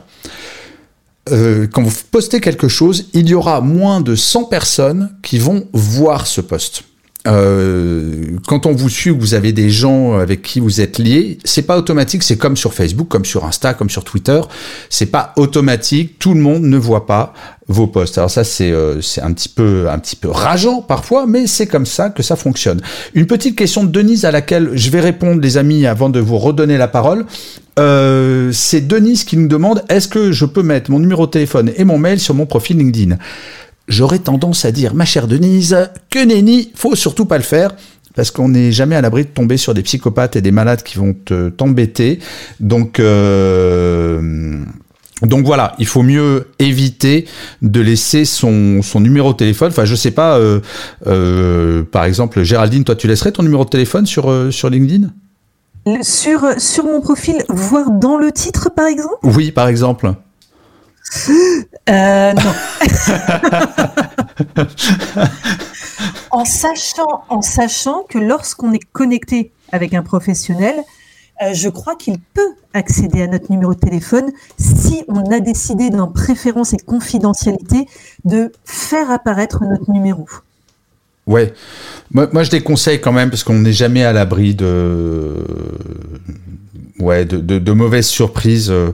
euh, 1.29 1.67
quand 1.71 1.83
vous 1.83 1.91
postez 2.09 2.41
quelque 2.41 2.67
chose, 2.67 3.05
il 3.13 3.29
y 3.29 3.33
aura 3.33 3.61
moins 3.61 4.01
de 4.01 4.15
100 4.15 4.45
personnes 4.45 5.11
qui 5.21 5.37
vont 5.37 5.67
voir 5.73 6.25
ce 6.27 6.41
post. 6.41 6.83
Euh, 7.27 8.37
quand 8.47 8.65
on 8.65 8.71
vous 8.71 8.89
suit, 8.89 9.11
vous 9.11 9.35
avez 9.35 9.53
des 9.53 9.69
gens 9.69 10.17
avec 10.17 10.41
qui 10.41 10.59
vous 10.59 10.81
êtes 10.81 10.97
liés, 10.97 11.37
c'est 11.43 11.61
pas 11.61 11.77
automatique. 11.77 12.23
C'est 12.23 12.37
comme 12.37 12.57
sur 12.57 12.73
Facebook, 12.73 13.07
comme 13.07 13.25
sur 13.25 13.45
Insta, 13.45 13.73
comme 13.73 13.89
sur 13.89 14.03
Twitter. 14.03 14.41
C'est 14.89 15.05
pas 15.07 15.33
automatique. 15.35 16.17
Tout 16.17 16.33
le 16.33 16.41
monde 16.41 16.63
ne 16.63 16.77
voit 16.77 17.05
pas 17.05 17.33
vos 17.67 17.87
posts. 17.87 18.17
Alors 18.17 18.31
ça, 18.31 18.43
c'est 18.43 18.71
euh, 18.71 19.01
c'est 19.01 19.21
un 19.21 19.33
petit 19.33 19.49
peu 19.49 19.87
un 19.89 19.99
petit 19.99 20.15
peu 20.15 20.29
rageant 20.29 20.81
parfois, 20.81 21.27
mais 21.27 21.47
c'est 21.47 21.67
comme 21.67 21.85
ça 21.85 22.09
que 22.09 22.23
ça 22.23 22.35
fonctionne. 22.35 22.81
Une 23.13 23.27
petite 23.27 23.55
question 23.55 23.83
de 23.83 23.91
Denise 23.91 24.25
à 24.25 24.31
laquelle 24.31 24.71
je 24.73 24.89
vais 24.89 24.99
répondre, 24.99 25.41
les 25.41 25.57
amis, 25.57 25.85
avant 25.85 26.09
de 26.09 26.19
vous 26.19 26.39
redonner 26.39 26.77
la 26.77 26.87
parole. 26.87 27.25
Euh, 27.79 28.51
c'est 28.51 28.81
Denise 28.81 29.23
qui 29.23 29.37
nous 29.37 29.47
demande 29.47 29.83
est-ce 29.89 30.07
que 30.07 30.31
je 30.31 30.45
peux 30.45 30.63
mettre 30.63 30.91
mon 30.91 30.99
numéro 30.99 31.25
de 31.25 31.31
téléphone 31.31 31.71
et 31.75 31.83
mon 31.83 31.97
mail 31.97 32.19
sur 32.19 32.33
mon 32.33 32.45
profil 32.45 32.77
LinkedIn? 32.77 33.17
J'aurais 33.87 34.19
tendance 34.19 34.65
à 34.65 34.71
dire, 34.71 34.93
ma 34.93 35.05
chère 35.05 35.27
Denise, 35.27 35.89
que 36.09 36.23
nenni, 36.23 36.71
faut 36.75 36.95
surtout 36.95 37.25
pas 37.25 37.37
le 37.37 37.43
faire. 37.43 37.71
Parce 38.13 38.29
qu'on 38.29 38.49
n'est 38.49 38.73
jamais 38.73 38.97
à 38.97 39.01
l'abri 39.01 39.23
de 39.23 39.29
tomber 39.29 39.55
sur 39.55 39.73
des 39.73 39.83
psychopathes 39.83 40.35
et 40.35 40.41
des 40.41 40.51
malades 40.51 40.83
qui 40.83 40.97
vont 40.97 41.15
t'embêter. 41.55 42.19
Donc, 42.59 42.99
euh, 42.99 44.59
donc 45.21 45.45
voilà, 45.45 45.75
il 45.79 45.85
faut 45.85 46.03
mieux 46.03 46.47
éviter 46.59 47.25
de 47.61 47.79
laisser 47.79 48.25
son, 48.25 48.81
numéro 48.95 49.31
de 49.31 49.37
téléphone. 49.37 49.69
Enfin, 49.69 49.85
je 49.85 49.95
sais 49.95 50.11
pas, 50.11 50.37
euh, 50.37 51.83
par 51.83 52.03
exemple, 52.03 52.43
Géraldine, 52.43 52.83
toi, 52.83 52.95
tu 52.95 53.07
laisserais 53.07 53.31
ton 53.31 53.43
numéro 53.43 53.63
de 53.63 53.69
téléphone 53.69 54.05
sur 54.05 54.29
LinkedIn? 54.69 55.07
Sur, 56.01 56.59
sur 56.59 56.85
mon 56.85 57.01
profil, 57.01 57.43
voire 57.49 57.91
dans 57.91 58.17
le 58.17 58.31
titre, 58.31 58.69
par 58.69 58.87
exemple? 58.87 59.17
Oui, 59.23 59.51
par 59.51 59.67
exemple. 59.67 60.13
Euh, 61.89 62.33
non. 62.33 62.41
en, 66.31 66.45
sachant, 66.45 67.23
en 67.29 67.41
sachant 67.41 68.03
que 68.07 68.17
lorsqu'on 68.17 68.71
est 68.71 68.83
connecté 68.93 69.51
avec 69.71 69.93
un 69.93 70.03
professionnel, 70.03 70.75
euh, 71.41 71.53
je 71.53 71.69
crois 71.69 71.95
qu'il 71.95 72.19
peut 72.19 72.53
accéder 72.73 73.23
à 73.23 73.27
notre 73.27 73.51
numéro 73.51 73.73
de 73.73 73.79
téléphone 73.79 74.31
si 74.57 75.03
on 75.07 75.23
a 75.31 75.39
décidé 75.39 75.89
dans 75.89 76.07
préférence 76.07 76.73
et 76.73 76.77
confidentialité 76.77 77.87
de 78.23 78.51
faire 78.63 79.11
apparaître 79.11 79.63
notre 79.65 79.91
numéro. 79.91 80.25
Ouais, 81.27 81.53
moi, 82.11 82.27
moi 82.33 82.43
je 82.43 82.49
déconseille 82.49 82.99
quand 82.99 83.11
même 83.11 83.29
parce 83.29 83.43
qu'on 83.43 83.59
n'est 83.59 83.71
jamais 83.71 84.03
à 84.03 84.11
l'abri 84.11 84.55
de 84.55 85.35
ouais, 87.01 87.25
de, 87.25 87.59
de, 87.59 87.71
mauvaises 87.71 88.07
surprises. 88.07 88.71
Euh, 88.71 88.91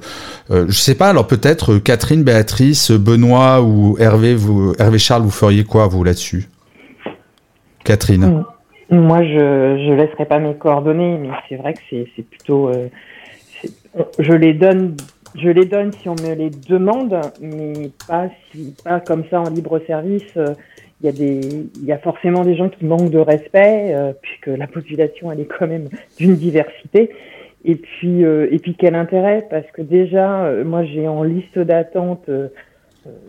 euh, 0.52 0.66
je 0.68 0.74
sais 0.74 0.96
pas, 0.96 1.10
alors 1.10 1.28
peut-être 1.28 1.74
euh, 1.74 1.80
Catherine, 1.80 2.24
Béatrice, 2.24 2.92
Benoît 2.92 3.62
ou 3.62 3.98
Hervé, 4.00 4.36
vous, 4.36 4.74
Hervé 4.80 4.98
Charles, 4.98 5.24
vous 5.24 5.30
feriez 5.30 5.64
quoi, 5.64 5.88
vous, 5.88 6.04
là-dessus? 6.04 6.48
Catherine 7.84 8.44
Moi, 8.90 9.24
je 9.24 9.90
ne 9.90 9.96
laisserai 9.96 10.26
pas 10.26 10.40
mes 10.40 10.56
coordonnées, 10.56 11.18
mais 11.18 11.30
c'est 11.48 11.56
vrai 11.56 11.74
que 11.74 11.80
c'est 11.90 12.24
plutôt... 12.24 12.70
Euh, 12.70 12.88
je 14.20 14.34
les 14.34 14.54
donne 14.54 14.96
je 15.36 15.50
les 15.50 15.66
donne 15.66 15.92
si 15.92 16.10
on 16.10 16.16
me 16.16 16.34
les 16.34 16.50
demande, 16.50 17.20
mais 17.42 17.92
pas, 18.08 18.28
si, 18.52 18.74
pas 18.84 19.00
comme 19.00 19.24
ça 19.30 19.42
en 19.42 19.50
libre 19.50 19.80
service. 19.86 20.34
Il 21.02 21.06
y, 21.06 21.10
a 21.10 21.12
des, 21.12 21.42
il 21.76 21.86
y 21.86 21.92
a 21.92 22.00
forcément 22.00 22.44
des 22.44 22.56
gens 22.56 22.70
qui 22.70 22.84
manquent 22.84 23.12
de 23.12 23.20
respect, 23.20 23.96
puisque 24.20 24.48
la 24.48 24.66
population, 24.66 25.32
elle 25.32 25.42
est 25.42 25.46
quand 25.46 25.68
même 25.68 25.90
d'une 26.18 26.36
diversité. 26.36 27.12
Et 27.68 27.76
puis, 27.76 28.24
euh, 28.24 28.48
et 28.50 28.60
puis 28.60 28.76
quel 28.76 28.96
intérêt? 28.96 29.46
Parce 29.50 29.70
que 29.74 29.82
déjà, 29.82 30.46
euh, 30.46 30.64
moi, 30.64 30.86
j'ai 30.86 31.08
en 31.08 31.24
liste 31.24 31.60
d'attente 31.60 32.24
euh, 32.30 32.48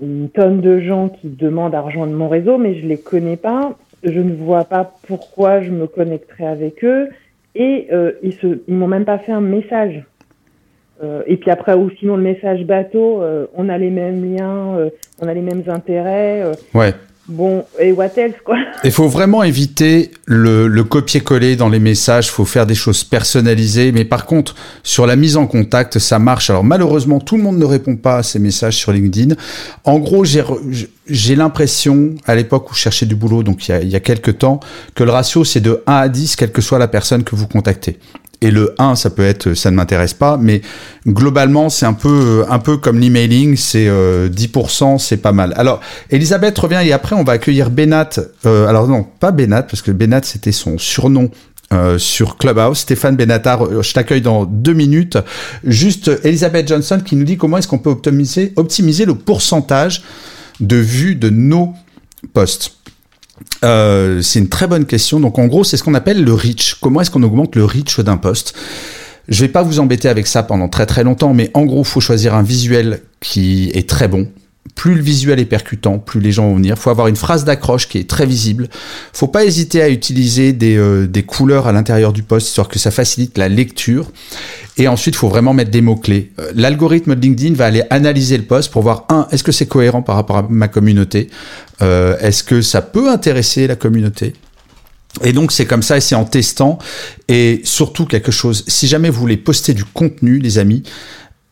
une 0.00 0.28
tonne 0.28 0.60
de 0.60 0.78
gens 0.78 1.08
qui 1.08 1.28
demandent 1.28 1.74
à 1.74 1.80
rejoindre 1.80 2.12
mon 2.12 2.28
réseau, 2.28 2.56
mais 2.56 2.76
je 2.76 2.86
les 2.86 2.98
connais 2.98 3.36
pas. 3.36 3.76
Je 4.04 4.20
ne 4.20 4.32
vois 4.32 4.64
pas 4.64 4.92
pourquoi 5.08 5.60
je 5.60 5.70
me 5.70 5.88
connecterais 5.88 6.46
avec 6.46 6.84
eux. 6.84 7.08
Et 7.56 7.88
ils 8.22 8.34
se, 8.34 8.60
ils 8.68 8.74
m'ont 8.74 8.86
même 8.86 9.04
pas 9.04 9.18
fait 9.18 9.32
un 9.32 9.40
message. 9.40 10.04
et 11.26 11.36
puis 11.36 11.50
après, 11.50 11.74
ou 11.74 11.90
sinon 11.98 12.16
le 12.16 12.22
message 12.22 12.64
bateau, 12.64 13.20
on 13.56 13.68
a 13.68 13.76
les 13.78 13.90
mêmes 13.90 14.36
liens, 14.36 14.90
on 15.20 15.26
a 15.26 15.34
les 15.34 15.40
mêmes 15.40 15.64
intérêts. 15.66 16.44
ouais. 16.74 16.92
Bon, 17.28 17.66
et 17.78 17.92
what 17.92 18.08
else, 18.16 18.36
quoi 18.42 18.56
Il 18.84 18.90
faut 18.90 19.06
vraiment 19.06 19.42
éviter 19.42 20.12
le, 20.24 20.66
le 20.66 20.84
copier-coller 20.84 21.56
dans 21.56 21.68
les 21.68 21.78
messages, 21.78 22.28
il 22.28 22.30
faut 22.30 22.46
faire 22.46 22.64
des 22.64 22.74
choses 22.74 23.04
personnalisées, 23.04 23.92
mais 23.92 24.06
par 24.06 24.24
contre, 24.24 24.54
sur 24.82 25.06
la 25.06 25.14
mise 25.14 25.36
en 25.36 25.46
contact, 25.46 25.98
ça 25.98 26.18
marche. 26.18 26.48
Alors 26.48 26.64
malheureusement, 26.64 27.20
tout 27.20 27.36
le 27.36 27.42
monde 27.42 27.58
ne 27.58 27.66
répond 27.66 27.96
pas 27.96 28.16
à 28.16 28.22
ces 28.22 28.38
messages 28.38 28.76
sur 28.76 28.92
LinkedIn. 28.92 29.34
En 29.84 29.98
gros, 29.98 30.24
j'ai 30.24 31.36
l'impression, 31.36 32.14
à 32.26 32.34
l'époque 32.34 32.70
où 32.70 32.74
je 32.74 32.80
cherchais 32.80 33.04
du 33.04 33.14
boulot, 33.14 33.42
donc 33.42 33.68
il 33.68 33.72
y 33.72 33.74
a, 33.74 33.82
il 33.82 33.90
y 33.90 33.96
a 33.96 34.00
quelques 34.00 34.38
temps, 34.38 34.60
que 34.94 35.04
le 35.04 35.10
ratio 35.10 35.44
c'est 35.44 35.60
de 35.60 35.82
1 35.86 35.92
à 35.92 36.08
10, 36.08 36.36
quelle 36.36 36.52
que 36.52 36.62
soit 36.62 36.78
la 36.78 36.88
personne 36.88 37.24
que 37.24 37.36
vous 37.36 37.46
contactez. 37.46 37.98
Et 38.40 38.52
le 38.52 38.74
1, 38.78 38.94
ça 38.94 39.10
peut 39.10 39.24
être, 39.24 39.54
ça 39.54 39.70
ne 39.72 39.76
m'intéresse 39.76 40.14
pas, 40.14 40.36
mais 40.36 40.62
globalement, 41.06 41.68
c'est 41.70 41.86
un 41.86 41.92
peu, 41.92 42.44
un 42.48 42.60
peu 42.60 42.76
comme 42.76 43.00
l'emailing, 43.00 43.56
c'est 43.56 43.88
euh, 43.88 44.28
10%, 44.28 44.98
c'est 44.98 45.16
pas 45.16 45.32
mal. 45.32 45.54
Alors, 45.56 45.80
Elisabeth 46.10 46.56
revient 46.56 46.80
et 46.84 46.92
après, 46.92 47.16
on 47.16 47.24
va 47.24 47.32
accueillir 47.32 47.70
Benat. 47.70 48.10
Euh, 48.46 48.68
alors 48.68 48.86
non, 48.86 49.04
pas 49.18 49.32
Benat, 49.32 49.64
parce 49.64 49.82
que 49.82 49.90
Benat, 49.90 50.20
c'était 50.22 50.52
son 50.52 50.78
surnom 50.78 51.30
euh, 51.70 51.98
sur 51.98 52.38
Clubhouse. 52.38 52.78
Stéphane 52.78 53.14
Benatar, 53.14 53.62
euh, 53.62 53.82
je 53.82 53.92
t'accueille 53.92 54.22
dans 54.22 54.46
deux 54.46 54.72
minutes. 54.72 55.18
Juste 55.64 56.10
Elisabeth 56.24 56.66
Johnson 56.66 56.98
qui 57.04 57.14
nous 57.14 57.24
dit 57.24 57.36
comment 57.36 57.58
est-ce 57.58 57.68
qu'on 57.68 57.78
peut 57.78 57.90
optimiser, 57.90 58.54
optimiser 58.56 59.04
le 59.04 59.14
pourcentage 59.14 60.02
de 60.60 60.76
vues 60.76 61.14
de 61.14 61.28
nos 61.28 61.74
posts. 62.32 62.72
Euh, 63.64 64.22
c'est 64.22 64.38
une 64.38 64.48
très 64.48 64.66
bonne 64.66 64.86
question. 64.86 65.20
Donc 65.20 65.38
en 65.38 65.46
gros, 65.46 65.64
c'est 65.64 65.76
ce 65.76 65.82
qu'on 65.82 65.94
appelle 65.94 66.24
le 66.24 66.32
reach. 66.32 66.76
Comment 66.80 67.00
est-ce 67.00 67.10
qu'on 67.10 67.22
augmente 67.22 67.56
le 67.56 67.64
reach 67.64 68.00
d'un 68.00 68.16
poste? 68.16 68.54
Je 69.28 69.42
vais 69.42 69.48
pas 69.48 69.62
vous 69.62 69.78
embêter 69.78 70.08
avec 70.08 70.26
ça 70.26 70.42
pendant 70.42 70.68
très 70.68 70.86
très 70.86 71.04
longtemps, 71.04 71.34
mais 71.34 71.50
en 71.54 71.64
gros, 71.64 71.84
faut 71.84 72.00
choisir 72.00 72.34
un 72.34 72.42
visuel 72.42 73.02
qui 73.20 73.70
est 73.74 73.88
très 73.88 74.08
bon. 74.08 74.26
Plus 74.74 74.94
le 74.94 75.02
visuel 75.02 75.40
est 75.40 75.44
percutant, 75.44 75.98
plus 75.98 76.20
les 76.20 76.32
gens 76.32 76.48
vont 76.48 76.56
venir. 76.56 76.78
Faut 76.78 76.90
avoir 76.90 77.08
une 77.08 77.16
phrase 77.16 77.44
d'accroche 77.44 77.88
qui 77.88 77.98
est 77.98 78.08
très 78.08 78.26
visible. 78.26 78.68
Faut 79.12 79.26
pas 79.28 79.44
hésiter 79.44 79.82
à 79.82 79.88
utiliser 79.88 80.52
des, 80.52 80.76
euh, 80.76 81.06
des 81.06 81.22
couleurs 81.22 81.66
à 81.66 81.72
l'intérieur 81.72 82.12
du 82.12 82.22
post, 82.22 82.48
histoire 82.48 82.68
que 82.68 82.78
ça 82.78 82.90
facilite 82.90 83.38
la 83.38 83.48
lecture. 83.48 84.10
Et 84.76 84.88
ensuite, 84.88 85.16
faut 85.16 85.28
vraiment 85.28 85.54
mettre 85.54 85.70
des 85.70 85.80
mots-clés. 85.80 86.32
Euh, 86.38 86.52
L'algorithme 86.54 87.14
de 87.14 87.20
LinkedIn 87.20 87.54
va 87.54 87.66
aller 87.66 87.82
analyser 87.90 88.36
le 88.36 88.44
post 88.44 88.70
pour 88.70 88.82
voir, 88.82 89.04
un, 89.08 89.26
est-ce 89.30 89.42
que 89.42 89.52
c'est 89.52 89.66
cohérent 89.66 90.02
par 90.02 90.16
rapport 90.16 90.36
à 90.36 90.46
ma 90.48 90.68
communauté? 90.68 91.30
Euh, 91.82 92.16
Est-ce 92.20 92.44
que 92.44 92.62
ça 92.62 92.82
peut 92.82 93.10
intéresser 93.10 93.66
la 93.66 93.76
communauté? 93.76 94.34
Et 95.24 95.32
donc 95.32 95.52
c'est 95.52 95.64
comme 95.66 95.82
ça 95.82 95.96
et 95.96 96.00
c'est 96.00 96.14
en 96.14 96.24
testant 96.24 96.78
et 97.28 97.60
surtout 97.64 98.04
quelque 98.04 98.30
chose, 98.30 98.64
si 98.68 98.86
jamais 98.86 99.10
vous 99.10 99.18
voulez 99.18 99.36
poster 99.36 99.74
du 99.74 99.84
contenu 99.84 100.38
les 100.38 100.58
amis, 100.58 100.82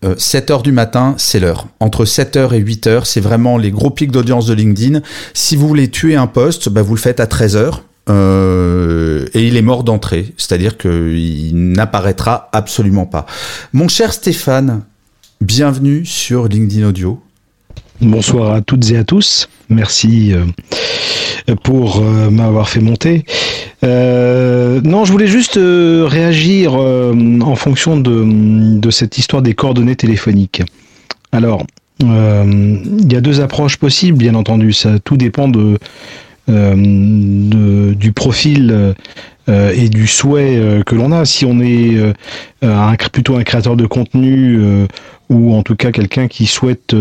euh, 0.04 0.14
7 0.18 0.50
heures 0.50 0.62
du 0.62 0.72
matin, 0.72 1.14
c'est 1.16 1.40
l'heure. 1.40 1.66
Entre 1.80 2.04
7 2.04 2.36
heures 2.36 2.54
et 2.54 2.58
8 2.58 2.86
heures, 2.86 3.06
c'est 3.06 3.20
vraiment 3.20 3.56
les 3.58 3.70
gros 3.70 3.90
pics 3.90 4.12
d'audience 4.12 4.46
de 4.46 4.54
LinkedIn. 4.54 5.00
Si 5.32 5.56
vous 5.56 5.66
voulez 5.66 5.90
tuer 5.90 6.16
un 6.16 6.26
post, 6.26 6.68
bah, 6.68 6.82
vous 6.82 6.94
le 6.94 7.00
faites 7.00 7.20
à 7.20 7.26
13 7.26 7.56
heures. 7.56 7.82
Euh, 8.08 9.26
et 9.34 9.46
il 9.46 9.56
est 9.56 9.62
mort 9.62 9.82
d'entrée, 9.82 10.32
c'est-à-dire 10.36 10.78
qu'il 10.78 11.72
n'apparaîtra 11.72 12.48
absolument 12.52 13.06
pas. 13.06 13.26
Mon 13.72 13.88
cher 13.88 14.12
Stéphane, 14.12 14.82
bienvenue 15.40 16.06
sur 16.06 16.46
LinkedIn 16.46 16.86
Audio. 16.86 17.20
Bonsoir 18.00 18.52
à 18.52 18.60
toutes 18.60 18.90
et 18.90 18.98
à 18.98 19.04
tous. 19.04 19.48
Merci 19.70 20.32
euh, 20.34 20.44
pour 21.62 22.02
euh, 22.02 22.30
m'avoir 22.30 22.68
fait 22.68 22.80
monter. 22.80 23.24
Euh, 23.84 24.80
non, 24.82 25.04
je 25.06 25.12
voulais 25.12 25.26
juste 25.26 25.58
réagir 25.58 26.74
en 26.74 27.54
fonction 27.54 27.96
de, 27.98 28.90
cette 28.90 29.18
histoire 29.18 29.42
des 29.42 29.54
coordonnées 29.54 29.96
téléphoniques. 29.96 30.62
Alors, 31.32 31.64
il 32.00 33.12
y 33.12 33.16
a 33.16 33.20
deux 33.20 33.40
approches 33.40 33.78
possibles, 33.78 34.18
bien 34.18 34.34
entendu. 34.34 34.72
Ça 34.72 34.98
tout 34.98 35.16
dépend 35.16 35.48
de 35.48 35.78
du 36.48 38.12
profil 38.12 38.94
euh, 39.48 39.72
et 39.74 39.88
du 39.88 40.06
souhait 40.06 40.56
euh, 40.56 40.82
que 40.82 40.94
l'on 40.94 41.12
a. 41.12 41.24
Si 41.24 41.44
on 41.44 41.60
est 41.60 41.94
euh, 41.96 42.12
un, 42.62 42.94
plutôt 43.12 43.36
un 43.36 43.44
créateur 43.44 43.76
de 43.76 43.86
contenu 43.86 44.60
ou 45.28 45.54
en 45.54 45.62
tout 45.62 45.76
cas 45.76 45.92
quelqu'un 45.92 46.28
qui 46.28 46.46
souhaite 46.46 46.94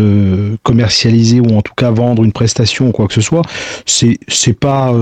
commercialiser 0.62 1.40
ou 1.40 1.56
en 1.56 1.62
tout 1.62 1.74
cas 1.76 1.90
vendre 1.90 2.24
une 2.24 2.32
prestation 2.32 2.88
ou 2.88 2.92
quoi 2.92 3.06
que 3.06 3.14
ce 3.14 3.20
soit, 3.20 3.42
c'est 3.84 4.18
c'est 4.28 4.52
pas 4.52 4.92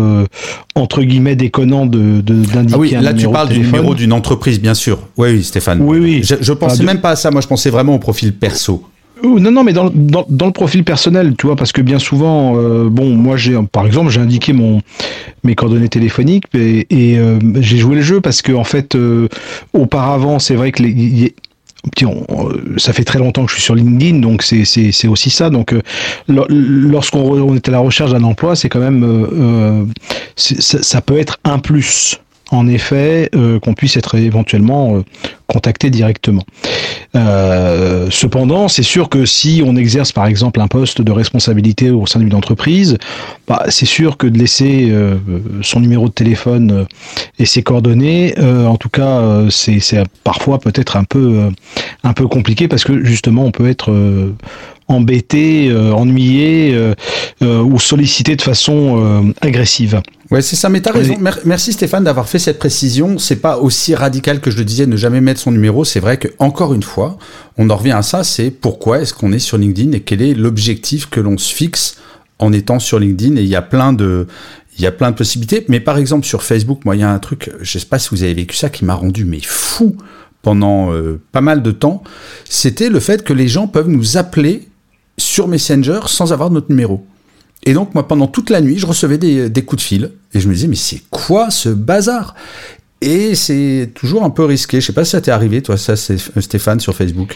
entre 0.74 1.02
guillemets 1.02 1.36
déconnant 1.36 1.86
de 1.86 2.20
d'indiquer 2.20 2.74
ah 2.74 2.78
oui, 2.78 2.90
là 2.92 3.12
tu 3.14 3.28
parles 3.28 3.48
du 3.48 3.60
numéro 3.60 3.94
d'une 3.94 4.12
entreprise 4.12 4.60
bien 4.60 4.74
sûr. 4.74 5.00
Oui, 5.16 5.30
oui 5.32 5.44
Stéphane. 5.44 5.80
Oui 5.80 5.98
oui. 5.98 6.20
Je, 6.22 6.36
je 6.40 6.52
pensais 6.52 6.82
ah, 6.82 6.84
même 6.84 7.00
pas 7.00 7.10
à 7.10 7.16
ça. 7.16 7.30
Moi 7.30 7.40
je 7.40 7.48
pensais 7.48 7.70
vraiment 7.70 7.94
au 7.94 7.98
profil 7.98 8.32
perso. 8.34 8.84
Non, 9.24 9.50
non, 9.50 9.64
mais 9.64 9.72
dans, 9.72 9.90
dans, 9.90 10.26
dans, 10.28 10.46
le 10.46 10.52
profil 10.52 10.84
personnel, 10.84 11.34
tu 11.38 11.46
vois, 11.46 11.56
parce 11.56 11.72
que 11.72 11.80
bien 11.80 11.98
souvent, 11.98 12.56
euh, 12.56 12.88
bon, 12.88 13.10
moi, 13.10 13.36
j'ai, 13.36 13.56
par 13.72 13.86
exemple, 13.86 14.10
j'ai 14.10 14.20
indiqué 14.20 14.52
mon 14.52 14.80
mes 15.44 15.54
coordonnées 15.54 15.88
téléphoniques 15.88 16.44
et, 16.54 16.86
euh, 17.18 17.38
j'ai 17.60 17.76
joué 17.76 17.96
le 17.96 18.02
jeu 18.02 18.20
parce 18.20 18.42
que 18.42 18.52
en 18.52 18.64
fait, 18.64 18.94
euh, 18.94 19.28
auparavant, 19.72 20.38
c'est 20.38 20.54
vrai 20.54 20.72
que 20.72 20.82
les, 20.82 21.34
ça 22.78 22.92
fait 22.94 23.04
très 23.04 23.18
longtemps 23.18 23.44
que 23.44 23.50
je 23.50 23.56
suis 23.56 23.62
sur 23.62 23.74
LinkedIn, 23.74 24.20
donc 24.20 24.42
c'est 24.42 25.08
aussi 25.08 25.30
ça. 25.30 25.50
Donc, 25.50 25.74
lorsqu'on 26.28 27.54
est 27.54 27.68
à 27.68 27.72
la 27.72 27.78
recherche 27.78 28.12
d'un 28.12 28.24
emploi, 28.24 28.56
c'est 28.56 28.70
quand 28.70 28.80
même, 28.80 29.92
ça, 30.36 31.00
peut 31.02 31.18
être 31.18 31.38
un 31.44 31.58
plus 31.58 32.20
en 32.54 32.66
effet, 32.66 33.28
euh, 33.34 33.58
qu'on 33.58 33.74
puisse 33.74 33.96
être 33.96 34.14
éventuellement 34.16 34.96
euh, 34.96 35.02
contacté 35.46 35.90
directement. 35.90 36.42
Euh, 37.14 38.08
cependant, 38.10 38.68
c'est 38.68 38.82
sûr 38.82 39.08
que 39.08 39.24
si 39.26 39.62
on 39.64 39.76
exerce 39.76 40.12
par 40.12 40.26
exemple 40.26 40.60
un 40.60 40.68
poste 40.68 41.02
de 41.02 41.12
responsabilité 41.12 41.90
au 41.90 42.06
sein 42.06 42.20
d'une 42.20 42.34
entreprise, 42.34 42.98
bah, 43.46 43.64
c'est 43.68 43.86
sûr 43.86 44.16
que 44.16 44.26
de 44.26 44.38
laisser 44.38 44.92
son 45.62 45.80
numéro 45.80 46.08
de 46.08 46.12
téléphone 46.12 46.86
et 47.38 47.44
ses 47.44 47.62
coordonnées, 47.62 48.34
en 48.40 48.76
tout 48.76 48.88
cas, 48.88 49.44
c'est 49.50 50.02
parfois 50.24 50.58
peut-être 50.58 50.96
un 50.96 51.04
peu 51.04 51.50
un 52.02 52.12
peu 52.14 52.26
compliqué 52.26 52.68
parce 52.68 52.84
que 52.84 53.04
justement, 53.04 53.44
on 53.44 53.50
peut 53.50 53.68
être 53.68 53.92
embêté, 54.88 55.74
ennuyé 55.74 56.94
ou 57.40 57.78
sollicité 57.78 58.36
de 58.36 58.42
façon 58.42 59.32
agressive. 59.40 60.00
Ouais, 60.30 60.42
c'est 60.42 60.56
ça, 60.56 60.68
mais 60.68 60.80
t'as 60.80 60.92
raison. 60.92 61.16
Merci 61.44 61.72
Stéphane 61.72 62.04
d'avoir 62.04 62.28
fait 62.28 62.38
cette 62.38 62.58
précision. 62.58 63.18
C'est 63.18 63.36
pas 63.36 63.58
aussi 63.58 63.94
radical 63.94 64.40
que 64.40 64.50
je 64.50 64.56
le 64.56 64.64
disais, 64.64 64.86
ne 64.86 64.96
jamais 64.96 65.20
mettre 65.20 65.40
son 65.40 65.52
numéro. 65.52 65.84
C'est 65.84 66.00
vrai 66.00 66.16
que, 66.16 66.28
encore 66.38 66.74
une 66.74 66.82
fois, 66.82 67.18
on 67.58 67.68
en 67.70 67.76
revient 67.76 67.92
à 67.92 68.02
ça, 68.02 68.24
c'est 68.24 68.50
pourquoi 68.50 69.00
est-ce 69.00 69.12
qu'on 69.14 69.32
est 69.32 69.38
sur 69.38 69.58
LinkedIn 69.58 69.92
et 69.92 70.00
quel 70.00 70.22
est 70.22 70.34
l'objectif 70.34 71.08
que 71.10 71.20
l'on 71.20 71.36
se 71.36 71.52
fixe 71.52 71.96
en 72.38 72.52
étant 72.52 72.78
sur 72.78 72.98
LinkedIn. 72.98 73.36
Et 73.36 73.42
il 73.42 73.48
y 73.48 73.56
a 73.56 73.62
plein 73.62 73.92
de, 73.92 74.26
il 74.78 74.82
y 74.82 74.86
a 74.86 74.92
plein 74.92 75.10
de 75.10 75.16
possibilités. 75.16 75.64
Mais 75.68 75.80
par 75.80 75.98
exemple, 75.98 76.26
sur 76.26 76.42
Facebook, 76.42 76.84
moi, 76.84 76.96
il 76.96 77.00
y 77.00 77.04
a 77.04 77.10
un 77.10 77.18
truc, 77.18 77.50
je 77.60 77.78
sais 77.78 77.86
pas 77.86 77.98
si 77.98 78.08
vous 78.10 78.22
avez 78.22 78.34
vécu 78.34 78.56
ça, 78.56 78.70
qui 78.70 78.84
m'a 78.84 78.94
rendu, 78.94 79.24
mais 79.24 79.40
fou 79.42 79.96
pendant 80.42 80.92
euh, 80.92 81.20
pas 81.32 81.40
mal 81.42 81.62
de 81.62 81.70
temps. 81.70 82.02
C'était 82.48 82.88
le 82.88 83.00
fait 83.00 83.24
que 83.24 83.32
les 83.32 83.48
gens 83.48 83.66
peuvent 83.66 83.88
nous 83.88 84.16
appeler 84.16 84.68
sur 85.16 85.48
Messenger 85.48 86.00
sans 86.06 86.32
avoir 86.32 86.50
notre 86.50 86.70
numéro. 86.70 87.04
Et 87.66 87.72
donc, 87.72 87.94
moi, 87.94 88.06
pendant 88.06 88.26
toute 88.26 88.50
la 88.50 88.60
nuit, 88.60 88.78
je 88.78 88.86
recevais 88.86 89.18
des, 89.18 89.64
coups 89.64 89.82
de 89.82 89.86
fil. 89.86 90.10
Et 90.34 90.40
je 90.40 90.48
me 90.48 90.54
disais, 90.54 90.66
mais 90.68 90.76
c'est 90.76 91.02
quoi 91.10 91.50
ce 91.50 91.68
bazar? 91.70 92.34
Et 93.00 93.34
c'est 93.34 93.90
toujours 93.94 94.24
un 94.24 94.30
peu 94.30 94.44
risqué. 94.44 94.80
Je 94.80 94.86
sais 94.86 94.92
pas 94.92 95.04
si 95.04 95.12
ça 95.12 95.20
t'est 95.20 95.30
arrivé, 95.30 95.62
toi, 95.62 95.76
ça, 95.76 95.96
Stéphane, 95.96 96.80
sur 96.80 96.94
Facebook. 96.94 97.34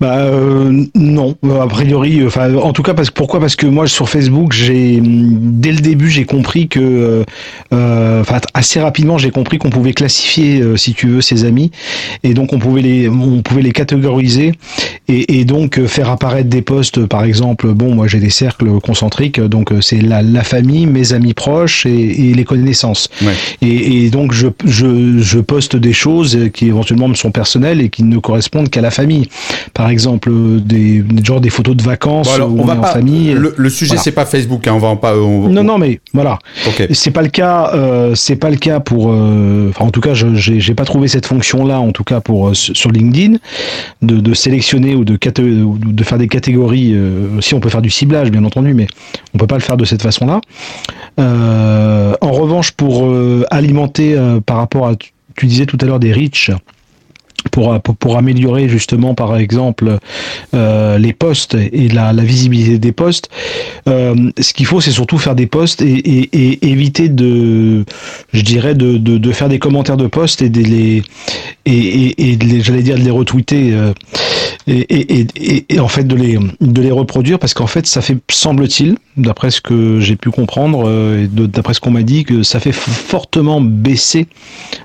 Bah 0.00 0.18
euh, 0.18 0.84
non, 0.94 1.36
a 1.60 1.66
priori, 1.68 2.20
euh, 2.20 2.26
enfin 2.26 2.52
en 2.56 2.72
tout 2.72 2.82
cas 2.82 2.94
parce 2.94 3.10
pourquoi? 3.10 3.38
Parce 3.38 3.54
que 3.54 3.66
moi 3.66 3.86
sur 3.86 4.08
Facebook 4.08 4.52
j'ai 4.52 5.00
dès 5.00 5.70
le 5.70 5.78
début 5.78 6.10
j'ai 6.10 6.24
compris 6.24 6.66
que 6.66 7.24
euh, 7.72 8.20
enfin 8.20 8.40
assez 8.54 8.80
rapidement 8.80 9.18
j'ai 9.18 9.30
compris 9.30 9.58
qu'on 9.58 9.70
pouvait 9.70 9.92
classifier 9.92 10.62
si 10.76 10.94
tu 10.94 11.06
veux 11.06 11.20
ses 11.20 11.44
amis. 11.44 11.70
Et 12.24 12.34
donc 12.34 12.52
on 12.52 12.58
pouvait 12.58 12.82
les 12.82 13.08
on 13.08 13.42
pouvait 13.42 13.62
les 13.62 13.72
catégoriser 13.72 14.52
et, 15.08 15.38
et 15.38 15.44
donc 15.44 15.84
faire 15.86 16.10
apparaître 16.10 16.48
des 16.48 16.62
posts 16.62 17.06
par 17.06 17.24
exemple 17.24 17.72
bon 17.72 17.94
moi 17.94 18.08
j'ai 18.08 18.20
des 18.20 18.30
cercles 18.30 18.80
concentriques 18.80 19.40
donc 19.40 19.72
c'est 19.80 20.00
la, 20.00 20.22
la, 20.22 20.42
famille 20.42 20.86
mes 20.86 21.12
amis 21.12 21.34
proches 21.34 21.86
et, 21.86 22.30
et 22.30 22.34
les 22.34 22.44
connaissances. 22.44 23.08
Ouais. 23.22 23.34
et, 23.62 24.04
et, 24.04 24.10
donc 24.10 24.32
je, 24.32 24.48
je, 24.64 25.18
je 25.18 25.38
poste 25.38 25.76
des 25.76 25.92
choses 25.92 26.38
qui 26.52 26.66
éventuellement 26.66 27.08
me 27.08 27.14
sont 27.14 27.30
personnelles 27.30 27.80
et 27.80 27.88
qui 27.90 28.02
ne 28.02 28.18
correspondent 28.18 28.68
qu'à 28.68 28.80
la 28.80 28.90
famille. 28.90 29.28
Par 29.72 29.83
par 29.84 29.90
exemple 29.90 30.30
des 30.62 31.04
genre 31.22 31.42
des 31.42 31.50
photos 31.50 31.76
de 31.76 31.82
vacances 31.82 32.40
on, 32.40 32.64
va 32.64 32.74
en 32.74 32.82
famille. 32.84 33.34
Le, 33.34 33.68
sujet 33.68 33.98
c'est 33.98 34.12
pas 34.12 34.24
Facebook, 34.24 34.66
hein, 34.66 34.72
on 34.74 34.78
va 34.78 34.88
en 34.88 34.96
pas. 34.96 35.14
non 35.14 35.62
non 35.62 35.76
mais 35.76 36.00
voilà. 36.14 36.38
C'est 36.90 37.10
pas 37.10 37.20
le 37.20 37.28
cas, 37.28 37.70
euh, 37.74 38.14
c'est 38.14 38.36
pas 38.36 38.48
le 38.48 38.56
cas 38.56 38.80
pour. 38.80 39.12
Euh, 39.12 39.72
en 39.78 39.90
tout 39.90 40.00
cas, 40.00 40.14
je 40.14 40.28
j'ai 40.36 40.74
pas 40.74 40.86
trouvé 40.86 41.06
cette 41.06 41.26
fonction 41.26 41.66
là, 41.66 41.80
en 41.80 41.92
tout 41.92 42.02
cas 42.02 42.20
pour 42.22 42.48
euh, 42.48 42.54
sur 42.54 42.90
LinkedIn, 42.92 43.36
de, 44.00 44.20
de, 44.20 44.32
sélectionner 44.32 44.94
ou 44.94 45.04
de 45.04 45.18
de 45.18 46.04
faire 46.04 46.16
des 46.16 46.28
catégories. 46.28 46.96
si 47.42 47.52
on 47.52 47.60
peut 47.60 47.68
faire 47.68 47.82
du 47.82 47.90
ciblage 47.90 48.30
bien 48.30 48.44
entendu, 48.44 48.72
mais 48.72 48.86
on 49.34 49.38
peut 49.38 49.46
pas 49.46 49.58
le 49.58 49.60
faire 49.68 49.76
de 49.76 49.84
cette 49.84 50.00
façon 50.00 50.24
là. 50.24 50.40
en 51.18 52.32
revanche, 52.32 52.70
pour 52.70 53.14
alimenter 53.50 54.16
par 54.46 54.56
rapport 54.56 54.88
à 54.88 54.94
tu 55.36 55.44
disais 55.44 55.66
tout 55.66 55.76
à 55.82 55.84
l'heure 55.84 56.00
des 56.00 56.14
reach 56.14 56.50
pour, 57.50 57.80
pour, 57.80 58.16
améliorer 58.16 58.68
justement 58.68 59.14
par 59.14 59.36
exemple 59.36 59.98
euh, 60.54 60.98
les 60.98 61.12
postes 61.12 61.54
et 61.54 61.88
la, 61.88 62.12
visibilité 62.12 62.78
des 62.78 62.92
postes. 62.92 63.28
Euh, 63.88 64.30
ce 64.40 64.52
qu'il 64.52 64.66
faut, 64.66 64.80
c'est 64.80 64.90
surtout 64.90 65.18
faire 65.18 65.34
des 65.34 65.46
postes 65.46 65.82
et, 65.82 66.28
éviter 66.66 67.08
de, 67.08 67.84
je 68.32 68.40
dirais, 68.40 68.74
de, 68.74 68.96
de, 68.98 69.32
faire 69.32 69.48
des 69.48 69.58
commentaires 69.58 69.96
de 69.96 70.06
postes 70.06 70.42
et 70.42 70.48
de 70.48 70.60
les 70.60 71.02
et, 71.66 72.32
et, 72.32 72.38
j'allais 72.62 72.82
dire 72.82 72.96
de 72.96 73.02
les 73.02 73.10
retweeter 73.10 73.72
euh, 73.72 73.92
et, 74.66 75.26
et, 75.68 75.80
en 75.80 75.88
fait 75.88 76.04
de 76.04 76.14
les 76.14 76.38
de 76.60 76.82
les 76.82 76.90
reproduire 76.90 77.38
parce 77.38 77.54
qu'en 77.54 77.66
fait 77.66 77.86
ça 77.86 78.00
fait 78.00 78.16
semble-t-il, 78.30 78.96
d'après 79.16 79.50
ce 79.50 79.60
que 79.60 80.00
j'ai 80.00 80.16
pu 80.16 80.30
comprendre 80.30 80.84
euh, 80.86 81.24
et 81.24 81.26
d'après 81.28 81.74
ce 81.74 81.80
qu'on 81.80 81.90
m'a 81.90 82.02
dit, 82.02 82.24
que 82.24 82.42
ça 82.42 82.60
fait 82.60 82.72
fortement 82.72 83.60
baisser 83.60 84.26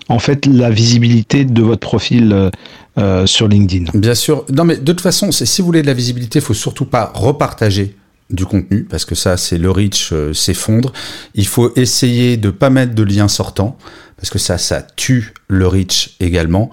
en 0.08 0.20
fait 0.20 0.46
la 0.46 0.70
visibilité 0.70 1.46
de 1.46 1.62
votre 1.62 1.80
profil 1.80 2.49
euh, 2.98 3.26
sur 3.26 3.48
LinkedIn. 3.48 3.92
Bien 3.94 4.16
sûr. 4.16 4.46
Non, 4.52 4.66
mais 4.66 4.78
de 4.78 4.92
toute 4.92 5.02
façon, 5.02 5.32
si 5.32 5.62
vous 5.62 5.66
voulez 5.66 5.82
de 5.82 5.88
la 5.88 5.94
visibilité, 5.94 6.40
il 6.40 6.42
faut 6.42 6.54
surtout 6.54 6.86
pas 6.86 7.12
repartager 7.14 7.96
du 8.30 8.46
contenu 8.46 8.84
parce 8.84 9.06
que 9.06 9.16
ça, 9.16 9.38
c'est 9.38 9.58
le 9.58 9.72
reach 9.72 10.10
euh, 10.12 10.34
s'effondre. 10.34 10.94
Il 11.36 11.48
faut 11.48 11.72
essayer 11.76 12.38
de 12.38 12.50
pas 12.50 12.70
mettre 12.70 12.94
de 12.94 13.04
liens 13.04 13.28
sortants 13.28 13.78
parce 14.18 14.30
que 14.30 14.40
ça, 14.40 14.58
ça 14.58 14.82
tue 14.96 15.34
le 15.48 15.68
reach 15.68 16.16
également. 16.20 16.70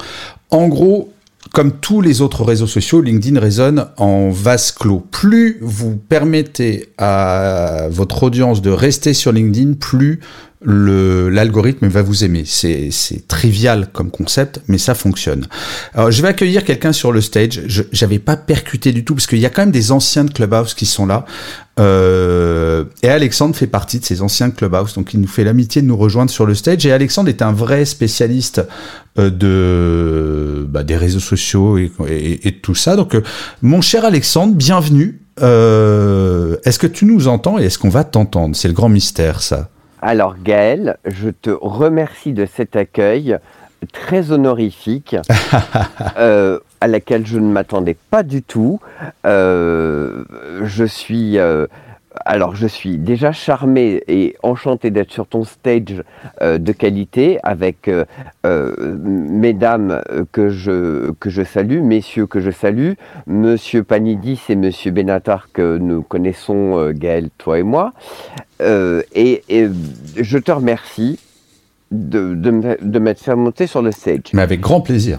En 0.50 0.68
gros, 0.68 1.12
comme 1.52 1.72
tous 1.72 2.00
les 2.00 2.20
autres 2.20 2.44
réseaux 2.44 2.66
sociaux, 2.66 3.00
LinkedIn 3.00 3.38
résonne 3.40 3.86
en 3.96 4.30
vase 4.30 4.72
clos. 4.72 5.00
Plus 5.10 5.58
vous 5.60 5.96
permettez 5.96 6.88
à 6.98 7.86
votre 7.90 8.24
audience 8.24 8.62
de 8.62 8.70
rester 8.70 9.14
sur 9.14 9.32
LinkedIn, 9.32 9.74
plus 9.74 10.20
l'algorithme 10.66 11.86
va 11.86 12.02
vous 12.02 12.24
aimer. 12.24 12.44
C'est 12.44 12.90
trivial 13.28 13.88
comme 13.92 14.10
concept, 14.10 14.60
mais 14.68 14.78
ça 14.78 14.94
fonctionne. 14.94 15.46
Alors, 15.94 16.10
je 16.10 16.20
vais 16.22 16.28
accueillir 16.28 16.64
quelqu'un 16.64 16.92
sur 16.92 17.12
le 17.12 17.20
stage. 17.20 17.62
J'avais 17.92 18.18
pas 18.18 18.36
percuté 18.36 18.92
du 18.92 19.04
tout 19.04 19.14
parce 19.14 19.26
qu'il 19.26 19.38
y 19.38 19.46
a 19.46 19.50
quand 19.50 19.62
même 19.62 19.70
des 19.70 19.92
anciens 19.92 20.24
de 20.24 20.30
Clubhouse 20.30 20.74
qui 20.74 20.86
sont 20.86 21.06
là. 21.06 21.24
Euh, 21.78 22.84
et 23.02 23.08
Alexandre 23.08 23.54
fait 23.54 23.66
partie 23.66 24.00
de 24.00 24.04
ces 24.04 24.22
anciens 24.22 24.48
de 24.48 24.54
Clubhouse, 24.54 24.94
donc 24.94 25.12
il 25.12 25.20
nous 25.20 25.28
fait 25.28 25.44
l'amitié 25.44 25.82
de 25.82 25.86
nous 25.86 25.96
rejoindre 25.96 26.30
sur 26.30 26.46
le 26.46 26.54
stage. 26.54 26.84
Et 26.86 26.92
Alexandre 26.92 27.28
est 27.28 27.42
un 27.42 27.52
vrai 27.52 27.84
spécialiste 27.84 28.62
euh, 29.18 29.30
de 29.30 30.66
bah, 30.66 30.82
des 30.82 30.96
réseaux 30.96 31.20
sociaux 31.20 31.78
et, 31.78 31.92
et, 32.08 32.48
et, 32.48 32.52
tout 32.52 32.74
ça. 32.74 32.96
Donc, 32.96 33.14
euh, 33.14 33.22
mon 33.62 33.80
cher 33.80 34.04
Alexandre, 34.04 34.54
bienvenue. 34.54 35.20
Euh, 35.42 36.56
est-ce 36.64 36.78
que 36.78 36.86
tu 36.86 37.04
nous 37.04 37.28
entends 37.28 37.58
et 37.58 37.64
est-ce 37.64 37.78
qu'on 37.78 37.90
va 37.90 38.04
t'entendre? 38.04 38.56
C'est 38.56 38.68
le 38.68 38.74
grand 38.74 38.88
mystère, 38.88 39.42
ça. 39.42 39.68
Alors 40.06 40.36
Gaël, 40.40 40.98
je 41.04 41.30
te 41.30 41.50
remercie 41.50 42.32
de 42.32 42.46
cet 42.46 42.76
accueil 42.76 43.38
très 43.92 44.30
honorifique 44.30 45.16
euh, 46.16 46.60
à 46.80 46.86
laquelle 46.86 47.26
je 47.26 47.40
ne 47.40 47.50
m'attendais 47.50 47.96
pas 48.08 48.22
du 48.22 48.44
tout. 48.44 48.78
Euh, 49.26 50.22
je 50.62 50.84
suis 50.84 51.38
euh, 51.38 51.66
alors 52.24 52.56
je 52.56 52.66
suis 52.66 52.98
déjà 52.98 53.32
charmé 53.32 54.02
et 54.08 54.36
enchanté 54.42 54.90
d'être 54.90 55.12
sur 55.12 55.26
ton 55.26 55.44
stage 55.44 56.02
euh, 56.40 56.58
de 56.58 56.72
qualité 56.72 57.38
avec 57.42 57.88
euh, 57.88 58.04
euh, 58.44 58.96
mesdames 59.04 60.02
que 60.32 60.48
je, 60.48 61.10
que 61.12 61.30
je 61.30 61.42
salue, 61.42 61.80
messieurs 61.80 62.26
que 62.26 62.40
je 62.40 62.50
salue, 62.50 62.92
monsieur 63.26 63.82
Panidis 63.82 64.40
et 64.48 64.56
monsieur 64.56 64.90
Benatar 64.90 65.48
que 65.52 65.78
nous 65.78 66.02
connaissons, 66.02 66.90
Gaël, 66.92 67.30
toi 67.38 67.58
et 67.58 67.62
moi. 67.62 67.92
Et, 68.60 69.42
et, 69.48 69.68
je 70.16 70.38
te 70.38 70.50
remercie 70.50 71.18
de, 71.90 72.34
de, 72.34 72.78
de 72.80 72.98
m'être 72.98 73.20
fait 73.20 73.36
monter 73.36 73.66
sur 73.66 73.82
le 73.82 73.92
stage. 73.92 74.32
Mais 74.32 74.42
avec 74.42 74.60
grand 74.60 74.80
plaisir. 74.80 75.18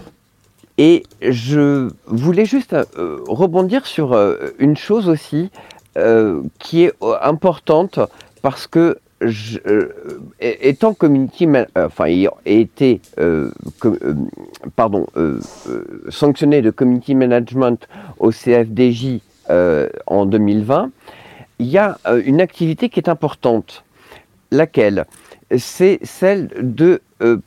Et 0.76 1.04
je 1.20 1.88
voulais 2.06 2.44
juste 2.44 2.76
rebondir 3.26 3.86
sur 3.86 4.16
une 4.58 4.76
chose 4.76 5.08
aussi. 5.08 5.50
Euh, 5.96 6.42
qui 6.58 6.84
est 6.84 6.92
euh, 7.02 7.16
importante 7.22 7.98
parce 8.42 8.66
que 8.66 8.98
euh, 9.22 9.88
étant 10.38 10.94
community, 10.94 11.48
enfin 11.74 12.04
ayant 12.04 12.36
été 12.44 13.00
pardon 14.76 15.06
sanctionné 16.08 16.62
de 16.62 16.70
community 16.70 17.16
management 17.16 17.88
au 18.20 18.30
CFDJ 18.30 19.20
en 20.06 20.26
2020, 20.26 20.90
il 21.58 21.66
y 21.66 21.78
a 21.78 21.98
une 22.24 22.40
activité 22.40 22.90
qui 22.90 23.00
est 23.00 23.08
importante, 23.08 23.82
laquelle? 24.52 25.04
C'est 25.56 25.98
celle 26.04 26.48
de 26.60 27.00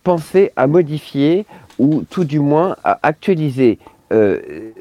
penser 0.03 0.51
à 0.57 0.67
modifier 0.67 1.45
ou 1.79 2.03
tout 2.09 2.25
du 2.25 2.41
moins 2.41 2.75
à 2.83 2.99
actualiser 3.03 3.79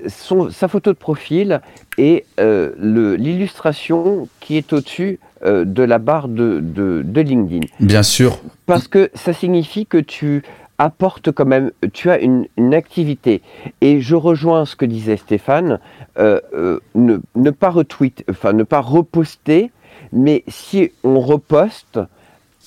son, 0.09 0.51
sa 0.51 0.67
photo 0.69 0.91
de 0.93 0.97
profil 0.99 1.61
et 1.99 2.25
euh, 2.41 2.73
le- 2.79 3.15
l'illustration 3.17 4.29
qui 4.41 4.57
est 4.57 4.73
au-dessus 4.73 5.19
euh, 5.45 5.65
de 5.65 5.83
la 5.83 5.99
barre 5.99 6.29
de, 6.29 6.61
de, 6.61 7.03
de 7.05 7.21
LinkedIn. 7.21 7.67
Bien 7.79 8.03
sûr. 8.03 8.41
Parce 8.67 8.89
que 8.89 9.11
ça 9.15 9.33
signifie 9.33 9.87
que 9.87 9.99
tu 9.99 10.43
apportes 10.79 11.31
quand 11.31 11.45
même, 11.45 11.71
tu 11.93 12.11
as 12.11 12.19
une, 12.21 12.47
une 12.57 12.75
activité. 12.75 13.43
Et 13.83 14.01
je 14.01 14.17
rejoins 14.17 14.65
ce 14.65 14.77
que 14.77 14.87
disait 14.87 15.19
Stéphane, 15.19 15.79
euh, 16.19 16.41
euh, 16.55 16.81
ne, 16.95 17.19
ne 17.37 17.51
pas 17.51 17.71
retweet, 17.71 18.25
enfin 18.31 18.53
ne 18.55 18.63
pas 18.65 18.81
reposter, 18.81 19.71
mais 20.13 20.43
si 20.49 20.91
on 21.05 21.21
reposte, 21.21 22.01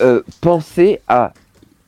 euh, 0.01 0.21
pensez 0.41 1.01
à 1.07 1.33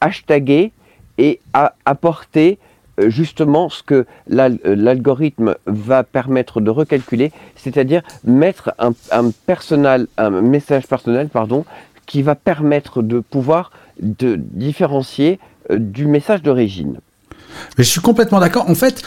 hashtaguer 0.01 0.71
et 1.17 1.39
à 1.53 1.75
apporter 1.85 2.57
euh, 2.57 2.64
justement 3.07 3.69
ce 3.69 3.83
que 3.83 4.05
euh, 4.31 4.57
l'algorithme 4.65 5.55
va 5.65 6.03
permettre 6.03 6.61
de 6.61 6.69
recalculer, 6.69 7.31
c'est-à-dire 7.55 8.01
mettre 8.23 8.73
un 8.79 10.41
message 10.41 10.87
personnel 10.87 11.29
pardon, 11.29 11.65
qui 12.05 12.21
va 12.21 12.35
permettre 12.35 13.01
de 13.01 13.19
pouvoir 13.19 13.71
de 13.99 14.35
différencier 14.37 15.39
euh, 15.71 15.77
du 15.79 16.05
message 16.05 16.41
d'origine. 16.41 16.99
Mais 17.77 17.83
je 17.83 17.89
suis 17.89 18.01
complètement 18.01 18.39
d'accord. 18.39 18.69
En 18.69 18.75
fait, 18.75 19.01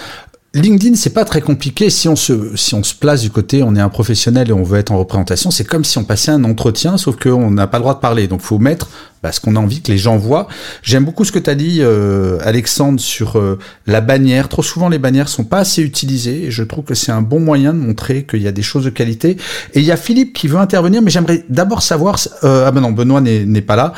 LinkedIn, 0.54 0.94
c'est 0.94 1.12
pas 1.12 1.24
très 1.24 1.40
compliqué. 1.40 1.90
Si 1.90 2.08
on 2.08 2.16
se, 2.16 2.56
si 2.56 2.74
on 2.74 2.82
se 2.82 2.94
place 2.94 3.20
du 3.20 3.30
côté, 3.30 3.62
on 3.62 3.74
est 3.76 3.80
un 3.80 3.90
professionnel 3.90 4.48
et 4.48 4.52
on 4.52 4.62
veut 4.62 4.78
être 4.78 4.90
en 4.90 4.98
représentation, 4.98 5.50
c'est 5.50 5.64
comme 5.64 5.84
si 5.84 5.98
on 5.98 6.04
passait 6.04 6.30
un 6.30 6.44
entretien, 6.44 6.96
sauf 6.96 7.16
qu'on 7.16 7.50
n'a 7.50 7.66
pas 7.66 7.78
le 7.78 7.82
droit 7.82 7.94
de 7.94 8.00
parler. 8.00 8.26
Donc, 8.26 8.40
faut 8.40 8.58
mettre 8.58 8.88
bah, 9.22 9.32
ce 9.32 9.40
qu'on 9.40 9.56
a 9.56 9.58
envie 9.58 9.80
que 9.82 9.90
les 9.90 9.98
gens 9.98 10.16
voient. 10.16 10.48
J'aime 10.82 11.04
beaucoup 11.04 11.24
ce 11.24 11.32
que 11.32 11.38
tu 11.38 11.50
as 11.50 11.54
dit, 11.54 11.78
euh, 11.80 12.38
Alexandre, 12.42 13.00
sur 13.00 13.36
euh, 13.38 13.58
la 13.86 14.00
bannière. 14.00 14.48
Trop 14.48 14.62
souvent, 14.62 14.88
les 14.88 14.98
bannières 14.98 15.28
sont 15.28 15.44
pas 15.44 15.58
assez 15.58 15.82
utilisées 15.82 16.44
et 16.44 16.50
je 16.50 16.62
trouve 16.62 16.84
que 16.84 16.94
c'est 16.94 17.12
un 17.12 17.22
bon 17.22 17.40
moyen 17.40 17.74
de 17.74 17.78
montrer 17.78 18.24
qu'il 18.24 18.42
y 18.42 18.46
a 18.48 18.52
des 18.52 18.62
choses 18.62 18.84
de 18.84 18.90
qualité. 18.90 19.36
Et 19.74 19.80
il 19.80 19.84
y 19.84 19.92
a 19.92 19.96
Philippe 19.96 20.32
qui 20.34 20.46
veut 20.48 20.58
intervenir, 20.58 21.02
mais 21.02 21.10
j'aimerais 21.10 21.44
d'abord 21.48 21.82
savoir. 21.82 22.18
euh, 22.44 22.64
ah 22.66 22.70
ben 22.70 22.80
non, 22.80 22.92
Benoît 22.92 23.20
n'est 23.20 23.60
pas 23.62 23.76
là. 23.76 23.92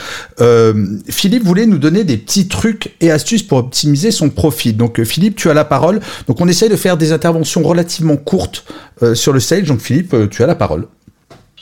Philippe 1.08 1.44
voulait 1.44 1.66
nous 1.66 1.78
donner 1.78 2.04
des 2.04 2.16
petits 2.16 2.48
trucs 2.48 2.94
et 3.00 3.10
astuces 3.10 3.42
pour 3.42 3.58
optimiser 3.58 4.10
son 4.10 4.30
profit. 4.30 4.72
Donc, 4.72 5.02
Philippe, 5.04 5.36
tu 5.36 5.50
as 5.50 5.54
la 5.54 5.64
parole. 5.64 6.00
Donc, 6.28 6.40
on 6.40 6.48
essaye 6.48 6.68
de 6.68 6.76
faire 6.76 6.96
des 6.96 7.12
interventions 7.12 7.62
relativement 7.62 8.16
courtes 8.16 8.64
sur 9.14 9.32
le 9.32 9.40
stage. 9.40 9.64
Donc, 9.64 9.80
Philippe, 9.80 10.14
tu 10.30 10.42
as 10.42 10.46
la 10.46 10.54
parole. 10.54 10.86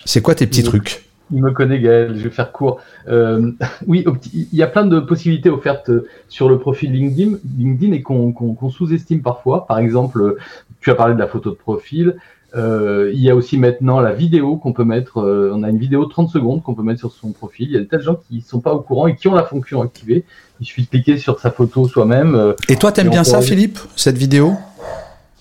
C'est 0.05 0.21
quoi 0.21 0.35
tes 0.35 0.47
petits 0.47 0.61
Oui. 0.63 0.69
trucs? 0.69 1.08
Il 1.33 1.43
me 1.43 1.51
connaît 1.51 1.81
Gaël, 1.81 2.15
je 2.17 2.25
vais 2.25 2.31
faire 2.31 2.53
court. 2.53 2.81
Euh, 3.09 3.53
oui, 3.87 4.05
il 4.33 4.59
y 4.59 4.63
a 4.63 4.67
plein 4.67 4.87
de 4.87 5.01
possibilités 5.01 5.51
offertes 5.51 5.91
sur 6.29 6.49
le 6.49 6.59
profil 6.59 6.93
LinkedIn, 6.93 7.37
LinkedIn 7.59 7.93
et 7.93 8.03
qu'on 8.03 8.71
sous-estime 8.71 9.23
parfois. 9.23 9.67
Par 9.67 9.79
exemple, 9.79 10.37
tu 10.81 10.91
as 10.91 10.95
parlé 10.95 11.15
de 11.15 11.19
la 11.19 11.27
photo 11.27 11.51
de 11.51 11.57
profil. 11.57 12.17
Euh, 12.57 13.11
il 13.13 13.21
y 13.21 13.29
a 13.29 13.37
aussi 13.37 13.59
maintenant 13.59 14.01
la 14.01 14.15
vidéo 14.15 14.57
qu'on 14.57 14.73
peut 14.73 14.85
mettre. 14.85 15.19
euh, 15.19 15.53
on 15.55 15.63
a 15.65 15.69
une 15.69 15.77
vidéo 15.79 16.07
de 16.07 16.11
30 16.11 16.31
secondes 16.31 16.63
qu'on 16.63 16.75
peut 16.75 16.83
mettre 16.83 17.01
sur 17.01 17.13
son 17.13 17.33
profil. 17.33 17.69
Il 17.69 17.75
y 17.75 17.77
a 17.77 17.81
des 17.81 17.87
tas 17.87 17.99
de 17.99 18.03
gens 18.03 18.17
qui 18.29 18.41
sont 18.41 18.61
pas 18.61 18.73
au 18.73 18.81
courant 18.81 19.07
et 19.07 19.15
qui 19.17 19.29
ont 19.29 19.35
la 19.35 19.45
fonction 19.45 19.83
activée. 19.83 20.25
Il 20.61 20.67
suffit 20.67 20.85
de 20.85 20.89
cliquer 20.89 21.19
sur 21.19 21.39
sa 21.41 21.51
photo 21.51 21.87
soi-même. 21.87 22.35
euh, 22.35 22.55
Et 22.71 22.77
toi, 22.77 22.91
t'aimes 22.91 23.11
bien 23.11 23.25
ça, 23.25 23.43
Philippe, 23.43 23.79
cette 23.97 24.17
vidéo? 24.17 24.55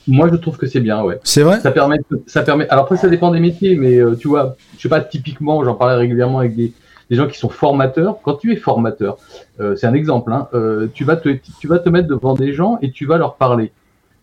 Moi, 0.08 0.30
je 0.32 0.36
trouve 0.36 0.58
que 0.58 0.68
c'est 0.68 0.80
bien, 0.80 1.04
ouais. 1.04 1.20
C'est 1.24 1.44
vrai? 1.44 1.60
Ça 1.60 1.72
permet, 1.72 1.98
ça 2.26 2.42
permet. 2.42 2.68
Alors 2.70 2.86
après, 2.86 2.98
ça 2.98 3.10
dépend 3.10 3.32
des 3.32 3.40
métiers, 3.40 3.76
mais 3.76 3.98
euh, 3.98 4.16
tu 4.16 4.28
vois, 4.28 4.56
je 4.78 4.82
sais 4.82 4.90
pas, 4.90 5.02
typiquement, 5.02 5.64
j'en 5.64 5.76
parlais 5.76 5.96
régulièrement 5.96 6.40
avec 6.40 6.56
des, 6.56 6.74
des 7.10 7.16
gens 7.16 7.28
qui 7.28 7.38
sont 7.38 7.50
formateurs. 7.50 8.18
Quand 8.24 8.36
tu 8.36 8.54
es 8.54 8.56
formateur, 8.56 9.18
euh, 9.60 9.76
c'est 9.76 9.88
un 9.88 9.94
exemple, 9.94 10.32
hein, 10.32 10.48
euh, 10.54 10.88
tu 10.94 11.04
vas 11.04 11.16
te, 11.16 11.30
tu 11.60 11.68
vas 11.68 11.80
te 11.80 11.90
mettre 11.90 12.08
devant 12.08 12.36
des 12.36 12.54
gens 12.54 12.78
et 12.82 12.92
tu 12.92 13.06
vas 13.06 13.18
leur 13.18 13.36
parler. 13.36 13.72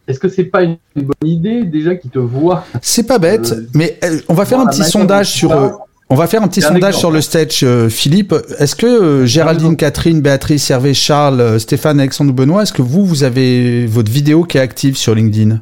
Est-ce 0.06 0.20
que 0.20 0.28
c'est 0.28 0.44
pas 0.44 0.62
une, 0.62 0.76
bonne 0.96 1.14
idée 1.24 1.64
déjà 1.64 1.94
qui 1.94 2.10
te 2.10 2.18
voient? 2.18 2.64
C'est 2.82 3.06
pas 3.06 3.18
bête, 3.18 3.54
mais 3.74 3.98
on 4.28 4.34
va 4.34 4.44
faire 4.44 4.60
un 4.60 4.66
petit 4.66 4.84
sondage 4.84 5.30
sur. 5.30 5.50
on 6.10 6.14
va 6.14 6.26
faire 6.26 6.42
un 6.42 6.48
petit 6.48 6.62
un 6.64 6.68
sondage 6.68 6.96
sur 6.96 7.10
le 7.10 7.22
stage, 7.22 7.60
euh, 7.62 7.88
Philippe. 7.88 8.34
Est-ce 8.58 8.76
que 8.76 8.86
euh, 8.86 9.26
Géraldine. 9.26 9.76
Catherine, 9.76 10.20
Béatrice, 10.20 10.70
Hervé, 10.70 10.92
Charles, 10.92 11.40
euh, 11.40 11.58
Stéphane, 11.58 12.00
Alexandre 12.00 12.32
ou 12.32 12.34
Benoît, 12.34 12.62
est-ce 12.62 12.72
que 12.72 12.82
vous, 12.82 13.06
vous 13.06 13.24
avez 13.24 13.86
votre 13.86 14.12
vidéo 14.12 14.44
qui 14.44 14.58
est 14.58 14.60
active 14.60 14.96
sur 14.96 15.14
LinkedIn? 15.14 15.60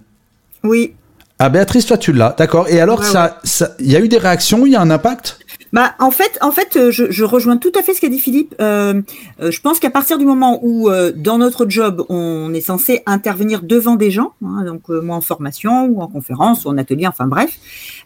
Oui. 0.64 0.94
Ah, 1.38 1.48
Béatrice, 1.48 1.86
toi, 1.86 1.98
tu 1.98 2.12
l'as, 2.12 2.34
d'accord. 2.38 2.68
Et 2.68 2.80
alors, 2.80 3.00
Ouais, 3.00 3.06
ça, 3.06 3.40
ça, 3.42 3.70
il 3.80 3.90
y 3.90 3.96
a 3.96 4.00
eu 4.00 4.08
des 4.08 4.18
réactions, 4.18 4.64
il 4.64 4.72
y 4.72 4.76
a 4.76 4.80
un 4.80 4.90
impact? 4.90 5.38
Bah, 5.72 5.94
en 5.98 6.10
fait, 6.10 6.38
en 6.42 6.52
fait, 6.52 6.76
euh, 6.76 6.90
je, 6.90 7.10
je 7.10 7.24
rejoins 7.24 7.56
tout 7.56 7.72
à 7.78 7.82
fait 7.82 7.94
ce 7.94 8.00
qu'a 8.00 8.08
dit 8.10 8.18
Philippe. 8.18 8.54
Euh, 8.60 9.00
euh, 9.40 9.50
je 9.50 9.60
pense 9.60 9.80
qu'à 9.80 9.88
partir 9.90 10.18
du 10.18 10.26
moment 10.26 10.60
où, 10.62 10.90
euh, 10.90 11.12
dans 11.16 11.38
notre 11.38 11.66
job, 11.68 12.04
on 12.10 12.52
est 12.52 12.60
censé 12.60 13.02
intervenir 13.06 13.62
devant 13.62 13.96
des 13.96 14.10
gens, 14.10 14.34
hein, 14.44 14.64
donc 14.66 14.82
euh, 14.90 15.00
moi 15.00 15.16
en 15.16 15.22
formation 15.22 15.86
ou 15.86 16.02
en 16.02 16.08
conférence 16.08 16.66
ou 16.66 16.68
en 16.68 16.76
atelier, 16.76 17.06
enfin 17.06 17.26
bref, 17.26 17.56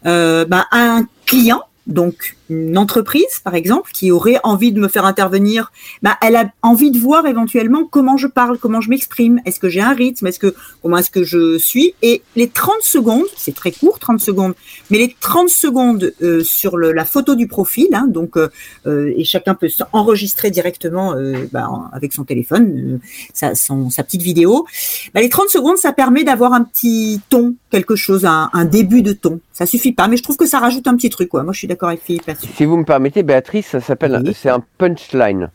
euh, 0.05 0.45
bah, 0.45 0.65
un 0.71 1.05
client, 1.25 1.61
donc 1.87 2.35
une 2.49 2.77
entreprise 2.77 3.39
par 3.43 3.55
exemple, 3.55 3.91
qui 3.93 4.11
aurait 4.11 4.39
envie 4.43 4.71
de 4.71 4.79
me 4.79 4.87
faire 4.87 5.05
intervenir, 5.05 5.71
bah, 6.01 6.17
elle 6.21 6.35
a 6.35 6.51
envie 6.61 6.91
de 6.91 6.99
voir 6.99 7.25
éventuellement 7.25 7.85
comment 7.85 8.17
je 8.17 8.27
parle, 8.27 8.57
comment 8.57 8.81
je 8.81 8.89
m'exprime, 8.89 9.39
est-ce 9.45 9.59
que 9.59 9.69
j'ai 9.69 9.81
un 9.81 9.93
rythme, 9.93 10.27
est-ce 10.27 10.39
que 10.39 10.53
comment 10.81 10.97
est-ce 10.97 11.09
que 11.09 11.23
je 11.23 11.57
suis, 11.57 11.93
et 12.01 12.21
les 12.35 12.47
30 12.47 12.81
secondes, 12.81 13.25
c'est 13.35 13.55
très 13.55 13.71
court, 13.71 13.99
30 13.99 14.19
secondes, 14.19 14.53
mais 14.89 14.97
les 14.97 15.15
30 15.19 15.49
secondes 15.49 16.13
euh, 16.21 16.43
sur 16.43 16.77
la 16.77 17.05
photo 17.05 17.35
du 17.35 17.47
profil, 17.47 17.87
hein, 17.93 18.07
donc 18.07 18.37
euh, 18.37 18.49
euh, 18.85 19.13
et 19.15 19.23
chacun 19.23 19.55
peut 19.55 19.67
enregistrer 19.93 20.51
directement 20.51 21.15
bah, 21.51 21.69
avec 21.91 22.13
son 22.13 22.23
téléphone 22.23 22.99
sa, 23.33 23.55
sa 23.55 24.03
petite 24.03 24.21
vidéo. 24.21 24.65
Bah, 25.13 25.21
les 25.21 25.29
30 25.29 25.49
secondes, 25.49 25.77
ça 25.77 25.93
permet 25.93 26.23
d'avoir 26.23 26.53
un 26.53 26.63
petit 26.63 27.21
ton, 27.29 27.55
quelque 27.69 27.95
chose, 27.95 28.25
un, 28.25 28.49
un 28.53 28.65
début 28.65 29.01
de 29.01 29.13
ton. 29.13 29.39
Ça 29.57 29.65
suffit 29.65 29.91
pas, 29.91 30.07
mais 30.07 30.17
je 30.17 30.23
trouve 30.23 30.37
que 30.37 30.45
ça 30.45 30.59
rajoute 30.59 30.85
un 30.85 30.95
petit 30.95 31.09
truc. 31.09 31.29
Quoi. 31.29 31.41
Moi, 31.41 31.51
je 31.51 31.57
suis 31.57 31.67
d'accord 31.67 31.89
avec 31.89 32.01
Philippe 32.03 32.27
là-dessus. 32.27 32.49
Si 32.55 32.63
vous 32.65 32.77
me 32.77 32.83
permettez, 32.85 33.23
Béatrice, 33.23 33.65
ça 33.67 33.79
s'appelle, 33.81 34.21
Oui. 34.23 34.35
c'est 34.39 34.49
un 34.49 34.63
punchline. 34.77 35.49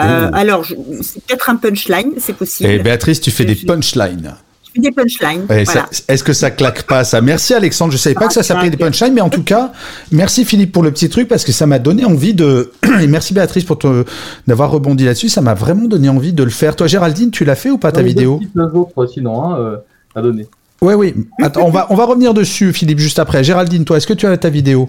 Euh, 0.00 0.30
alors, 0.32 0.64
je- 0.64 0.74
c'est 1.02 1.22
peut-être 1.24 1.48
un 1.48 1.54
punchline, 1.56 2.14
c'est 2.18 2.32
possible. 2.36 2.68
Et 2.68 2.74
Eh, 2.74 2.78
Béatrice, 2.80 3.20
tu 3.20 3.30
fais 3.30 3.44
Je 3.46 3.52
des 3.54 3.66
punchlines. 3.66 4.34
Je 4.64 4.70
fais 4.74 4.80
des 4.80 4.90
punchlines. 4.90 5.46
Ouais, 5.48 5.62
voilà. 5.64 5.86
ça- 5.90 6.02
Est-ce 6.08 6.24
que 6.24 6.32
ça 6.32 6.50
claque 6.50 6.82
pas 6.84 7.04
ça? 7.04 7.20
Merci 7.20 7.54
Alexandre, 7.54 7.92
je 7.92 7.96
savais 7.96 8.14
pas 8.16 8.26
que 8.26 8.32
ça 8.34 8.42
s'appelait 8.42 8.70
des 8.70 8.76
punchlines, 8.76 9.14
mais 9.14 9.20
en 9.20 9.30
tout 9.30 9.44
cas, 9.44 9.72
merci 10.10 10.44
Philippe 10.44 10.72
pour 10.72 10.82
le 10.82 10.90
petit 10.90 11.08
truc 11.08 11.28
parce 11.28 11.44
que 11.44 11.52
ça 11.52 11.66
m'a 11.66 11.78
donné 11.78 12.04
envie 12.04 12.34
de. 12.34 12.72
Et 13.00 13.06
merci 13.06 13.34
Béatrice 13.34 13.62
pour 13.64 13.78
te- 13.78 14.04
d'avoir 14.48 14.70
rebondi 14.72 15.04
là-dessus, 15.04 15.28
ça 15.28 15.40
m'a 15.42 15.54
vraiment 15.54 15.86
donné 15.86 16.08
envie 16.08 16.32
de 16.32 16.42
le 16.42 16.50
faire. 16.50 16.74
Toi 16.74 16.86
Géraldine, 16.88 17.30
tu 17.30 17.44
l'as 17.44 17.54
fait 17.56 17.70
ou 17.70 17.78
pas 17.78 17.92
ta 17.92 18.00
deux 18.02 18.08
vidéo? 18.08 18.38
petites, 18.38 18.54
deux 18.56 18.62
autres, 18.74 19.06
sinon, 19.06 19.44
hein, 19.44 19.58
euh, 19.60 19.76
à 20.14 20.22
donner. 20.22 20.46
Oui, 20.80 20.94
oui. 20.94 21.14
Attends, 21.42 21.62
on 21.66 21.70
va, 21.70 21.86
on 21.90 21.94
va 21.96 22.04
revenir 22.04 22.34
dessus, 22.34 22.72
Philippe, 22.72 22.98
juste 23.00 23.18
après. 23.18 23.42
Géraldine, 23.42 23.84
toi, 23.84 23.96
est-ce 23.96 24.06
que 24.06 24.12
tu 24.14 24.26
as 24.26 24.36
ta 24.36 24.48
vidéo? 24.48 24.88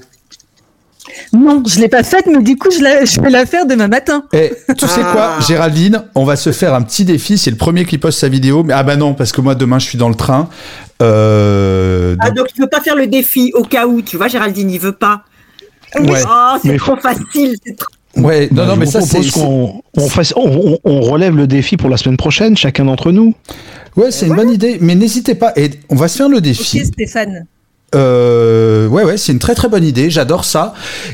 Non, 1.33 1.63
je 1.65 1.79
l'ai 1.79 1.87
pas 1.87 2.03
faite, 2.03 2.25
mais 2.27 2.41
du 2.43 2.55
coup, 2.55 2.69
je, 2.71 2.81
la- 2.83 3.03
je 3.05 3.19
vais 3.19 3.29
la 3.31 3.45
faire 3.47 3.65
demain 3.65 3.87
matin. 3.87 4.23
Eh, 4.33 4.51
tu 4.77 4.87
sais 4.87 5.01
quoi, 5.01 5.37
Ah. 5.37 5.41
Géraldine, 5.47 6.03
on 6.13 6.23
va 6.23 6.35
se 6.35 6.51
faire 6.51 6.73
un 6.75 6.81
petit 6.83 7.05
défi. 7.05 7.37
C'est 7.37 7.49
le 7.49 7.57
premier 7.57 7.85
qui 7.85 7.97
poste 7.97 8.19
sa 8.19 8.29
vidéo. 8.29 8.63
Mais 8.63 8.73
ah 8.73 8.83
bah 8.83 8.95
non, 8.95 9.13
parce 9.15 9.31
que 9.31 9.41
moi 9.41 9.55
demain 9.55 9.79
je 9.79 9.85
suis 9.87 9.97
dans 9.97 10.09
le 10.09 10.15
train. 10.15 10.49
Euh, 11.01 12.15
Ah, 12.19 12.27
donc- 12.27 12.37
donc, 12.37 12.47
tu 12.53 12.61
veux 12.61 12.67
pas 12.67 12.81
faire 12.81 12.95
le 12.95 13.07
défi 13.07 13.51
au 13.55 13.63
cas 13.63 13.87
où, 13.87 14.01
tu 14.01 14.17
vois, 14.17 14.27
Géraldine, 14.27 14.69
il 14.69 14.79
veut 14.79 14.91
pas. 14.91 15.23
Ouais. 15.99 16.21
Oh, 16.27 16.57
c'est 16.61 16.69
Mais- 16.69 16.77
trop 16.77 16.95
facile. 16.97 17.55
c'est 17.65 17.75
trop- 17.75 18.21
ouais, 18.27 18.47
non, 18.51 18.65
non, 18.65 18.75
mais 18.75 18.85
ça 18.85 19.01
c'est. 19.01 19.31
qu'on 19.31 19.81
on 19.97 20.07
fasse, 20.09 20.33
on, 20.35 20.47
on- 20.47 20.79
on 20.83 21.01
relève 21.01 21.35
le 21.35 21.47
défi 21.47 21.77
pour 21.77 21.89
la 21.89 21.97
semaine 21.97 22.17
prochaine, 22.17 22.55
chacun 22.55 22.85
d'entre 22.85 23.11
nous. 23.11 23.33
Ouais, 23.99 24.11
c'est 24.11 24.27
une 24.27 24.35
bonne 24.35 24.51
idée. 24.51 24.77
Mais 24.81 24.95
n'hésitez 24.95 25.35
pas. 25.35 25.51
Et 25.55 25.71
on 25.89 25.95
va 25.95 26.07
se 26.07 26.17
faire 26.17 26.29
le 26.29 26.37
Ok, 26.37 26.43
défi. 26.43 26.85
Stéphane. 26.85 27.45
Euh, 27.95 28.87
ouais, 28.87 29.03
ouais, 29.03 29.17
c'est 29.17 29.31
une 29.31 29.39
très 29.39 29.55
très 29.55 29.67
bonne 29.67 29.83
idée. 29.83 30.09
J'adore 30.11 30.45
ça. 30.45 30.73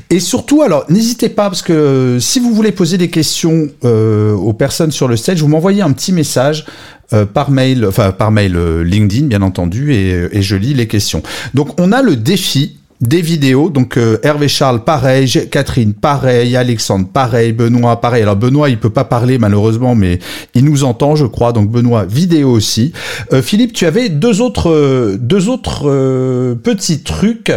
Et 0.10 0.20
surtout, 0.20 0.62
alors, 0.62 0.86
n'hésitez 0.90 1.30
pas 1.30 1.50
parce 1.50 1.62
que 1.62 2.18
si 2.20 2.40
vous 2.42 2.54
voulez 2.54 2.74
poser 2.74 2.98
des 2.98 3.10
questions 3.10 3.70
euh, 3.86 4.34
aux 4.34 4.52
personnes 4.52 4.92
sur 4.92 5.08
le 5.08 5.16
stage, 5.16 5.42
vous 5.42 5.48
m'envoyez 5.48 5.82
un 5.82 5.92
petit 5.94 6.12
message. 6.12 6.66
euh, 7.14 7.26
par 7.26 7.52
mail, 7.52 7.86
enfin 7.86 8.12
par 8.12 8.32
mail 8.32 8.56
euh, 8.56 8.84
LinkedIn 8.84 9.28
bien 9.28 9.42
entendu, 9.42 9.94
et, 9.94 10.28
et 10.32 10.42
je 10.42 10.56
lis 10.56 10.74
les 10.74 10.88
questions. 10.88 11.22
Donc 11.54 11.80
on 11.80 11.92
a 11.92 12.02
le 12.02 12.16
défi 12.16 12.78
des 13.02 13.22
vidéos, 13.22 13.70
donc 13.70 13.98
euh, 13.98 14.18
Hervé 14.24 14.48
Charles 14.48 14.84
pareil, 14.84 15.28
Catherine 15.52 15.94
pareil, 15.94 16.56
Alexandre 16.56 17.08
pareil, 17.12 17.52
Benoît 17.52 18.00
pareil. 18.00 18.22
Alors 18.24 18.38
Benoît 18.38 18.70
il 18.70 18.80
peut 18.80 18.90
pas 18.90 19.04
parler 19.04 19.38
malheureusement, 19.38 19.96
mais 19.96 20.20
il 20.54 20.64
nous 20.64 20.84
entend 20.86 21.16
je 21.16 21.26
crois, 21.26 21.52
donc 21.52 21.70
Benoît 21.70 22.06
vidéo 22.06 22.52
aussi. 22.52 22.94
Euh, 23.34 23.42
Philippe, 23.42 23.74
tu 23.74 23.86
avais 23.86 24.10
deux 24.10 24.42
autres 24.42 24.72
euh, 24.72 25.18
deux 25.20 25.50
autres 25.50 25.90
euh, 25.90 26.56
petits 26.56 27.04
trucs. 27.04 27.52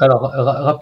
Alors 0.00 0.32
ra- 0.34 0.78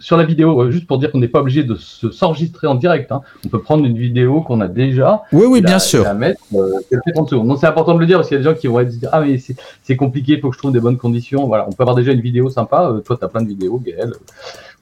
sur 0.00 0.16
la 0.16 0.24
vidéo, 0.24 0.60
euh, 0.62 0.70
juste 0.70 0.86
pour 0.86 0.98
dire 0.98 1.12
qu'on 1.12 1.18
n'est 1.20 1.28
pas 1.28 1.40
obligé 1.40 1.62
de 1.62 1.74
se- 1.76 2.10
s'enregistrer 2.10 2.66
en 2.66 2.74
direct. 2.74 3.12
hein. 3.12 3.22
On 3.44 3.48
peut 3.48 3.60
prendre 3.60 3.84
une 3.84 3.96
vidéo 3.96 4.40
qu'on 4.40 4.60
a 4.60 4.66
déjà. 4.68 5.22
Oui 5.32 5.44
oui 5.48 5.60
la- 5.60 5.66
bien 5.68 5.78
sûr. 5.78 6.02
La 6.02 6.14
mettre, 6.14 6.40
euh, 6.54 6.72
fait 6.88 7.12
30 7.12 7.30
secondes. 7.30 7.46
Donc 7.48 7.58
c'est 7.58 7.66
important 7.66 7.94
de 7.94 8.00
le 8.00 8.06
dire 8.06 8.18
parce 8.18 8.28
qu'il 8.28 8.36
y 8.36 8.40
a 8.40 8.42
des 8.42 8.48
gens 8.50 8.56
qui 8.56 8.66
vont 8.66 8.80
être 8.80 8.88
dire 8.88 9.08
ah 9.12 9.20
mais 9.20 9.38
c'est- 9.38 9.56
c'est 9.84 9.96
compliqué, 9.96 10.32
il 10.32 10.40
faut 10.40 10.48
que 10.50 10.54
je 10.56 10.58
trouve 10.58 10.72
des 10.72 10.80
bonnes 10.80 10.96
conditions. 10.98 11.46
Voilà, 11.46 11.66
on 11.68 11.72
peut 11.72 11.82
avoir 11.82 11.94
déjà 11.96 12.12
une 12.12 12.20
vidéo 12.20 12.50
sympa. 12.50 12.90
Euh, 12.90 13.00
toi 13.00 13.16
tu 13.16 13.24
as 13.24 13.28
plein 13.28 13.42
de 13.42 13.48
vidéos, 13.48 13.78
Gaël. 13.78 14.12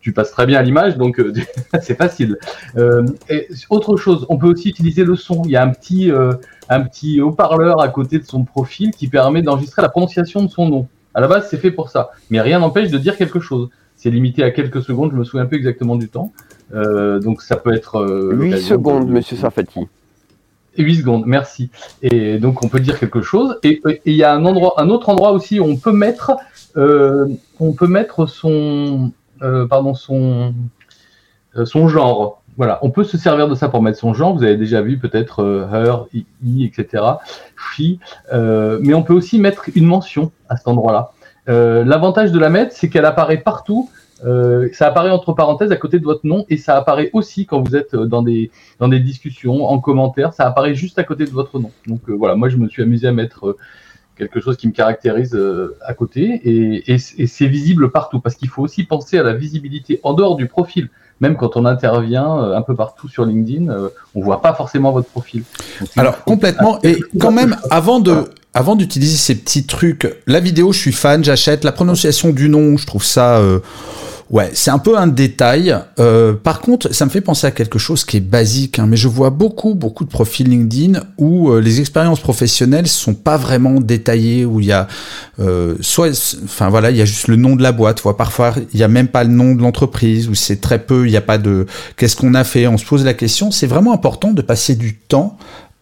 tu 0.01 0.13
passes 0.13 0.31
très 0.31 0.47
bien 0.47 0.59
à 0.61 0.63
l'image, 0.63 0.97
donc 0.97 1.19
euh, 1.21 1.33
c'est 1.83 1.97
facile. 1.97 2.39
Euh, 2.79 3.05
et 3.29 3.49
autre 3.69 3.97
chose, 3.97 4.25
on 4.31 4.39
peut 4.39 4.47
aussi 4.47 4.69
utiliser 4.71 5.05
le 5.05 5.17
son. 5.17 5.43
Il 5.45 5.51
y 5.51 5.57
a 5.57 5.63
un 5.63 5.69
petit, 5.71 6.11
euh, 6.11 6.33
un 6.71 6.81
petit 6.83 7.21
haut-parleur 7.21 7.81
à 7.83 7.89
côté 7.89 8.19
de 8.19 8.25
son 8.25 8.45
profil 8.45 8.93
qui 8.93 9.09
permet 9.09 9.43
d'enregistrer 9.43 9.83
la 9.83 9.89
prononciation 9.89 10.43
de 10.43 10.49
son 10.49 10.69
nom. 10.69 10.89
À 11.15 11.21
la 11.21 11.27
base, 11.29 11.49
c'est 11.51 11.57
fait 11.59 11.73
pour 11.73 11.91
ça, 11.91 12.11
mais 12.31 12.41
rien 12.41 12.61
n'empêche 12.61 12.91
de 12.91 12.97
dire 12.99 13.17
quelque 13.17 13.41
chose. 13.41 13.69
C'est 13.99 14.11
limité 14.11 14.43
à 14.43 14.51
quelques 14.51 14.83
secondes, 14.83 15.13
je 15.13 15.17
me 15.17 15.25
souviens 15.25 15.45
peu 15.45 15.57
exactement 15.57 15.97
du 15.97 16.09
temps. 16.09 16.33
donc 16.73 17.43
ça 17.43 17.57
peut 17.57 17.75
être... 17.75 18.33
8 18.33 18.59
secondes, 18.59 19.09
monsieur 19.11 19.37
Sarfati. 19.37 19.89
8 20.79 20.97
secondes, 20.97 21.25
merci. 21.27 21.71
Et 22.03 22.39
donc 22.39 22.65
on 22.65 22.69
peut 22.69 22.81
dire 22.81 22.99
quelque 22.99 23.21
chose. 23.21 23.59
Et 23.65 23.83
il 24.07 24.15
y 24.15 24.23
a 24.23 24.33
un 24.33 24.45
endroit, 24.47 24.75
un 24.79 24.89
autre 24.89 25.11
endroit 25.11 25.33
aussi 25.33 25.61
où 25.61 25.65
on 25.65 25.77
peut 25.77 25.93
mettre, 25.93 26.37
on 26.77 27.73
peut 27.73 27.89
mettre 27.89 28.27
son, 28.27 29.13
euh, 29.43 29.67
pardon, 29.67 29.95
son, 29.95 30.55
euh, 31.57 31.65
son 31.65 31.89
genre. 31.89 32.43
Voilà, 32.57 32.81
on 32.83 32.91
peut 32.91 33.05
se 33.05 33.17
servir 33.17 33.47
de 33.47 33.55
ça 33.55 33.69
pour 33.69 33.83
mettre 33.83 33.99
son 33.99 34.15
genre. 34.15 34.37
Vous 34.37 34.43
avez 34.43 34.57
déjà 34.57 34.83
vu 34.83 34.99
peut-être 34.99 35.45
euh, 35.45 35.69
her, 35.73 36.07
i, 36.13 36.65
etc. 36.65 37.05
She, 37.57 37.99
mais 38.33 38.95
on 38.95 39.03
peut 39.03 39.15
aussi 39.15 39.39
mettre 39.39 39.67
une 39.75 39.87
mention 39.87 40.33
à 40.49 40.57
cet 40.57 40.67
endroit-là. 40.67 41.13
L'avantage 41.49 42.31
de 42.31 42.39
la 42.39 42.51
mettre, 42.51 42.75
c'est 42.77 42.89
qu'elle 42.89 43.07
apparaît 43.07 43.39
partout. 43.39 43.91
ça 44.21 44.87
apparaît 44.87 45.11
entre 45.11 45.33
parenthèses 45.33 45.73
à 45.73 45.77
côté 45.77 45.99
de 45.99 46.05
votre 46.05 46.27
nom 46.27 46.45
et 46.49 46.57
ça 46.57 46.77
apparaît 46.77 47.11
aussi 47.13 47.47
quand 47.47 47.61
vous 47.61 47.75
êtes 47.75 47.97
dans 47.97 48.23
des, 48.23 48.51
dans 48.79 48.89
des 48.89 49.01
discussions, 49.01 49.65
en 49.65 49.79
commentaire, 49.79 50.33
ça 50.33 50.47
apparaît 50.47 50.75
juste 50.75 50.99
à 50.99 51.05
côté 51.05 51.25
de 51.25 51.31
votre 51.31 51.59
nom. 51.59 51.71
Donc 51.87 52.09
voilà, 52.09 52.35
moi 52.35 52.49
je 52.49 52.57
me 52.57 52.69
suis 52.69 52.83
amusé 52.83 53.09
à 53.09 53.13
mettre 53.13 53.57
quelque 54.19 54.41
chose 54.41 54.57
qui 54.57 54.67
me 54.67 54.73
caractérise 54.73 55.35
euh, 55.35 55.77
à 55.87 55.95
côté 55.95 56.43
et, 56.45 56.99
c'est 56.99 57.47
visible 57.47 57.91
partout 57.91 58.21
parce 58.21 58.35
qu'il 58.35 58.49
faut 58.49 58.63
aussi 58.63 58.85
penser 58.85 59.17
à 59.17 59.23
la 59.23 59.33
visibilité 59.33 60.01
en 60.03 60.13
dehors 60.13 60.37
du 60.37 60.47
profil. 60.47 60.91
Même 61.21 61.37
quand 61.37 61.57
on 61.57 61.65
intervient 61.65 62.39
euh, 62.39 62.57
un 62.57 62.63
peu 62.63 62.75
partout 62.75 63.09
sur 63.09 63.25
LinkedIn, 63.25 63.71
euh, 63.71 63.89
on 64.15 64.21
voit 64.21 64.43
pas 64.43 64.53
forcément 64.53 64.93
votre 64.93 65.09
profil. 65.09 65.45
Alors 65.97 66.23
complètement 66.25 66.79
et 66.83 66.99
quand 67.19 67.33
même 67.33 67.57
avant 67.71 68.01
de 68.01 68.25
avant 68.59 68.75
d'utiliser 68.75 69.17
ces 69.17 69.37
petits 69.37 69.65
trucs, 69.65 70.13
la 70.27 70.41
vidéo, 70.41 70.73
je 70.73 70.79
suis 70.81 70.93
fan, 70.93 71.23
j'achète. 71.23 71.63
La 71.65 71.71
prononciation 71.71 72.31
du 72.31 72.49
nom, 72.49 72.77
je 72.77 72.87
trouve 72.87 73.05
ça 73.05 73.41
Ouais, 74.31 74.51
c'est 74.53 74.71
un 74.71 74.79
peu 74.79 74.99
un 74.99 75.07
détail. 75.07 75.75
Euh, 75.99 76.35
par 76.35 76.61
contre, 76.61 76.93
ça 76.93 77.07
me 77.07 77.11
fait 77.11 77.23
penser 77.23 77.47
à 77.47 77.51
quelque 77.51 77.79
chose 77.79 78.05
qui 78.05 78.19
est 78.19 78.21
basique, 78.21 78.79
hein, 78.79 78.85
mais 78.87 78.99
je 78.99 79.09
vois 79.09 79.31
beaucoup, 79.31 79.75
beaucoup 79.75 80.05
de 80.05 80.11
profils 80.11 80.47
LinkedIn 80.47 81.01
où 81.17 81.51
euh, 81.51 81.61
les 81.61 81.81
expériences 81.81 82.21
professionnelles 82.21 82.89
sont 82.89 83.15
pas 83.15 83.39
vraiment 83.39 83.81
détaillées, 83.81 84.45
où 84.45 84.61
il 84.61 84.67
y 84.67 84.73
a 84.73 84.87
euh, 85.41 85.77
soit, 85.81 86.11
enfin 86.45 86.69
voilà, 86.69 86.91
il 86.91 86.99
y 86.99 87.01
a 87.01 87.07
juste 87.07 87.29
le 87.29 87.37
nom 87.37 87.57
de 87.57 87.63
la 87.63 87.73
boîte. 87.73 88.03
Vois, 88.03 88.19
parfois, 88.19 88.55
il 88.75 88.79
y 88.79 88.83
a 88.83 88.89
même 88.89 89.09
pas 89.09 89.25
le 89.25 89.31
nom 89.31 89.55
de 89.55 89.63
l'entreprise, 89.63 90.29
ou 90.29 90.35
c'est 90.35 90.61
très 90.61 90.79
peu, 90.79 91.07
il 91.07 91.11
n'y 91.11 91.17
a 91.17 91.23
pas 91.23 91.39
de 91.39 91.65
qu'est-ce 91.97 92.17
qu'on 92.17 92.35
a 92.35 92.45
fait? 92.45 92.67
On 92.67 92.77
se 92.77 92.85
pose 92.85 93.07
la 93.07 93.15
question. 93.15 93.51
C'est 93.51 93.67
vraiment 93.67 93.95
important 93.95 94.33
de 94.33 94.43
passer 94.43 94.75
du 94.75 94.95
temps 94.95 95.39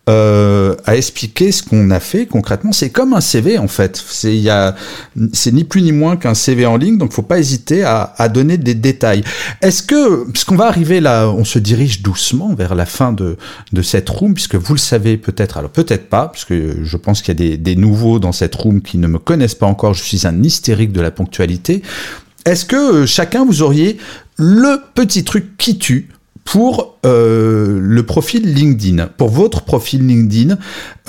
euh, 0.08 0.76
à 0.84 0.96
expliquer 0.96 1.50
ce 1.50 1.64
qu'on 1.64 1.90
a 1.90 1.98
fait 1.98 2.26
concrètement. 2.26 2.70
C'est 2.70 2.90
comme 2.90 3.12
un 3.12 3.20
CV 3.20 3.58
en 3.58 3.66
fait. 3.66 3.96
C'est 4.08 4.36
il 4.36 4.74
c'est 5.32 5.52
ni 5.52 5.64
plus 5.64 5.82
ni 5.82 5.90
moins 5.90 6.16
qu'un 6.16 6.34
CV 6.34 6.64
en 6.64 6.76
ligne, 6.76 6.96
donc 6.96 7.12
faut 7.12 7.22
pas 7.22 7.38
hésiter 7.40 7.82
à, 7.82 8.14
à 8.16 8.28
donner 8.28 8.56
des 8.56 8.74
détails. 8.74 9.24
Est-ce 9.62 9.82
que, 9.82 10.30
puisqu'on 10.30 10.54
va 10.54 10.66
arriver 10.66 11.00
là, 11.00 11.28
on 11.28 11.44
se 11.44 11.58
dirige 11.58 12.02
doucement 12.02 12.54
vers 12.54 12.74
la 12.74 12.86
fin 12.86 13.12
de 13.12 13.36
de 13.72 13.82
cette 13.82 14.08
room, 14.08 14.34
puisque 14.34 14.54
vous 14.54 14.74
le 14.74 14.78
savez 14.78 15.16
peut-être, 15.16 15.58
alors 15.58 15.70
peut-être 15.70 16.08
pas, 16.08 16.28
puisque 16.28 16.54
je 16.54 16.96
pense 16.96 17.20
qu'il 17.20 17.28
y 17.28 17.36
a 17.44 17.48
des, 17.50 17.56
des 17.56 17.74
nouveaux 17.74 18.20
dans 18.20 18.32
cette 18.32 18.54
room 18.54 18.82
qui 18.82 18.98
ne 18.98 19.08
me 19.08 19.18
connaissent 19.18 19.56
pas 19.56 19.66
encore. 19.66 19.94
Je 19.94 20.04
suis 20.04 20.26
un 20.26 20.42
hystérique 20.42 20.92
de 20.92 21.00
la 21.00 21.10
ponctualité. 21.10 21.82
Est-ce 22.44 22.64
que 22.64 22.76
euh, 22.76 23.06
chacun 23.06 23.44
vous 23.44 23.62
auriez 23.62 23.98
le 24.36 24.80
petit 24.94 25.24
truc 25.24 25.56
qui 25.58 25.78
tue 25.78 26.10
pour 26.46 26.96
euh, 27.04 27.78
le 27.82 28.06
profil 28.06 28.54
LinkedIn, 28.54 29.08
pour 29.18 29.28
votre 29.28 29.62
profil 29.62 30.06
LinkedIn, 30.06 30.56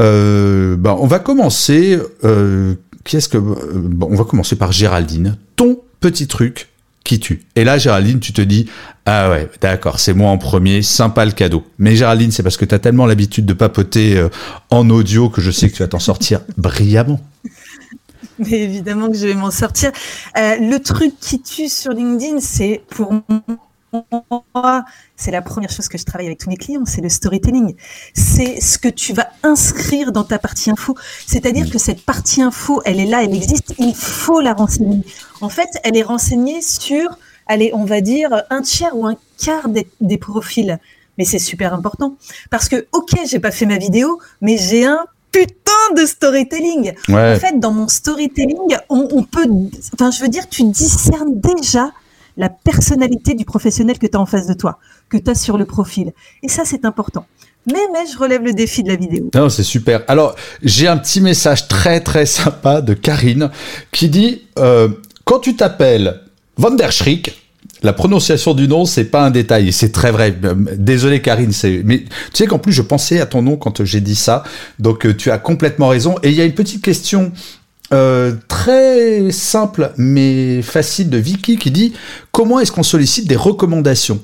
euh, 0.02 0.76
ben, 0.76 0.98
on 1.00 1.08
va 1.08 1.20
commencer. 1.20 1.98
Euh, 2.26 2.74
Qu'est-ce 3.04 3.30
que 3.30 3.38
bon, 3.38 4.10
on 4.12 4.16
va 4.16 4.26
commencer 4.26 4.58
par 4.58 4.74
Géraldine. 4.74 5.38
Ton 5.56 5.80
petit 6.02 6.28
truc 6.28 6.68
qui 7.06 7.22
tue. 7.22 7.44
Et 7.56 7.64
là, 7.64 7.78
Géraldine, 7.78 8.20
tu 8.20 8.34
te 8.34 8.42
dis 8.42 8.66
ah 9.06 9.30
ouais, 9.30 9.50
d'accord, 9.62 10.00
c'est 10.00 10.14
moi 10.14 10.30
en 10.30 10.38
premier, 10.38 10.82
sympa 10.82 11.24
le 11.24 11.32
cadeau. 11.32 11.64
Mais 11.78 11.96
Géraldine, 11.96 12.32
c'est 12.32 12.44
parce 12.44 12.58
que 12.58 12.66
tu 12.66 12.76
as 12.76 12.80
tellement 12.80 13.06
l'habitude 13.06 13.46
de 13.46 13.54
papoter 13.54 14.22
en 14.72 14.90
audio 14.90 15.30
que 15.30 15.40
je 15.40 15.52
sais 15.52 15.70
que 15.70 15.76
tu 15.76 15.84
vas 15.84 15.88
t'en 15.88 16.00
sortir 16.00 16.42
brillamment. 16.58 17.22
Mais 18.40 18.60
évidemment 18.64 19.10
que 19.10 19.18
je 19.18 19.28
vais 19.28 19.36
m'en 19.36 19.52
sortir. 19.52 19.92
Le 20.36 20.78
truc 20.80 21.14
qui 21.22 21.42
tue 21.42 21.70
sur 21.70 21.94
LinkedIn, 21.94 22.42
c'est 22.42 22.82
pour 22.90 23.14
moi, 24.12 24.86
c'est 25.16 25.32
la 25.32 25.42
première 25.42 25.70
chose 25.70 25.88
que 25.88 25.98
je 25.98 26.06
travaille 26.06 26.28
avec 26.28 26.40
tous 26.40 26.50
mes 26.50 26.58
clients, 26.58 26.86
c'est 26.86 27.02
le 27.02 27.10
storytelling. 27.10 27.76
C'est 28.14 28.62
ce 28.62 28.78
que 28.78 28.88
tu 28.88 29.14
vas 29.14 29.30
inscrire 29.44 30.12
dans 30.12 30.24
ta 30.24 30.40
partie 30.40 30.70
info. 30.70 30.96
C'est-à-dire 31.26 31.70
que 31.70 31.78
cette 31.78 32.04
partie 32.06 32.42
info, 32.42 32.82
elle 32.86 33.00
est 33.00 33.06
là, 33.06 33.24
elle 33.24 33.36
existe, 33.36 33.74
il 33.80 33.96
faut 33.96 34.42
la 34.42 34.54
renseigner. 34.54 35.04
En 35.42 35.50
fait, 35.50 35.70
elle 35.84 35.98
est 35.98 36.04
renseignée 36.04 36.62
sur, 36.62 37.18
allez, 37.48 37.72
on 37.74 37.86
va 37.86 38.02
dire, 38.02 38.44
un 38.50 38.62
tiers 38.62 38.96
ou 38.96 39.06
un 39.08 39.16
quart 39.44 39.70
des, 39.70 40.18
profils. 40.18 40.80
Mais 41.18 41.26
c'est 41.26 41.40
super 41.40 41.74
important. 41.74 42.16
Parce 42.50 42.70
que, 42.70 42.88
ok, 42.92 43.12
j'ai 43.26 43.40
pas 43.40 43.52
fait 43.52 43.66
ma 43.66 43.78
vidéo, 43.78 44.20
mais 44.42 44.58
j'ai 44.58 44.86
un 44.86 45.06
putain 45.32 45.72
de 45.96 46.06
storytelling. 46.06 46.94
En 47.10 47.36
fait, 47.40 47.60
dans 47.60 47.72
mon 47.72 47.88
storytelling, 47.88 48.78
on, 48.90 49.08
on 49.12 49.24
peut, 49.24 49.48
enfin, 49.94 50.12
je 50.12 50.22
veux 50.22 50.30
dire, 50.30 50.48
tu 50.50 50.64
discernes 50.64 51.40
déjà 51.40 51.92
la 52.38 52.50
personnalité 52.50 53.34
du 53.34 53.46
professionnel 53.46 53.98
que 53.98 54.08
tu 54.08 54.16
as 54.16 54.20
en 54.20 54.26
face 54.26 54.48
de 54.48 54.54
toi, 54.54 54.80
que 55.10 55.18
tu 55.18 55.30
as 55.30 55.36
sur 55.36 55.58
le 55.58 55.66
profil. 55.66 56.14
Et 56.44 56.48
ça, 56.48 56.64
c'est 56.66 56.86
important. 56.86 57.26
Mais, 57.66 57.80
mais 57.92 58.10
je 58.12 58.18
relève 58.18 58.44
le 58.44 58.54
défi 58.54 58.84
de 58.84 58.90
la 58.90 58.96
vidéo. 58.96 59.30
Non, 59.34 59.50
c'est 59.50 59.64
super. 59.64 60.04
Alors, 60.08 60.36
j'ai 60.64 60.88
un 60.88 60.98
petit 60.98 61.20
message 61.20 61.68
très, 61.68 62.00
très 62.00 62.26
sympa 62.26 62.82
de 62.82 62.94
Karine 62.94 63.50
qui 63.92 64.10
dit 64.10 64.44
euh, 64.58 64.88
Quand 65.26 65.40
tu 65.40 65.56
t'appelles 65.56 66.22
Van 66.56 66.72
der 66.72 66.92
Schrick, 66.92 67.34
la 67.84 67.94
prononciation 67.94 68.54
du 68.54 68.68
nom, 68.68 68.86
c'est 68.86 69.06
pas 69.06 69.24
un 69.24 69.32
détail, 69.32 69.72
c'est 69.72 69.92
très 69.92 70.12
vrai. 70.12 70.36
Désolé 70.78 71.22
Karine, 71.22 71.52
c'est 71.52 71.82
mais 71.86 72.00
tu 72.00 72.08
sais 72.34 72.48
qu'en 72.48 72.58
plus 72.58 72.72
je 72.72 72.82
pensais 72.82 73.20
à 73.20 73.26
ton 73.26 73.42
nom 73.44 73.56
quand 73.56 73.84
j'ai 73.84 74.02
dit 74.02 74.16
ça, 74.16 74.44
donc 74.80 75.06
euh, 75.06 75.16
tu 75.16 75.30
as 75.30 75.38
complètement 75.38 75.90
raison. 75.90 76.16
Et 76.24 76.30
il 76.30 76.36
y 76.36 76.42
a 76.42 76.46
une 76.46 76.56
petite 76.56 76.84
question 76.84 77.32
euh, 77.94 78.34
très 78.48 79.32
simple 79.32 79.94
mais 79.98 80.62
facile 80.62 81.10
de 81.10 81.18
Vicky 81.18 81.58
qui 81.58 81.72
dit 81.72 81.94
comment 82.32 82.60
est-ce 82.60 82.72
qu'on 82.72 82.84
sollicite 82.84 83.28
des 83.28 83.36
recommandations? 83.36 84.22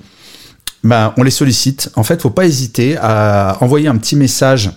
Ben, 0.84 1.14
on 1.16 1.24
les 1.24 1.32
sollicite. 1.32 1.90
En 1.96 2.04
fait, 2.04 2.22
faut 2.22 2.30
pas 2.30 2.46
hésiter 2.46 2.98
à 3.00 3.58
envoyer 3.62 3.88
un 3.88 3.96
petit 3.96 4.18
message 4.18 4.72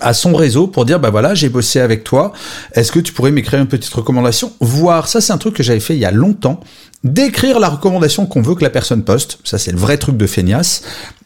à 0.00 0.12
son 0.12 0.34
réseau 0.34 0.66
pour 0.66 0.84
dire 0.84 1.00
bah 1.00 1.10
voilà 1.10 1.34
j'ai 1.34 1.48
bossé 1.48 1.80
avec 1.80 2.04
toi. 2.04 2.32
Est-ce 2.72 2.92
que 2.92 3.00
tu 3.00 3.12
pourrais 3.12 3.30
m'écrire 3.30 3.60
une 3.60 3.68
petite 3.68 3.92
recommandation? 3.92 4.52
Voir. 4.60 5.08
Ça 5.08 5.20
c'est 5.20 5.32
un 5.32 5.38
truc 5.38 5.54
que 5.54 5.62
j'avais 5.62 5.80
fait 5.80 5.94
il 5.94 6.00
y 6.00 6.04
a 6.04 6.10
longtemps 6.10 6.60
d'écrire 7.04 7.60
la 7.60 7.68
recommandation 7.68 8.26
qu'on 8.26 8.42
veut 8.42 8.54
que 8.54 8.64
la 8.64 8.70
personne 8.70 9.04
poste 9.04 9.38
ça 9.44 9.58
c'est 9.58 9.72
le 9.72 9.78
vrai 9.78 9.98
truc 9.98 10.16
de 10.16 10.26
feignasse 10.26 10.82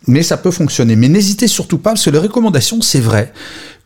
mais 0.07 0.23
ça 0.23 0.37
peut 0.37 0.51
fonctionner 0.51 0.97
mais 0.97 1.09
n'hésitez 1.09 1.47
surtout 1.47 1.79
pas 1.79 1.91
parce 1.91 2.05
que 2.05 2.11
les 2.11 2.19
recommandations 2.19 2.83
c'est 2.83 3.01
vrai 3.01 3.33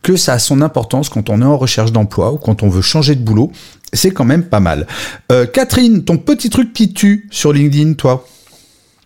que 0.01 0.15
ça 0.15 0.33
a 0.33 0.39
son 0.39 0.61
importance 0.61 1.09
quand 1.09 1.29
on 1.29 1.41
est 1.41 1.45
en 1.45 1.57
recherche 1.57 1.91
d'emploi 1.91 2.31
ou 2.31 2.37
quand 2.37 2.63
on 2.63 2.69
veut 2.69 2.81
changer 2.81 3.15
de 3.15 3.23
boulot. 3.23 3.51
C'est 3.91 4.11
quand 4.11 4.25
même 4.25 4.43
pas 4.43 4.59
mal. 4.59 4.87
Euh, 5.31 5.45
Catherine, 5.45 6.03
ton 6.03 6.17
petit 6.17 6.49
truc 6.49 6.73
qui 6.73 6.93
tue 6.93 7.27
sur 7.31 7.51
LinkedIn, 7.51 7.93
toi? 7.93 8.25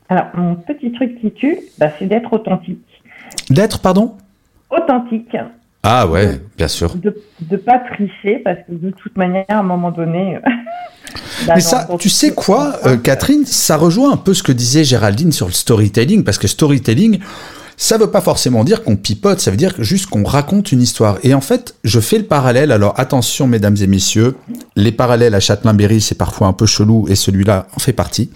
Alors, 0.10 0.26
mon 0.36 0.56
petit 0.56 0.92
truc 0.92 1.20
qui 1.22 1.32
tue, 1.32 1.58
bah, 1.80 1.88
c'est 1.98 2.06
d'être 2.06 2.32
authentique. 2.34 2.86
D'être, 3.50 3.80
pardon? 3.80 4.16
Authentique. 4.70 5.36
Ah 5.84 6.08
ouais, 6.08 6.40
bien 6.58 6.68
sûr. 6.68 6.96
De 6.96 7.16
ne 7.50 7.58
pas 7.58 7.80
tricher, 7.80 8.40
parce 8.44 8.60
que 8.68 8.74
de 8.74 8.92
toute 8.92 9.18
manière, 9.18 9.46
à 9.50 9.58
un 9.58 9.64
moment 9.64 9.92
donné... 9.92 10.38
Bah, 11.46 11.54
Mais 11.56 11.62
ça, 11.62 11.90
tu 12.00 12.08
sais 12.08 12.34
quoi, 12.34 12.78
euh, 12.86 12.96
Catherine, 12.96 13.46
ça 13.46 13.76
rejoint 13.76 14.14
un 14.14 14.18
peu 14.18 14.34
ce 14.34 14.44
que 14.44 14.54
disait 14.54 14.86
Géraldine 14.86 15.34
sur 15.34 15.48
le 15.48 15.52
storytelling, 15.52 16.24
parce 16.24 16.38
que 16.38 16.48
storytelling, 16.48 17.20
ça 17.82 17.98
veut 17.98 18.12
pas 18.12 18.22
forcément 18.22 18.64
dire 18.64 18.84
qu'on 18.84 18.96
pipote, 18.96 19.40
ça 19.40 19.50
veut 19.50 19.58
dire 19.58 19.74
juste 19.80 20.06
qu'on 20.06 20.24
raconte 20.24 20.72
une 20.72 20.84
histoire. 20.84 21.18
Et 21.24 21.34
en 21.34 21.42
fait, 21.42 21.74
je 21.84 22.00
fais 22.00 22.20
le 22.20 22.26
parallèle. 22.26 22.72
Alors 22.72 22.94
attention, 23.00 23.48
mesdames 23.48 23.76
et 23.82 23.88
messieurs, 23.88 24.36
les 24.76 24.92
parallèles 24.92 25.34
à 25.34 25.40
Châtelain-Berry, 25.40 26.00
c'est 26.00 26.14
parfois 26.14 26.46
un 26.46 26.54
peu 26.54 26.68
chelou, 26.68 27.08
et 27.10 27.16
celui-là 27.16 27.66
en 27.76 27.80
fait 27.80 27.92
partie. 27.92 28.30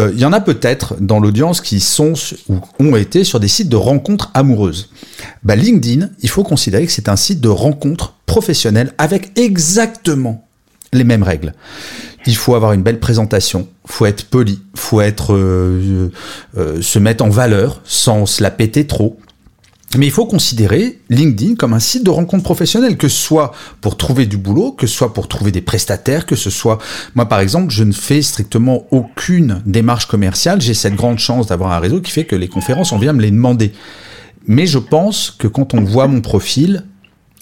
Euh, 0.00 0.10
il 0.12 0.18
y 0.18 0.24
en 0.24 0.32
a 0.32 0.40
peut-être 0.40 0.96
dans 1.00 1.20
l'audience 1.20 1.60
qui 1.60 1.78
sont 1.78 2.14
ou 2.48 2.58
ont 2.80 2.96
été 2.96 3.22
sur 3.22 3.38
des 3.38 3.46
sites 3.46 3.68
de 3.68 3.76
rencontres 3.76 4.32
amoureuses. 4.34 4.90
Bah, 5.44 5.54
LinkedIn, 5.54 6.08
il 6.22 6.28
faut 6.28 6.42
considérer 6.42 6.86
que 6.86 6.92
c'est 6.92 7.08
un 7.08 7.14
site 7.14 7.40
de 7.40 7.48
rencontres 7.48 8.14
professionnelles 8.26 8.94
avec 8.98 9.30
exactement 9.38 10.44
les 10.92 11.04
mêmes 11.04 11.22
règles 11.22 11.52
il 12.26 12.36
faut 12.36 12.54
avoir 12.54 12.72
une 12.72 12.82
belle 12.82 13.00
présentation, 13.00 13.68
faut 13.84 14.06
être 14.06 14.24
poli, 14.26 14.60
faut 14.74 15.00
être 15.00 15.34
euh, 15.34 16.10
euh, 16.56 16.82
se 16.82 16.98
mettre 16.98 17.24
en 17.24 17.28
valeur 17.28 17.80
sans 17.84 18.26
se 18.26 18.42
la 18.42 18.50
péter 18.50 18.86
trop. 18.86 19.18
Mais 19.96 20.06
il 20.06 20.12
faut 20.12 20.26
considérer 20.26 20.98
LinkedIn 21.08 21.54
comme 21.54 21.72
un 21.72 21.78
site 21.78 22.04
de 22.04 22.10
rencontre 22.10 22.42
professionnelle, 22.42 22.96
que 22.96 23.08
ce 23.08 23.16
soit 23.16 23.52
pour 23.80 23.96
trouver 23.96 24.26
du 24.26 24.36
boulot, 24.36 24.72
que 24.72 24.86
ce 24.86 24.94
soit 24.94 25.14
pour 25.14 25.28
trouver 25.28 25.52
des 25.52 25.60
prestataires, 25.62 26.26
que 26.26 26.34
ce 26.34 26.50
soit... 26.50 26.78
Moi, 27.14 27.26
par 27.26 27.38
exemple, 27.38 27.72
je 27.72 27.84
ne 27.84 27.92
fais 27.92 28.20
strictement 28.20 28.86
aucune 28.90 29.62
démarche 29.64 30.06
commerciale. 30.06 30.60
J'ai 30.60 30.74
cette 30.74 30.96
grande 30.96 31.18
chance 31.18 31.46
d'avoir 31.46 31.72
un 31.72 31.78
réseau 31.78 32.00
qui 32.00 32.10
fait 32.10 32.24
que 32.24 32.36
les 32.36 32.48
conférences, 32.48 32.92
on 32.92 32.98
vient 32.98 33.12
me 33.12 33.22
les 33.22 33.30
demander. 33.30 33.72
Mais 34.46 34.66
je 34.66 34.78
pense 34.78 35.30
que 35.30 35.46
quand 35.46 35.72
on 35.72 35.82
voit 35.82 36.08
mon 36.08 36.20
profil, 36.20 36.84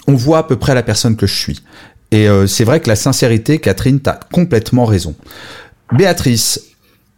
on 0.06 0.14
voit 0.14 0.38
à 0.38 0.42
peu 0.42 0.56
près 0.56 0.74
la 0.74 0.82
personne 0.82 1.16
que 1.16 1.26
je 1.26 1.34
suis. 1.34 1.62
Et 2.10 2.28
euh, 2.28 2.46
c'est 2.46 2.64
vrai 2.64 2.80
que 2.80 2.88
la 2.88 2.96
sincérité, 2.96 3.58
Catherine, 3.58 4.00
t'as 4.00 4.18
complètement 4.32 4.84
raison. 4.84 5.14
Béatrice, 5.92 6.60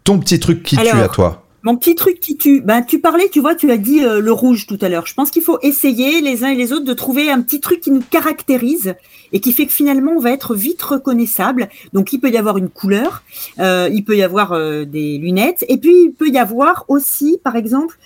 ton 0.05 0.19
petit 0.19 0.41
truc 0.41 0.63
qui 0.63 0.77
tue 0.77 0.89
à 0.89 1.09
toi 1.09 1.46
mon 1.67 1.77
petit 1.77 1.97
truc 1.97 2.21
qui 2.21 2.37
tue, 2.37 2.61
ben 2.61 2.83
tu 2.83 3.01
parlais, 3.01 3.29
tu 3.29 3.41
vois, 3.41 3.57
tu 3.57 3.73
as 3.73 3.77
dit 3.77 4.05
euh, 4.05 4.21
le 4.21 4.31
rouge 4.31 4.69
tout 4.69 4.79
à 4.83 4.89
l'heure. 4.89 5.05
Je 5.07 5.15
pense 5.15 5.33
qu'il 5.33 5.43
faut 5.43 5.59
essayer 5.63 6.21
les 6.21 6.45
uns 6.45 6.51
et 6.51 6.55
les 6.55 6.73
autres 6.73 6.85
de 6.85 6.93
trouver 6.93 7.29
un 7.29 7.43
petit 7.43 7.59
truc 7.59 7.81
qui 7.81 7.91
nous 7.91 8.05
caractérise 8.09 8.95
et 9.33 9.41
qui 9.41 9.53
fait 9.53 9.67
que 9.67 9.73
finalement 9.73 10.13
on 10.13 10.21
va 10.21 10.31
être 10.31 10.55
vite 10.55 10.81
reconnaissable. 10.81 11.69
Donc 11.93 12.13
il 12.13 12.21
peut 12.21 12.31
y 12.31 12.37
avoir 12.37 12.57
une 12.57 12.69
couleur, 12.69 13.25
euh, 13.59 13.91
il 13.93 14.05
peut 14.05 14.17
y 14.17 14.23
avoir 14.23 14.53
euh, 14.53 14.85
des 14.85 15.19
lunettes, 15.19 15.65
et 15.69 15.77
puis 15.79 16.05
il 16.05 16.13
peut 16.13 16.29
y 16.29 16.39
avoir 16.39 16.85
aussi, 16.87 17.41
par 17.43 17.57
exemple, 17.57 17.99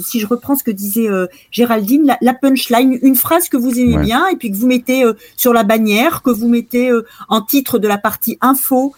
si 0.00 0.20
je 0.20 0.26
reprends 0.28 0.54
ce 0.54 0.62
que 0.62 0.70
disait 0.70 1.08
Géraldine, 1.50 2.16
la, 2.20 2.34
punchline, 2.34 3.00
une 3.02 3.16
phrase 3.16 3.48
que 3.48 3.56
vous 3.56 3.80
aimez 3.80 3.98
bien 3.98 4.28
et 4.28 4.36
puis 4.36 4.52
que 4.52 4.56
vous 4.56 4.68
mettez 4.68 5.02
sur 5.36 5.52
la 5.52 5.64
bannière, 5.64 6.22
que 6.22 6.30
vous 6.30 6.48
mettez 6.48 6.92
en 7.28 7.42
titre 7.42 7.80
de 7.80 7.88
la 7.88 7.98
partie 7.98 8.38
info, 8.40 8.94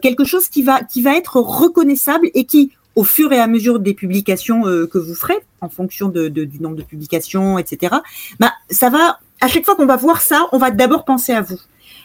quelque 0.00 0.24
chose 0.24 0.48
qui 0.48 0.62
va 0.62 0.82
qui 0.82 1.02
va 1.02 1.16
être 1.16 1.36
reconnaissable 1.36 2.30
et 2.34 2.44
qui 2.44 2.70
au 2.98 3.04
fur 3.04 3.32
et 3.32 3.38
à 3.38 3.46
mesure 3.46 3.78
des 3.78 3.94
publications 3.94 4.66
euh, 4.66 4.88
que 4.88 4.98
vous 4.98 5.14
ferez, 5.14 5.38
en 5.60 5.68
fonction 5.68 6.08
de, 6.08 6.26
du 6.26 6.60
nombre 6.60 6.74
de 6.74 6.82
publications, 6.82 7.56
etc., 7.56 7.94
bah, 8.40 8.52
ça 8.70 8.90
va, 8.90 9.20
à 9.40 9.46
chaque 9.46 9.64
fois 9.64 9.76
qu'on 9.76 9.86
va 9.86 9.94
voir 9.94 10.20
ça, 10.20 10.48
on 10.50 10.58
va 10.58 10.72
d'abord 10.72 11.04
penser 11.04 11.32
à 11.32 11.40
vous. 11.40 11.60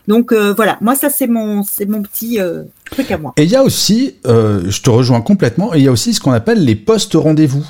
Donc 0.08 0.32
euh, 0.32 0.54
voilà, 0.54 0.78
moi 0.82 0.96
ça 0.96 1.10
c'est 1.10 1.28
mon 1.28 1.64
mon 1.88 2.02
petit 2.04 2.39
euh, 2.39 2.64
truc 2.91 3.10
à 3.10 3.18
moi. 3.18 3.34
Et 3.38 3.44
il 3.44 3.50
y 3.50 3.56
a 3.56 3.64
aussi, 3.64 4.18
je 4.26 4.82
te 4.82 4.89
rejoins 4.89 5.22
complètement, 5.22 5.74
et 5.74 5.80
il 5.80 5.84
y 5.84 5.88
a 5.88 5.91
aussi 5.91 6.14
ce 6.14 6.20
qu'on 6.20 6.34
appelle 6.34 6.64
les 6.64 6.76
postes 6.76 7.16
rendez-vous. 7.16 7.66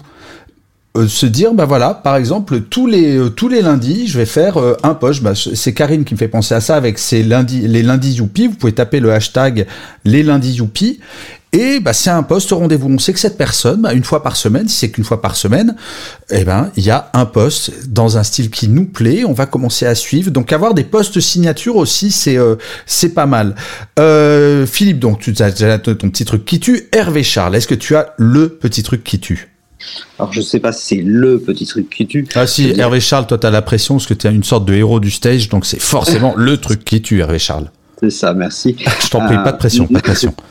Se 1.08 1.26
dire 1.26 1.54
bah 1.54 1.66
voilà 1.66 1.96
par 1.96 2.16
exemple 2.16 2.62
tous 2.62 2.86
les 2.86 3.20
tous 3.36 3.48
les 3.48 3.62
lundis 3.62 4.08
je 4.08 4.18
vais 4.20 4.28
faire 4.28 4.58
un 4.84 4.94
post 4.94 5.24
bah, 5.24 5.34
c'est 5.36 5.74
Karine 5.74 6.04
qui 6.06 6.14
me 6.14 6.20
fait 6.20 6.28
penser 6.28 6.54
à 6.54 6.62
ça 6.62 6.76
avec 6.76 7.00
ces 7.00 7.24
lundis 7.24 7.68
les 7.68 7.82
lundis 7.82 8.14
youpi 8.14 8.46
vous 8.46 8.54
pouvez 8.54 8.74
taper 8.74 9.00
le 9.00 9.12
hashtag 9.12 9.66
les 10.06 10.22
lundis 10.22 10.54
youpi 10.54 11.00
et 11.54 11.80
bah, 11.80 11.94
c'est 11.94 12.10
un 12.10 12.24
poste 12.24 12.50
rendez-vous. 12.50 12.90
On 12.90 12.98
sait 12.98 13.14
que 13.14 13.20
cette 13.20 13.38
personne, 13.38 13.82
bah, 13.82 13.94
une 13.94 14.04
fois 14.04 14.24
par 14.24 14.36
semaine, 14.36 14.68
si 14.68 14.78
c'est 14.78 14.90
qu'une 14.90 15.04
fois 15.04 15.22
par 15.22 15.36
semaine, 15.36 15.76
eh 16.32 16.44
ben, 16.44 16.72
il 16.76 16.84
y 16.84 16.90
a 16.90 17.12
un 17.14 17.26
poste 17.26 17.88
dans 17.88 18.18
un 18.18 18.24
style 18.24 18.50
qui 18.50 18.68
nous 18.68 18.86
plaît. 18.86 19.24
On 19.24 19.34
va 19.34 19.46
commencer 19.46 19.86
à 19.86 19.94
suivre. 19.94 20.32
Donc, 20.32 20.52
avoir 20.52 20.74
des 20.74 20.84
postes 20.84 21.20
signature 21.20 21.76
aussi, 21.76 22.12
c'est 22.12 22.38
euh, 22.38 22.56
c'est 22.88 23.14
pas 23.14 23.28
mal. 23.28 23.56
Euh, 24.00 24.66
Philippe, 24.66 24.98
donc, 24.98 25.20
tu 25.20 25.36
as 25.40 25.52
déjà 25.52 25.78
ton 25.78 26.10
petit 26.10 26.26
truc 26.26 26.44
qui 26.44 26.60
tue. 26.60 26.90
Hervé 26.92 27.22
Charles, 27.22 27.56
est-ce 27.56 27.68
que 27.68 27.76
tu 27.76 27.96
as 27.96 28.16
le 28.18 28.50
petit 28.50 28.82
truc 28.82 29.04
qui 29.04 29.20
tue? 29.20 29.53
Alors 30.20 30.34
je 30.34 30.42
sais 30.42 30.60
pas 30.60 30.72
si 30.72 30.96
c'est 30.96 31.02
le 31.04 31.40
petit 31.40 31.66
truc 31.66 31.90
qui 31.90 32.08
tue. 32.08 32.28
Ah 32.36 32.48
si, 32.48 32.70
Hervé 32.78 33.00
Charles, 33.00 33.28
toi 33.28 33.38
tu 33.38 33.48
as 33.48 33.52
la 33.52 33.62
pression 33.62 33.96
parce 33.96 34.08
que 34.08 34.14
tu 34.14 34.28
es 34.28 34.32
une 34.32 34.44
sorte 34.44 34.66
de 34.66 34.74
héros 34.74 35.00
du 35.00 35.12
stage, 35.12 35.50
donc 35.50 35.66
c'est 35.66 35.82
forcément 35.82 36.34
le 36.38 36.58
truc 36.58 36.84
qui 36.84 37.02
tue, 37.02 37.20
Hervé 37.20 37.40
Charles. 37.40 37.70
C'est 38.00 38.10
ça, 38.10 38.34
merci. 38.34 38.76
Je 39.02 39.10
t'en 39.10 39.26
prie, 39.26 39.36
pas 39.36 39.52
de 39.52 39.58
pression, 39.58 39.88
pas 39.88 40.00
de 40.00 40.04
pression. 40.04 40.34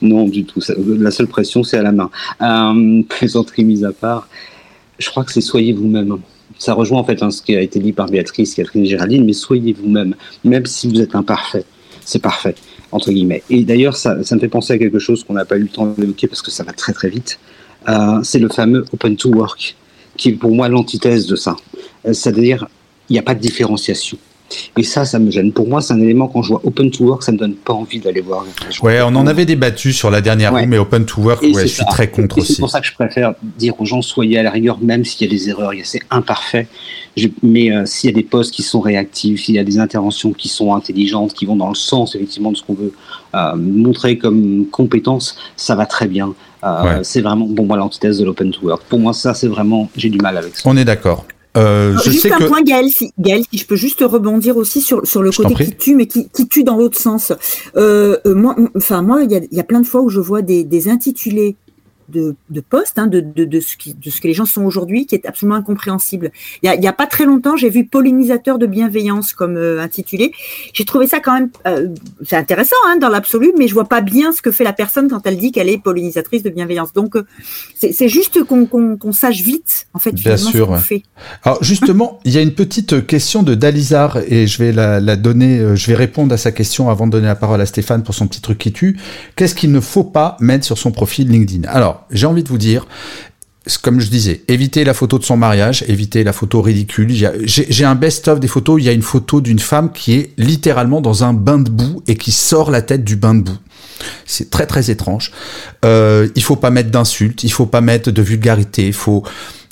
Non, 0.00 0.28
du 0.28 0.44
tout. 0.44 0.60
La 0.78 1.10
seule 1.10 1.26
pression, 1.26 1.64
c'est 1.64 1.76
à 1.76 1.82
la 1.82 1.90
main. 1.90 2.08
Euh, 2.40 3.02
plaisanterie 3.08 3.64
mise 3.64 3.84
à 3.84 3.90
part, 3.90 4.28
je 4.98 5.08
crois 5.10 5.24
que 5.24 5.32
c'est 5.32 5.40
soyez 5.40 5.72
vous-même. 5.72 6.18
Ça 6.58 6.74
rejoint 6.74 7.00
en 7.00 7.04
fait 7.04 7.22
hein, 7.22 7.30
ce 7.30 7.42
qui 7.42 7.56
a 7.56 7.60
été 7.60 7.78
dit 7.78 7.92
par 7.92 8.06
Béatrice, 8.06 8.54
Catherine 8.54 8.84
Géraldine, 8.84 9.24
mais 9.24 9.32
soyez 9.32 9.72
vous-même, 9.72 10.14
même 10.44 10.66
si 10.66 10.88
vous 10.88 11.00
êtes 11.00 11.14
imparfait. 11.14 11.64
C'est 12.04 12.20
parfait, 12.20 12.54
entre 12.90 13.10
guillemets. 13.10 13.42
Et 13.50 13.64
d'ailleurs, 13.64 13.96
ça, 13.96 14.22
ça, 14.22 14.34
me 14.34 14.40
fait 14.40 14.48
penser 14.48 14.72
à 14.72 14.78
quelque 14.78 14.98
chose 14.98 15.24
qu'on 15.24 15.34
n'a 15.34 15.44
pas 15.44 15.56
eu 15.56 15.62
le 15.62 15.68
temps 15.68 15.86
d'évoquer 15.86 16.26
parce 16.26 16.42
que 16.42 16.50
ça 16.50 16.64
va 16.64 16.72
très 16.72 16.92
très 16.92 17.10
vite. 17.10 17.38
Euh, 17.88 18.20
c'est 18.22 18.38
le 18.38 18.48
fameux 18.48 18.84
open 18.92 19.16
to 19.16 19.30
work, 19.30 19.76
qui 20.16 20.30
est 20.30 20.32
pour 20.32 20.54
moi 20.54 20.68
l'antithèse 20.68 21.26
de 21.26 21.36
ça. 21.36 21.56
Euh, 22.06 22.12
c'est-à-dire, 22.12 22.66
il 23.08 23.14
n'y 23.14 23.18
a 23.18 23.22
pas 23.22 23.34
de 23.34 23.40
différenciation. 23.40 24.18
Et 24.76 24.82
ça, 24.82 25.04
ça 25.04 25.18
me 25.18 25.30
gêne. 25.30 25.52
Pour 25.52 25.68
moi, 25.68 25.80
c'est 25.80 25.92
un 25.92 26.00
élément, 26.00 26.28
quand 26.28 26.42
je 26.42 26.48
vois 26.48 26.60
Open 26.64 26.90
to 26.90 27.04
Work, 27.04 27.22
ça 27.22 27.32
me 27.32 27.36
donne 27.36 27.54
pas 27.54 27.74
envie 27.74 27.98
d'aller 27.98 28.20
voir. 28.20 28.46
Ouais, 28.82 29.00
on 29.02 29.08
en 29.08 29.26
avait 29.26 29.44
débattu 29.44 29.92
sur 29.92 30.10
la 30.10 30.20
dernière 30.20 30.54
roue, 30.54 30.66
mais 30.66 30.78
Open 30.78 31.04
to 31.04 31.20
Work, 31.20 31.42
ouais, 31.42 31.52
je 31.54 31.66
suis 31.66 31.84
très 31.86 32.08
contre 32.08 32.38
aussi. 32.38 32.54
C'est 32.54 32.60
pour 32.60 32.70
ça 32.70 32.80
que 32.80 32.86
je 32.86 32.94
préfère 32.94 33.34
dire 33.42 33.78
aux 33.78 33.84
gens, 33.84 34.00
soyez 34.00 34.38
à 34.38 34.42
la 34.42 34.50
rigueur, 34.50 34.78
même 34.80 35.04
s'il 35.04 35.26
y 35.26 35.30
a 35.30 35.36
des 35.36 35.50
erreurs, 35.50 35.72
c'est 35.84 36.00
imparfait. 36.10 36.66
mais 37.42 37.70
euh, 37.70 37.84
s'il 37.84 38.08
y 38.08 38.12
a 38.12 38.16
des 38.16 38.22
postes 38.22 38.54
qui 38.54 38.62
sont 38.62 38.80
réactifs, 38.80 39.44
s'il 39.44 39.54
y 39.54 39.58
a 39.58 39.64
des 39.64 39.78
interventions 39.78 40.32
qui 40.32 40.48
sont 40.48 40.74
intelligentes, 40.74 41.34
qui 41.34 41.44
vont 41.44 41.56
dans 41.56 41.68
le 41.68 41.74
sens, 41.74 42.14
effectivement, 42.14 42.52
de 42.52 42.56
ce 42.56 42.62
qu'on 42.62 42.74
veut 42.74 42.92
euh, 43.34 43.54
montrer 43.56 44.16
comme 44.16 44.66
compétence, 44.70 45.36
ça 45.56 45.74
va 45.74 45.84
très 45.84 46.06
bien. 46.06 46.34
Euh, 46.64 47.00
c'est 47.02 47.20
vraiment, 47.20 47.46
bon, 47.46 47.64
moi, 47.64 47.76
l'antithèse 47.76 48.18
de 48.18 48.24
l'Open 48.24 48.50
to 48.50 48.66
Work. 48.66 48.82
Pour 48.88 48.98
moi, 48.98 49.12
ça, 49.12 49.34
c'est 49.34 49.48
vraiment, 49.48 49.88
j'ai 49.96 50.10
du 50.10 50.18
mal 50.18 50.36
avec 50.36 50.56
ça. 50.56 50.62
On 50.68 50.76
est 50.76 50.84
d'accord. 50.84 51.24
Euh, 51.56 51.96
juste 51.98 52.26
un 52.26 52.46
point, 52.46 52.62
Gaël 52.62 52.88
si, 52.88 53.12
si 53.50 53.58
je 53.58 53.66
peux 53.66 53.74
juste 53.74 54.04
rebondir 54.06 54.56
aussi 54.56 54.80
sur, 54.80 55.06
sur 55.06 55.22
le 55.22 55.30
côté 55.30 55.54
qui 55.54 55.76
tue, 55.76 55.94
mais 55.96 56.06
qui, 56.06 56.28
qui 56.28 56.46
tue 56.46 56.62
dans 56.62 56.76
l'autre 56.76 56.98
sens. 56.98 57.32
Euh, 57.76 58.18
euh 58.26 58.34
moi, 58.34 58.54
enfin 58.76 59.02
moi, 59.02 59.22
il 59.24 59.32
y 59.32 59.36
a, 59.36 59.40
y 59.50 59.58
a, 59.58 59.64
plein 59.64 59.80
de 59.80 59.86
fois 59.86 60.02
où 60.02 60.08
je 60.08 60.20
vois 60.20 60.42
des, 60.42 60.62
des 60.62 60.88
intitulés 60.88 61.56
de, 62.08 62.36
de 62.50 62.60
poste, 62.60 62.98
hein, 62.98 63.06
de, 63.06 63.20
de, 63.20 63.44
de, 63.44 63.60
ce 63.60 63.76
qui, 63.76 63.94
de 63.94 64.10
ce 64.10 64.20
que 64.20 64.28
les 64.28 64.34
gens 64.34 64.46
sont 64.46 64.62
aujourd'hui, 64.62 65.06
qui 65.06 65.14
est 65.14 65.26
absolument 65.26 65.56
incompréhensible. 65.56 66.30
Il 66.62 66.66
y 66.66 66.68
a, 66.68 66.74
il 66.74 66.82
y 66.82 66.86
a 66.86 66.92
pas 66.92 67.06
très 67.06 67.24
longtemps, 67.24 67.56
j'ai 67.56 67.70
vu 67.70 67.84
pollinisateur 67.84 68.58
de 68.58 68.66
bienveillance 68.66 69.32
comme 69.32 69.56
euh, 69.56 69.80
intitulé. 69.80 70.32
J'ai 70.72 70.84
trouvé 70.84 71.06
ça 71.06 71.20
quand 71.20 71.34
même, 71.34 71.50
euh, 71.66 71.88
c'est 72.24 72.36
intéressant 72.36 72.76
hein, 72.86 72.96
dans 73.00 73.08
l'absolu, 73.08 73.52
mais 73.58 73.68
je 73.68 73.74
vois 73.74 73.88
pas 73.88 74.00
bien 74.00 74.32
ce 74.32 74.42
que 74.42 74.50
fait 74.50 74.64
la 74.64 74.72
personne 74.72 75.08
quand 75.08 75.26
elle 75.26 75.36
dit 75.36 75.52
qu'elle 75.52 75.68
est 75.68 75.78
pollinisatrice 75.78 76.42
de 76.42 76.50
bienveillance. 76.50 76.92
Donc 76.92 77.16
euh, 77.16 77.24
c'est 77.76 78.08
juste 78.08 78.42
qu'on 78.44 78.66
qu'on 78.66 79.12
sache 79.12 79.40
vite, 79.40 79.86
en 79.94 79.98
fait, 79.98 80.12
bien 80.12 80.36
sûr, 80.36 80.66
ce 80.66 80.72
qu'on 80.72 80.78
fait. 80.78 81.02
Alors 81.42 81.62
justement, 81.62 82.20
il 82.24 82.32
y 82.32 82.38
a 82.38 82.42
une 82.42 82.54
petite 82.54 83.06
question 83.06 83.42
de 83.42 83.54
Dalizar 83.54 84.18
et 84.28 84.46
je 84.46 84.58
vais 84.58 84.72
la, 84.72 85.00
la 85.00 85.16
donner, 85.16 85.76
je 85.76 85.86
vais 85.86 85.94
répondre 85.94 86.32
à 86.34 86.36
sa 86.36 86.52
question 86.52 86.90
avant 86.90 87.06
de 87.06 87.12
donner 87.12 87.26
la 87.26 87.36
parole 87.36 87.60
à 87.60 87.66
Stéphane 87.66 88.02
pour 88.02 88.14
son 88.14 88.26
petit 88.26 88.40
truc 88.40 88.58
qui 88.58 88.72
tue. 88.72 88.98
Qu'est-ce 89.36 89.54
qu'il 89.54 89.72
ne 89.72 89.80
faut 89.80 90.04
pas 90.04 90.36
mettre 90.40 90.64
sur 90.64 90.78
son 90.78 90.90
profil 90.90 91.28
LinkedIn? 91.28 91.68
Alors 91.68 91.97
j'ai 92.10 92.26
envie 92.26 92.42
de 92.42 92.48
vous 92.48 92.58
dire, 92.58 92.86
comme 93.82 94.00
je 94.00 94.08
disais, 94.08 94.42
évitez 94.48 94.84
la 94.84 94.94
photo 94.94 95.18
de 95.18 95.24
son 95.24 95.36
mariage, 95.36 95.84
évitez 95.88 96.24
la 96.24 96.32
photo 96.32 96.62
ridicule. 96.62 97.08
J'ai 97.44 97.84
un 97.84 97.94
best-of 97.94 98.40
des 98.40 98.48
photos. 98.48 98.80
Il 98.80 98.86
y 98.86 98.88
a 98.88 98.92
une 98.92 99.02
photo 99.02 99.40
d'une 99.40 99.58
femme 99.58 99.92
qui 99.92 100.14
est 100.14 100.32
littéralement 100.38 101.00
dans 101.00 101.24
un 101.24 101.34
bain 101.34 101.58
de 101.58 101.70
boue 101.70 102.02
et 102.06 102.16
qui 102.16 102.32
sort 102.32 102.70
la 102.70 102.82
tête 102.82 103.04
du 103.04 103.16
bain 103.16 103.34
de 103.34 103.42
boue. 103.42 103.58
C'est 104.24 104.50
très 104.50 104.66
très 104.66 104.90
étrange. 104.90 105.32
Euh, 105.84 106.28
il 106.34 106.42
faut 106.42 106.56
pas 106.56 106.70
mettre 106.70 106.90
d'insultes, 106.90 107.44
il 107.44 107.50
faut 107.50 107.66
pas 107.66 107.80
mettre 107.80 108.10
de 108.10 108.22
vulgarité, 108.22 108.86
il 108.86 108.92
faut 108.92 109.24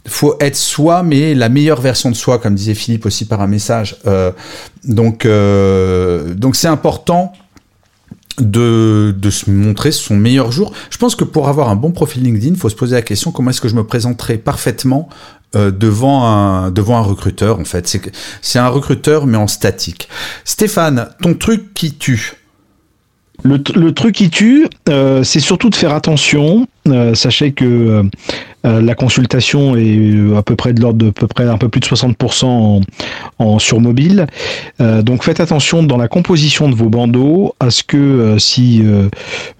faut 0.08 0.36
être 0.38 0.56
soi, 0.56 1.02
mais 1.02 1.34
la 1.34 1.48
meilleure 1.48 1.80
version 1.80 2.10
de 2.10 2.16
soi, 2.16 2.38
comme 2.38 2.54
disait 2.54 2.74
Philippe 2.74 3.06
aussi 3.06 3.24
par 3.24 3.40
un 3.40 3.46
message. 3.46 3.96
Euh, 4.06 4.30
donc 4.84 5.26
euh, 5.26 6.34
donc 6.34 6.56
c'est 6.56 6.68
important 6.68 7.32
de, 8.38 9.14
de, 9.16 9.30
se 9.30 9.50
montrer 9.50 9.92
son 9.92 10.16
meilleur 10.16 10.52
jour. 10.52 10.72
Je 10.90 10.98
pense 10.98 11.14
que 11.14 11.24
pour 11.24 11.48
avoir 11.48 11.68
un 11.68 11.76
bon 11.76 11.92
profil 11.92 12.22
LinkedIn, 12.22 12.54
il 12.54 12.58
faut 12.58 12.68
se 12.68 12.74
poser 12.74 12.94
la 12.94 13.02
question 13.02 13.30
comment 13.30 13.50
est-ce 13.50 13.60
que 13.60 13.68
je 13.68 13.74
me 13.74 13.84
présenterai 13.84 14.38
parfaitement 14.38 15.08
euh, 15.54 15.70
devant 15.70 16.24
un 16.24 16.70
devant 16.70 16.98
un 16.98 17.02
recruteur 17.02 17.58
en 17.58 17.64
fait? 17.64 18.00
C'est 18.42 18.58
un 18.58 18.68
recruteur 18.68 19.26
mais 19.26 19.38
en 19.38 19.46
statique. 19.46 20.08
Stéphane, 20.44 21.08
ton 21.22 21.34
truc 21.34 21.72
qui 21.74 21.94
tue? 21.94 22.34
Le, 23.42 23.62
le 23.74 23.92
truc 23.92 24.14
qui 24.14 24.30
tue, 24.30 24.66
euh, 24.88 25.22
c'est 25.22 25.40
surtout 25.40 25.70
de 25.70 25.74
faire 25.74 25.92
attention. 25.92 26.66
Euh, 26.86 27.14
sachez 27.14 27.52
que 27.52 28.08
euh, 28.66 28.80
la 28.80 28.94
consultation 28.94 29.76
est 29.76 29.96
euh, 29.96 30.36
à 30.36 30.42
peu 30.42 30.56
près 30.56 30.72
de 30.72 30.80
l'ordre 30.80 30.98
de 30.98 31.10
peu 31.10 31.26
près 31.26 31.44
un 31.44 31.58
peu 31.58 31.68
plus 31.68 31.80
de 31.80 31.86
60% 31.86 32.82
en, 33.38 33.58
sur 33.58 33.80
mobile. 33.80 34.26
Euh, 34.80 35.02
donc 35.02 35.22
faites 35.22 35.40
attention 35.40 35.82
dans 35.82 35.96
la 35.96 36.08
composition 36.08 36.68
de 36.68 36.74
vos 36.74 36.88
bandeaux 36.88 37.54
à 37.60 37.70
ce 37.70 37.82
que 37.82 38.36
si 38.38 38.82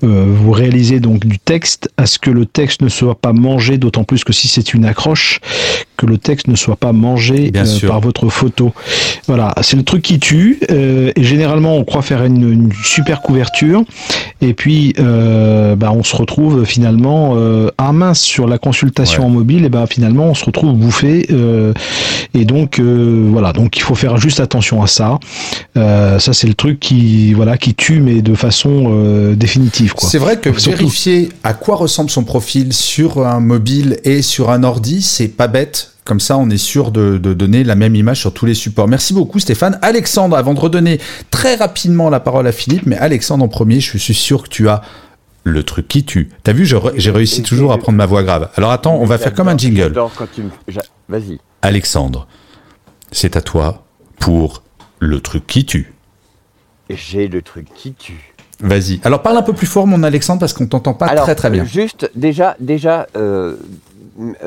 vous 0.01 0.53
réalisez 0.53 1.01
donc 1.01 1.27
du 1.27 1.39
texte, 1.39 1.91
à 1.97 2.07
ce 2.07 2.19
que 2.19 2.31
le 2.31 2.47
texte 2.47 2.83
ne 2.83 2.89
soit 2.89 3.15
pas 3.15 3.33
mangé, 3.33 3.79
d'autant 3.79 4.05
plus 4.05 4.25
que 4.25 4.33
si 4.33 4.49
c'est 4.49 4.75
une 4.75 4.85
accroche, 4.85 5.41
que 5.97 6.07
le 6.07 6.19
texte 6.19 6.49
ne 6.49 6.57
soit 6.57 6.77
pas 6.77 6.93
mangé 6.93 7.53
par 7.87 8.01
votre 8.01 8.29
photo. 8.29 8.73
Voilà, 9.27 9.55
c'est 9.63 9.77
le 9.77 9.83
truc 9.83 10.03
qui 10.03 10.19
tue. 10.19 10.59
et 10.69 11.23
généralement, 11.23 11.77
on 11.77 11.85
croit 11.85 12.03
faire 12.03 12.25
une, 12.25 12.71
super 12.83 13.23
couverture, 13.23 13.85
et 14.41 14.55
puis 14.55 14.95
bah, 14.97 15.93
on 15.93 16.03
se 16.03 16.17
retrouve 16.17 16.65
finalement 16.65 17.16
disant 17.17 17.35
euh, 17.37 17.71
ah 17.79 17.93
mince 17.93 18.21
sur 18.21 18.47
la 18.47 18.59
consultation 18.59 19.27
en 19.27 19.31
mobile, 19.31 19.65
et 19.65 19.69
ben 19.69 19.87
finalement 19.87 20.27
on 20.27 20.35
se 20.35 20.45
retrouve 20.45 20.75
bouffé. 20.75 21.27
euh, 21.31 21.73
et 22.35 22.45
donc 22.45 22.79
euh, 22.79 23.29
voilà, 23.31 23.53
donc 23.53 23.77
il 23.77 23.83
faut 23.83 23.95
faire 23.95 24.17
juste 24.19 24.41
attention 24.41 24.83
à 24.83 24.87
ça. 24.87 25.19
Ça 25.75 26.33
c'est 26.33 26.47
le 26.47 26.55
truc 26.55 26.81
qui 26.81 27.33
voilà 27.35 27.57
qui 27.57 27.75
tue 27.75 28.01
mais 28.01 28.23
de 28.23 28.35
façon 28.35 29.35
définitive 29.37 29.95
quoi. 29.95 30.09
C'est 30.09 30.19
vrai 30.19 30.39
que 30.39 30.53
Surtout- 30.59 30.79
vérifier 30.79 31.29
à 31.45 31.55
quoi 31.55 31.77
ressemble 31.77 32.11
son 32.11 32.25
profil 32.25 32.73
sur 32.73 33.27
un 33.27 33.41
mobile 33.41 33.99
et 34.05 34.23
sur 34.23 34.51
un 34.51 34.63
ordi, 34.65 35.03
c'est 35.03 35.29
pas 35.29 35.49
bête. 35.49 35.93
Comme 36.05 36.21
ça, 36.21 36.39
on 36.39 36.49
est 36.51 36.57
sûr 36.57 36.93
de, 36.93 37.19
de 37.19 37.35
donner 37.35 37.65
la 37.65 37.75
même 37.75 37.97
image 37.97 38.21
sur 38.21 38.33
tous 38.33 38.47
les 38.47 38.55
supports. 38.55 38.87
Merci 38.87 39.13
beaucoup, 39.13 39.41
Stéphane. 39.41 39.77
Alexandre, 39.83 40.37
avant 40.37 40.55
de 40.55 40.61
redonner 40.61 41.01
très 41.33 41.57
rapidement 41.57 42.11
la 42.11 42.21
parole 42.21 42.47
à 42.47 42.53
Philippe, 42.53 42.87
mais 42.87 42.97
Alexandre 42.97 43.45
en 43.45 43.49
premier, 43.49 43.81
je 43.81 43.99
suis 43.99 44.15
sûr 44.15 44.45
que 44.45 44.49
tu 44.49 44.69
as 44.69 44.83
le 45.47 45.63
truc 45.63 45.87
qui 45.87 46.05
tue. 46.05 46.31
T'as 46.43 46.53
vu, 46.53 46.67
j'ai 46.67 47.11
réussi 47.13 47.43
toujours 47.45 47.73
à 47.73 47.79
prendre 47.79 47.97
ma 47.97 48.07
voix 48.07 48.25
grave. 48.25 48.51
Alors 48.57 48.73
attends, 48.73 48.97
on 48.97 49.05
va 49.05 49.17
faire 49.17 49.33
comme 49.33 49.47
un 49.47 49.57
jingle. 49.57 49.95
Vas-y. 51.09 51.39
Alexandre, 51.63 52.27
c'est 53.13 53.37
à 53.37 53.41
toi 53.41 53.85
pour 54.19 54.65
le 54.99 55.21
truc 55.21 55.47
qui 55.47 55.65
tue. 55.65 55.95
J'ai 56.91 57.29
le 57.29 57.43
truc 57.43 57.69
qui 57.77 57.93
tue. 57.93 58.35
Vas-y. 58.59 59.01
Alors 59.05 59.23
parle 59.23 59.37
un 59.37 59.43
peu 59.43 59.53
plus 59.53 59.69
fort, 59.69 59.87
mon 59.87 60.03
Alexandre, 60.03 60.41
parce 60.41 60.53
qu'on 60.53 60.67
t'entend 60.67 60.95
pas 60.95 61.07
Alors, 61.07 61.25
très 61.25 61.37
très 61.37 61.51
bien. 61.51 61.65
Juste, 61.65 62.11
déjà, 62.17 62.57
déjà 62.59 63.07
euh, 63.17 63.57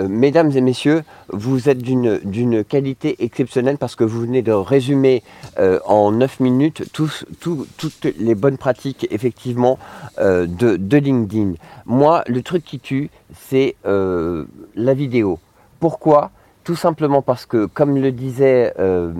mesdames 0.07 0.51
et 0.55 0.61
messieurs, 0.61 1.03
vous 1.29 1.69
êtes 1.69 1.79
d'une 1.81 2.63
qualité 2.63 3.23
exceptionnelle 3.23 3.77
parce 3.77 3.95
que 3.95 4.03
vous 4.03 4.21
venez 4.21 4.41
de 4.41 4.51
résumer 4.51 5.23
euh, 5.59 5.79
en 5.85 6.11
9 6.11 6.39
minutes 6.39 6.83
toutes 6.91 8.05
les 8.17 8.35
bonnes 8.35 8.57
pratiques, 8.57 9.07
effectivement, 9.11 9.77
euh, 10.19 10.47
de, 10.47 10.75
de 10.77 10.97
LinkedIn. 10.97 11.53
Moi, 11.85 12.23
le 12.27 12.41
truc 12.41 12.63
qui 12.63 12.79
tue, 12.79 13.09
c'est 13.33 13.75
euh, 13.85 14.45
la 14.75 14.93
vidéo. 14.93 15.39
Pourquoi? 15.79 16.31
Tout 16.63 16.75
simplement 16.75 17.21
parce 17.21 17.45
que, 17.45 17.65
comme 17.65 17.97
le 17.97 18.11
disait 18.11 18.73
euh, 18.79 19.11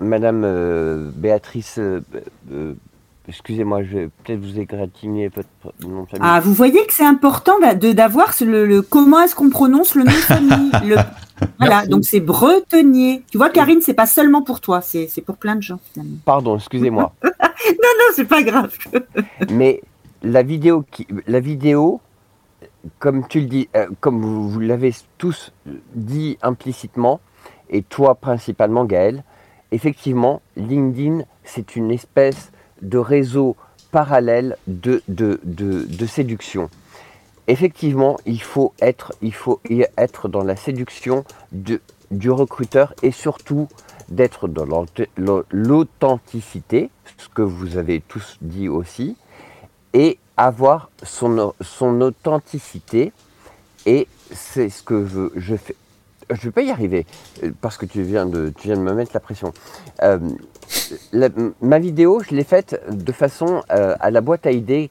Madame 0.00 0.42
euh, 0.44 1.10
Béatrice, 1.14 1.78
euh, 1.78 2.00
euh, 2.52 2.74
excusez-moi, 3.28 3.82
je 3.84 3.98
vais 3.98 4.08
peut-être 4.08 4.40
vous 4.40 4.58
égratigner 4.58 5.28
votre 5.28 5.48
nom 5.86 6.02
de 6.04 6.08
famille. 6.08 6.22
Ah, 6.22 6.40
vous 6.40 6.52
voyez 6.54 6.84
que 6.86 6.92
c'est 6.92 7.04
important 7.04 7.52
d'avoir 7.94 8.34
le, 8.40 8.66
le- 8.66 8.82
comment 8.82 9.20
est-ce 9.22 9.34
qu'on 9.34 9.50
prononce 9.50 9.94
le 9.94 10.04
nom 10.04 10.10
de 10.10 10.16
famille. 10.16 10.70
le- 10.86 10.96
voilà, 11.58 11.86
donc 11.86 12.04
c'est 12.04 12.20
Bretenier. 12.20 13.22
Tu 13.30 13.38
vois, 13.38 13.50
Karine, 13.50 13.80
c'est 13.80 13.94
pas 13.94 14.06
seulement 14.06 14.42
pour 14.42 14.60
toi, 14.60 14.80
c'est 14.80 15.06
c'est 15.08 15.20
pour 15.22 15.36
plein 15.36 15.56
de 15.56 15.62
gens 15.62 15.78
finalement. 15.92 16.16
Pardon, 16.24 16.56
excusez-moi. 16.56 17.12
non, 17.24 17.30
non, 17.70 18.12
c'est 18.14 18.24
pas 18.28 18.42
grave. 18.42 18.76
Mais 19.50 19.82
la 20.22 20.42
vidéo, 20.42 20.84
qui, 20.90 21.06
la 21.26 21.40
vidéo, 21.40 22.00
comme 22.98 23.26
tu 23.28 23.40
le 23.40 23.46
dis, 23.46 23.68
euh, 23.76 23.88
comme 24.00 24.20
vous, 24.20 24.48
vous 24.48 24.60
l'avez 24.60 24.94
tous 25.18 25.52
dit 25.94 26.38
implicitement, 26.42 27.20
et 27.70 27.82
toi 27.82 28.14
principalement, 28.14 28.84
Gaël, 28.84 29.22
effectivement, 29.70 30.40
LinkedIn, 30.56 31.24
c'est 31.44 31.76
une 31.76 31.90
espèce 31.90 32.50
de 32.82 32.98
réseau 32.98 33.56
parallèle 33.90 34.56
de, 34.66 35.02
séduction. 36.06 36.68
Effectivement, 37.46 38.18
il 38.26 38.42
faut 38.42 38.72
être, 38.80 39.12
dans 40.28 40.44
la 40.44 40.56
séduction 40.56 41.24
du 41.52 42.30
recruteur 42.30 42.94
et 43.02 43.10
surtout 43.10 43.68
d'être 44.08 44.48
dans 44.48 44.64
l'aut- 44.64 44.86
l'au- 45.16 45.44
l'authenticité, 45.50 46.90
ce 47.16 47.28
que 47.28 47.42
vous 47.42 47.76
avez 47.76 48.00
tous 48.00 48.36
dit 48.40 48.68
aussi, 48.68 49.16
et 49.94 50.18
avoir 50.36 50.90
son, 51.02 51.54
son 51.60 52.00
authenticité. 52.00 53.12
Et 53.86 54.06
c'est 54.32 54.68
ce 54.68 54.82
que 54.82 55.06
je 55.36 55.56
fais. 55.56 55.74
Je 56.30 56.34
ne 56.34 56.42
vais 56.42 56.50
pas 56.50 56.62
y 56.62 56.70
arriver 56.70 57.06
euh, 57.42 57.50
parce 57.60 57.76
que 57.76 57.86
tu 57.86 58.02
viens 58.02 58.26
de, 58.26 58.50
tu 58.50 58.68
viens 58.68 58.76
de 58.76 58.82
me 58.82 58.92
mettre 58.92 59.12
la 59.14 59.20
pression. 59.20 59.52
Euh, 60.02 60.18
ma 61.62 61.78
vidéo, 61.78 62.20
je 62.20 62.34
l'ai 62.34 62.44
faite 62.44 62.82
de 62.90 63.12
façon 63.12 63.62
euh, 63.70 63.96
à 63.98 64.10
la 64.10 64.20
boîte 64.20 64.46
à 64.46 64.50
idées, 64.50 64.90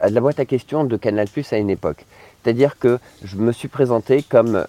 à 0.00 0.08
la 0.08 0.20
boîte 0.20 0.38
à 0.38 0.44
questions 0.44 0.84
de 0.84 0.96
Canal 0.96 1.28
Plus 1.28 1.52
à 1.52 1.58
une 1.58 1.70
époque. 1.70 2.06
C'est-à-dire 2.42 2.78
que 2.78 3.00
je 3.24 3.36
me 3.36 3.50
suis 3.50 3.66
présenté 3.66 4.22
comme 4.22 4.64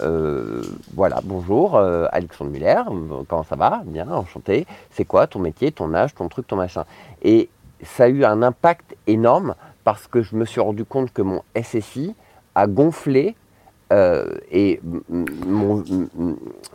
voilà, 0.96 1.22
bonjour, 1.24 1.78
Alexandre 1.78 2.50
Muller, 2.50 2.82
comment 3.28 3.44
ça 3.44 3.56
va? 3.56 3.84
Bien, 3.86 4.10
enchanté. 4.10 4.66
C'est 4.90 5.06
quoi 5.06 5.28
ton 5.28 5.38
métier, 5.38 5.72
ton 5.72 5.94
âge, 5.94 6.16
ton 6.16 6.28
truc, 6.28 6.48
ton 6.48 6.56
machin? 6.56 6.86
Et 7.22 7.50
ça 7.84 8.06
a 8.06 8.08
eu 8.08 8.26
un 8.26 8.42
impact 8.42 8.96
énorme 9.06 9.54
parce 9.84 10.08
que 10.08 10.24
je 10.24 10.36
me 10.36 10.46
suis 10.46 10.60
rendu 10.60 10.86
compte 10.86 11.14
que 11.14 11.22
mon 11.22 11.44
SSI 11.56 12.16
a 12.56 12.66
gonflé 12.66 13.36
et 13.92 14.80
m- 14.84 15.02
m- 15.12 15.26
mon, 15.46 15.84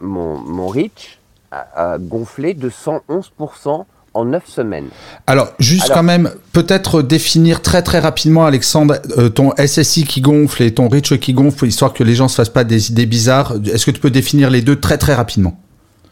mon, 0.00 0.36
mon 0.38 0.68
reach 0.68 1.18
a, 1.50 1.92
a 1.94 1.98
gonflé 1.98 2.54
de 2.54 2.70
111% 2.70 3.84
en 4.14 4.24
9 4.26 4.46
semaines. 4.46 4.88
Alors, 5.26 5.48
juste 5.58 5.84
Alors- 5.84 5.96
quand 5.98 6.02
même, 6.02 6.30
peut-être 6.52 7.00
définir 7.02 7.62
très 7.62 7.82
très 7.82 7.98
rapidement, 7.98 8.44
Alexandre, 8.44 8.96
euh, 9.18 9.28
ton 9.30 9.52
SSI 9.56 10.04
qui 10.04 10.20
gonfle 10.20 10.62
et 10.62 10.74
ton 10.74 10.88
reach 10.88 11.18
qui 11.18 11.32
gonfle, 11.32 11.66
histoire 11.66 11.92
que 11.94 12.04
les 12.04 12.14
gens 12.14 12.28
se 12.28 12.36
fassent 12.36 12.48
pas 12.50 12.64
des 12.64 12.90
idées 12.90 13.06
bizarres. 13.06 13.54
Est-ce 13.72 13.86
que 13.86 13.90
tu 13.90 14.00
peux 14.00 14.10
définir 14.10 14.50
les 14.50 14.60
deux 14.62 14.78
très 14.78 14.98
très 14.98 15.14
rapidement? 15.14 15.58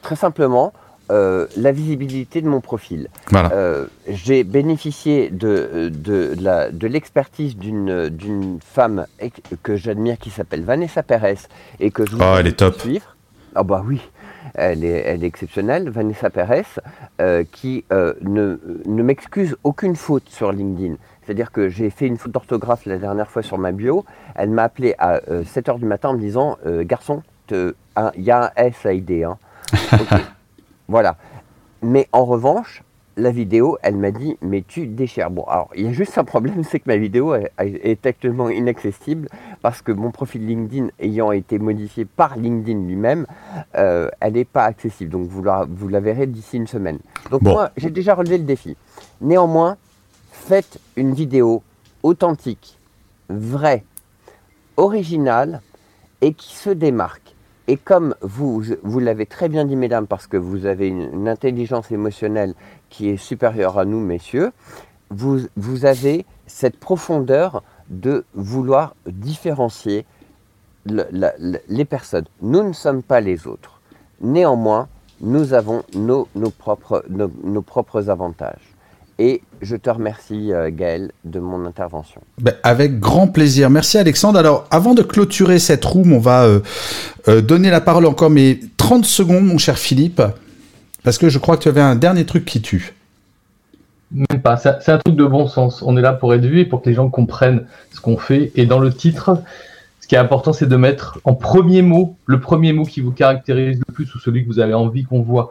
Très 0.03 0.17
simplement, 0.17 0.73
euh, 1.11 1.47
la 1.57 1.73
visibilité 1.73 2.41
de 2.41 2.49
mon 2.49 2.61
profil. 2.61 3.09
Voilà. 3.31 3.51
Euh, 3.53 3.87
J'ai 4.09 4.45
bénéficié 4.45 5.29
de, 5.31 5.91
de 6.73 6.87
l'expertise 6.87 7.57
d'une 7.57 8.09
d'une 8.09 8.59
femme 8.65 9.07
que 9.63 9.77
j'admire 9.77 10.19
qui 10.19 10.31
s'appelle 10.31 10.63
Vanessa 10.65 11.03
Perez 11.03 11.39
et 11.81 11.91
que 11.91 12.07
je 12.07 12.13
vous 12.17 12.23
Oh, 12.23 12.37
elle 12.39 12.47
est 12.47 12.59
top. 12.59 12.79
suivre. 12.81 13.17
Ah 13.55 13.65
bah 13.65 13.83
oui, 13.85 14.01
elle 14.55 14.85
est, 14.85 15.03
elle 15.07 15.25
est 15.25 15.27
exceptionnelle, 15.27 15.91
Vanessa 15.91 16.31
Perez, 16.31 16.63
euh, 17.21 17.43
qui 17.51 17.85
euh, 17.93 18.15
ne, 18.23 18.61
ne 18.87 19.03
m'excuse 19.03 19.57
aucune 19.65 19.97
faute 19.97 20.29
sur 20.29 20.53
LinkedIn. 20.53 20.95
C'est-à-dire 21.25 21.51
que 21.51 21.69
j'ai 21.69 21.91
fait 21.91 22.07
une 22.07 22.17
faute 22.17 22.31
d'orthographe 22.33 22.87
la 22.87 22.97
dernière 22.99 23.29
fois 23.29 23.43
sur 23.43 23.59
ma 23.59 23.73
bio. 23.73 24.05
Elle 24.37 24.51
m'a 24.51 24.63
appelé 24.65 24.95
à 24.99 25.19
7h 25.19 25.79
du 25.79 25.85
matin 25.85 26.11
en 26.11 26.15
me 26.15 26.21
disant 26.21 26.59
euh, 26.67 26.85
Garçon, 26.85 27.23
il 27.51 27.75
y 28.19 28.31
a 28.31 28.45
un 28.47 28.51
S 28.57 28.75
à. 28.85 28.91
Hein. 29.25 29.39
Ok. 29.95 30.21
Voilà. 30.91 31.17
Mais 31.83 32.09
en 32.13 32.25
revanche, 32.25 32.83
la 33.17 33.31
vidéo, 33.31 33.79
elle 33.83 33.97
m'a 33.97 34.11
dit, 34.11 34.37
mais 34.43 34.63
tu 34.67 34.87
déchires. 34.87 35.31
Bon, 35.31 35.45
alors, 35.45 35.71
il 35.77 35.85
y 35.87 35.89
a 35.89 35.93
juste 35.93 36.19
un 36.19 36.25
problème, 36.25 36.65
c'est 36.69 36.81
que 36.81 36.89
ma 36.89 36.97
vidéo 36.97 37.35
est, 37.35 37.53
est 37.59 38.05
actuellement 38.07 38.51
inaccessible 38.51 39.29
parce 39.63 39.83
que 39.83 39.93
mon 39.93 40.11
profil 40.11 40.47
LinkedIn 40.47 40.89
ayant 40.99 41.31
été 41.33 41.59
modifié 41.59 42.05
par 42.05 42.37
LinkedIn 42.37 42.81
lui-même, 42.87 43.27
euh, 43.77 44.09
elle 44.21 44.35
n'est 44.35 44.45
pas 44.45 44.65
accessible. 44.65 45.11
Donc, 45.11 45.29
vous 45.29 45.43
la, 45.43 45.65
vous 45.69 45.89
la 45.89 46.01
verrez 46.01 46.27
d'ici 46.27 46.57
une 46.57 46.67
semaine. 46.67 46.99
Donc, 47.31 47.43
Bon. 47.43 47.53
moi, 47.53 47.71
j'ai 47.77 47.91
déjà 47.91 48.15
relevé 48.15 48.39
le 48.39 48.45
défi. 48.45 48.77
Néanmoins, 49.21 49.77
faites 50.33 50.79
une 50.97 51.15
vidéo 51.15 51.63
authentique, 52.03 52.79
vraie, 53.29 53.85
originale 54.77 55.61
et 56.21 56.33
qui 56.35 56.55
se 56.57 56.71
démarque. 56.71 57.30
Et 57.71 57.77
comme 57.77 58.17
vous, 58.21 58.65
l'avez 58.99 59.27
très 59.27 59.49
bien 59.49 59.65
dit, 59.65 59.77
mesdames, 59.77 60.09
parce 60.09 60.27
que 60.27 60.37
vous 60.37 60.67
avez 60.67 60.89
une, 60.89 61.29
intelligence 61.29 61.93
émotionnelle 61.93 62.55
qui 62.89 63.09
est 63.09 63.17
supérieure 63.17 63.79
à 63.79 63.85
nous, 63.85 64.01
messieurs, 64.01 64.51
vous, 65.11 65.47
avez 65.85 66.27
cette 66.49 66.81
profondeur 66.81 67.63
de 67.89 68.25
vouloir 68.35 68.97
différencier 69.07 70.05
les 70.85 71.85
personnes. 71.85 72.27
Nous 72.43 72.65
ne 72.65 72.73
sommes 72.73 73.05
pas 73.05 73.21
les 73.21 73.47
autres. 73.47 73.81
Néanmoins, 74.21 74.89
nous 75.21 75.55
avons 75.55 75.85
nos 75.95 76.51
propres 76.57 78.11
avantages. 78.11 78.70
Et 79.23 79.43
je 79.61 79.77
te 79.77 79.91
remercie, 79.91 80.51
euh, 80.51 80.71
Gaël, 80.73 81.13
de 81.27 81.41
mon 81.41 81.67
intervention. 81.67 82.23
Ben, 82.41 82.55
avec 82.63 82.99
grand 82.99 83.27
plaisir. 83.27 83.69
Merci 83.69 83.99
Alexandre. 83.99 84.39
Alors, 84.39 84.67
avant 84.71 84.95
de 84.95 85.03
clôturer 85.03 85.59
cette 85.59 85.85
room, 85.85 86.15
on 86.15 86.19
va 86.19 86.45
euh, 86.45 86.61
euh, 87.29 87.43
donner 87.43 87.69
la 87.69 87.83
parole 87.83 88.07
encore, 88.07 88.31
mais 88.31 88.61
30 88.79 89.05
secondes, 89.05 89.45
mon 89.45 89.59
cher 89.59 89.77
Philippe, 89.77 90.23
parce 91.05 91.19
que 91.19 91.29
je 91.29 91.39
crois 91.39 91.59
que 91.59 91.65
tu 91.65 91.69
avais 91.69 91.83
un 91.83 91.97
dernier 91.97 92.25
truc 92.25 92.47
qui 92.47 92.63
tue. 92.63 92.95
Même 94.11 94.41
pas. 94.43 94.57
C'est 94.57 94.81
c'est 94.81 94.91
un 94.91 94.97
truc 94.97 95.17
de 95.17 95.27
bon 95.27 95.47
sens. 95.47 95.83
On 95.83 95.99
est 95.99 96.03
là 96.03 96.15
pour 96.15 96.33
être 96.33 96.47
vu 96.47 96.61
et 96.61 96.65
pour 96.65 96.81
que 96.81 96.89
les 96.89 96.95
gens 96.95 97.11
comprennent 97.11 97.67
ce 97.93 98.01
qu'on 98.01 98.17
fait. 98.17 98.53
Et 98.55 98.65
dans 98.65 98.79
le 98.79 98.91
titre, 98.91 99.43
ce 100.01 100.09
qui 100.09 100.15
est 100.15 100.19
important, 100.19 100.55
c'est 100.55 100.67
de 100.67 100.77
mettre 100.77 101.21
en 101.25 101.35
premier 101.35 101.83
mot 101.83 102.17
le 102.25 102.41
premier 102.41 102.73
mot 102.73 102.85
qui 102.85 103.03
vous 103.03 103.13
caractérise 103.13 103.83
le 103.87 103.93
plus 103.93 104.15
ou 104.15 104.19
celui 104.19 104.45
que 104.45 104.49
vous 104.49 104.61
avez 104.61 104.73
envie 104.73 105.05
qu'on 105.05 105.21
voit. 105.21 105.51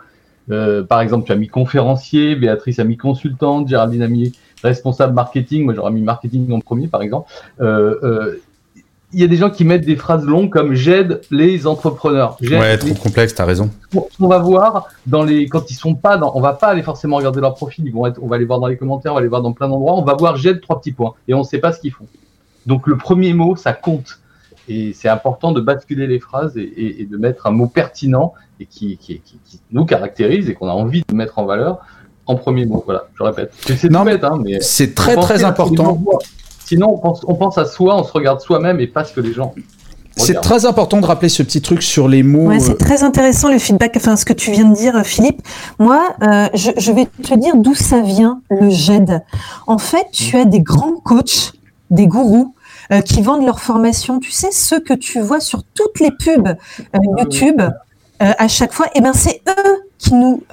Euh, 0.52 0.84
par 0.84 1.02
exemple, 1.02 1.26
tu 1.26 1.32
as 1.32 1.36
mis 1.36 1.48
conférencier, 1.48 2.36
Béatrice 2.36 2.80
a 2.80 2.84
mis 2.84 2.98
consultante, 2.98 3.68
Géraldine 3.68 4.02
a 4.02 4.08
mis 4.08 4.34
responsable 4.64 5.14
marketing. 5.14 5.66
Moi, 5.66 5.74
j'aurais 5.74 5.92
mis 5.92 6.02
marketing 6.02 6.52
en 6.52 6.60
premier, 6.60 6.88
par 6.88 7.02
exemple. 7.02 7.32
Euh, 7.62 7.96
euh, 8.04 8.36
il 9.12 9.20
y 9.20 9.24
a 9.24 9.28
des 9.28 9.38
gens 9.38 9.50
qui 9.50 9.66
mettent 9.66 9.86
des 9.86 9.96
phrases 9.96 10.24
longues 10.24 10.52
comme 10.52 10.76
j'aide 10.76 11.22
les 11.32 11.66
entrepreneurs. 11.66 12.38
Ouais, 12.42 12.74
les 12.74 12.78
trop 12.78 12.94
complexe, 12.94 13.34
t'as 13.34 13.46
raison. 13.46 13.72
qu'on 13.92 14.28
va 14.28 14.38
voir 14.38 14.88
dans 15.08 15.24
les 15.24 15.48
quand 15.48 15.72
ils 15.72 15.76
sont 15.76 15.96
pas 15.96 16.18
dans 16.18 16.32
on 16.36 16.42
va 16.42 16.54
pas 16.54 16.68
aller 16.68 16.84
forcément 16.84 17.18
regarder 17.18 17.42
leur 17.42 17.56
profil 17.56 17.86
ils 17.88 17.92
vont 17.92 18.06
être 18.06 18.20
on 18.22 18.28
va 18.28 18.38
les 18.38 18.46
voir 18.46 18.60
dans 18.60 18.68
les 18.68 18.78
commentaires 18.78 19.14
on 19.14 19.16
va 19.16 19.22
les 19.22 19.28
voir 19.28 19.42
dans 19.42 19.52
plein 19.52 19.68
d'endroits 19.68 19.96
on 19.96 20.04
va 20.04 20.14
voir 20.14 20.38
j'aide 20.38 20.62
trois 20.62 20.80
petits 20.80 20.92
points 20.92 21.16
et 21.28 21.34
on 21.34 21.44
sait 21.44 21.58
pas 21.58 21.74
ce 21.74 21.80
qu'ils 21.80 21.92
font 21.92 22.06
donc 22.68 22.86
le 22.86 22.98
premier 22.98 23.34
mot 23.34 23.56
ça 23.56 23.74
compte 23.74 24.20
et 24.70 24.94
c'est 24.94 25.10
important 25.10 25.52
de 25.52 25.60
basculer 25.60 26.06
les 26.06 26.20
phrases 26.20 26.56
et, 26.56 27.08
de 27.10 27.18
mettre 27.18 27.48
un 27.48 27.52
mot 27.52 27.68
pertinent 27.68 28.34
et 28.60 28.68
qui, 28.68 28.98
qui, 28.98 29.22
nous 29.72 29.86
caractérise 29.86 30.48
et 30.48 30.54
qu'on 30.54 30.70
a 30.70 30.74
envie 30.74 31.04
de 31.08 31.16
mettre 31.16 31.40
en 31.40 31.46
valeur 31.46 31.80
en 32.28 32.36
premier 32.36 32.68
mot. 32.68 32.84
Voilà, 32.86 33.08
je 33.16 33.24
répète. 33.24 33.52
C'est 33.66 33.90
non, 33.90 34.06
hein, 34.06 34.40
mais 34.44 34.62
c'est 34.62 34.94
très 34.94 35.16
très 35.16 35.44
important. 35.44 36.02
Sinon, 36.66 36.94
on 36.94 36.98
pense, 37.00 37.26
on 37.28 37.34
pense 37.34 37.58
à 37.58 37.66
soi, 37.66 37.98
on 37.98 38.04
se 38.04 38.12
regarde 38.14 38.42
soi-même 38.42 38.80
et 38.80 38.86
pas 38.86 39.04
ce 39.04 39.12
que 39.12 39.22
les 39.22 39.34
gens 39.34 39.54
c'est 40.16 40.42
très 40.42 40.66
important 40.66 41.00
de 41.00 41.06
rappeler 41.06 41.30
ce 41.30 41.42
petit 41.44 41.62
truc 41.62 41.82
sur 41.82 42.10
les 42.10 42.24
mots. 42.24 42.48
Ouais, 42.48 42.60
c'est 42.60 42.72
euh, 42.72 42.76
très 42.76 43.04
intéressant 43.04 43.50
le 43.50 43.58
feedback, 43.58 43.94
enfin 43.96 44.18
ce 44.18 44.26
que 44.26 44.34
tu 44.34 44.52
viens 44.52 44.66
de 44.66 44.76
dire, 44.76 45.02
Philippe. 45.06 45.42
Moi, 45.80 46.02
euh, 46.22 46.50
je, 46.54 46.72
je, 46.78 46.92
vais 46.92 47.06
te 47.06 47.34
dire 47.36 47.56
d'où 47.56 47.74
ça 47.74 48.02
vient 48.02 48.42
le 48.50 48.70
GED. 48.70 49.24
En 49.66 49.78
fait, 49.78 50.08
tu 50.12 50.36
as 50.36 50.44
des 50.44 50.60
grands 50.60 50.98
coachs, 50.98 51.54
des 51.90 52.06
gourous 52.06 52.54
euh, 52.92 53.02
qui 53.02 53.22
vendent 53.22 53.46
leur 53.46 53.60
formation. 53.60 54.20
Tu 54.20 54.32
sais, 54.32 54.52
ceux 54.52 54.80
que 54.80 54.94
tu 54.94 55.20
vois 55.20 55.40
sur 55.40 55.64
toutes 55.64 56.00
les 56.00 56.12
pubs 56.12 56.48
euh, 56.48 57.00
YouTube 57.18 57.62
à 58.22 58.50
chaque 58.50 58.74
fois. 58.74 58.88
Et 58.88 58.92
eh 58.96 59.02
ben, 59.02 59.14
c'est 59.14 59.42
eux 59.48 59.78
qui 59.98 60.14
nous 60.14 60.44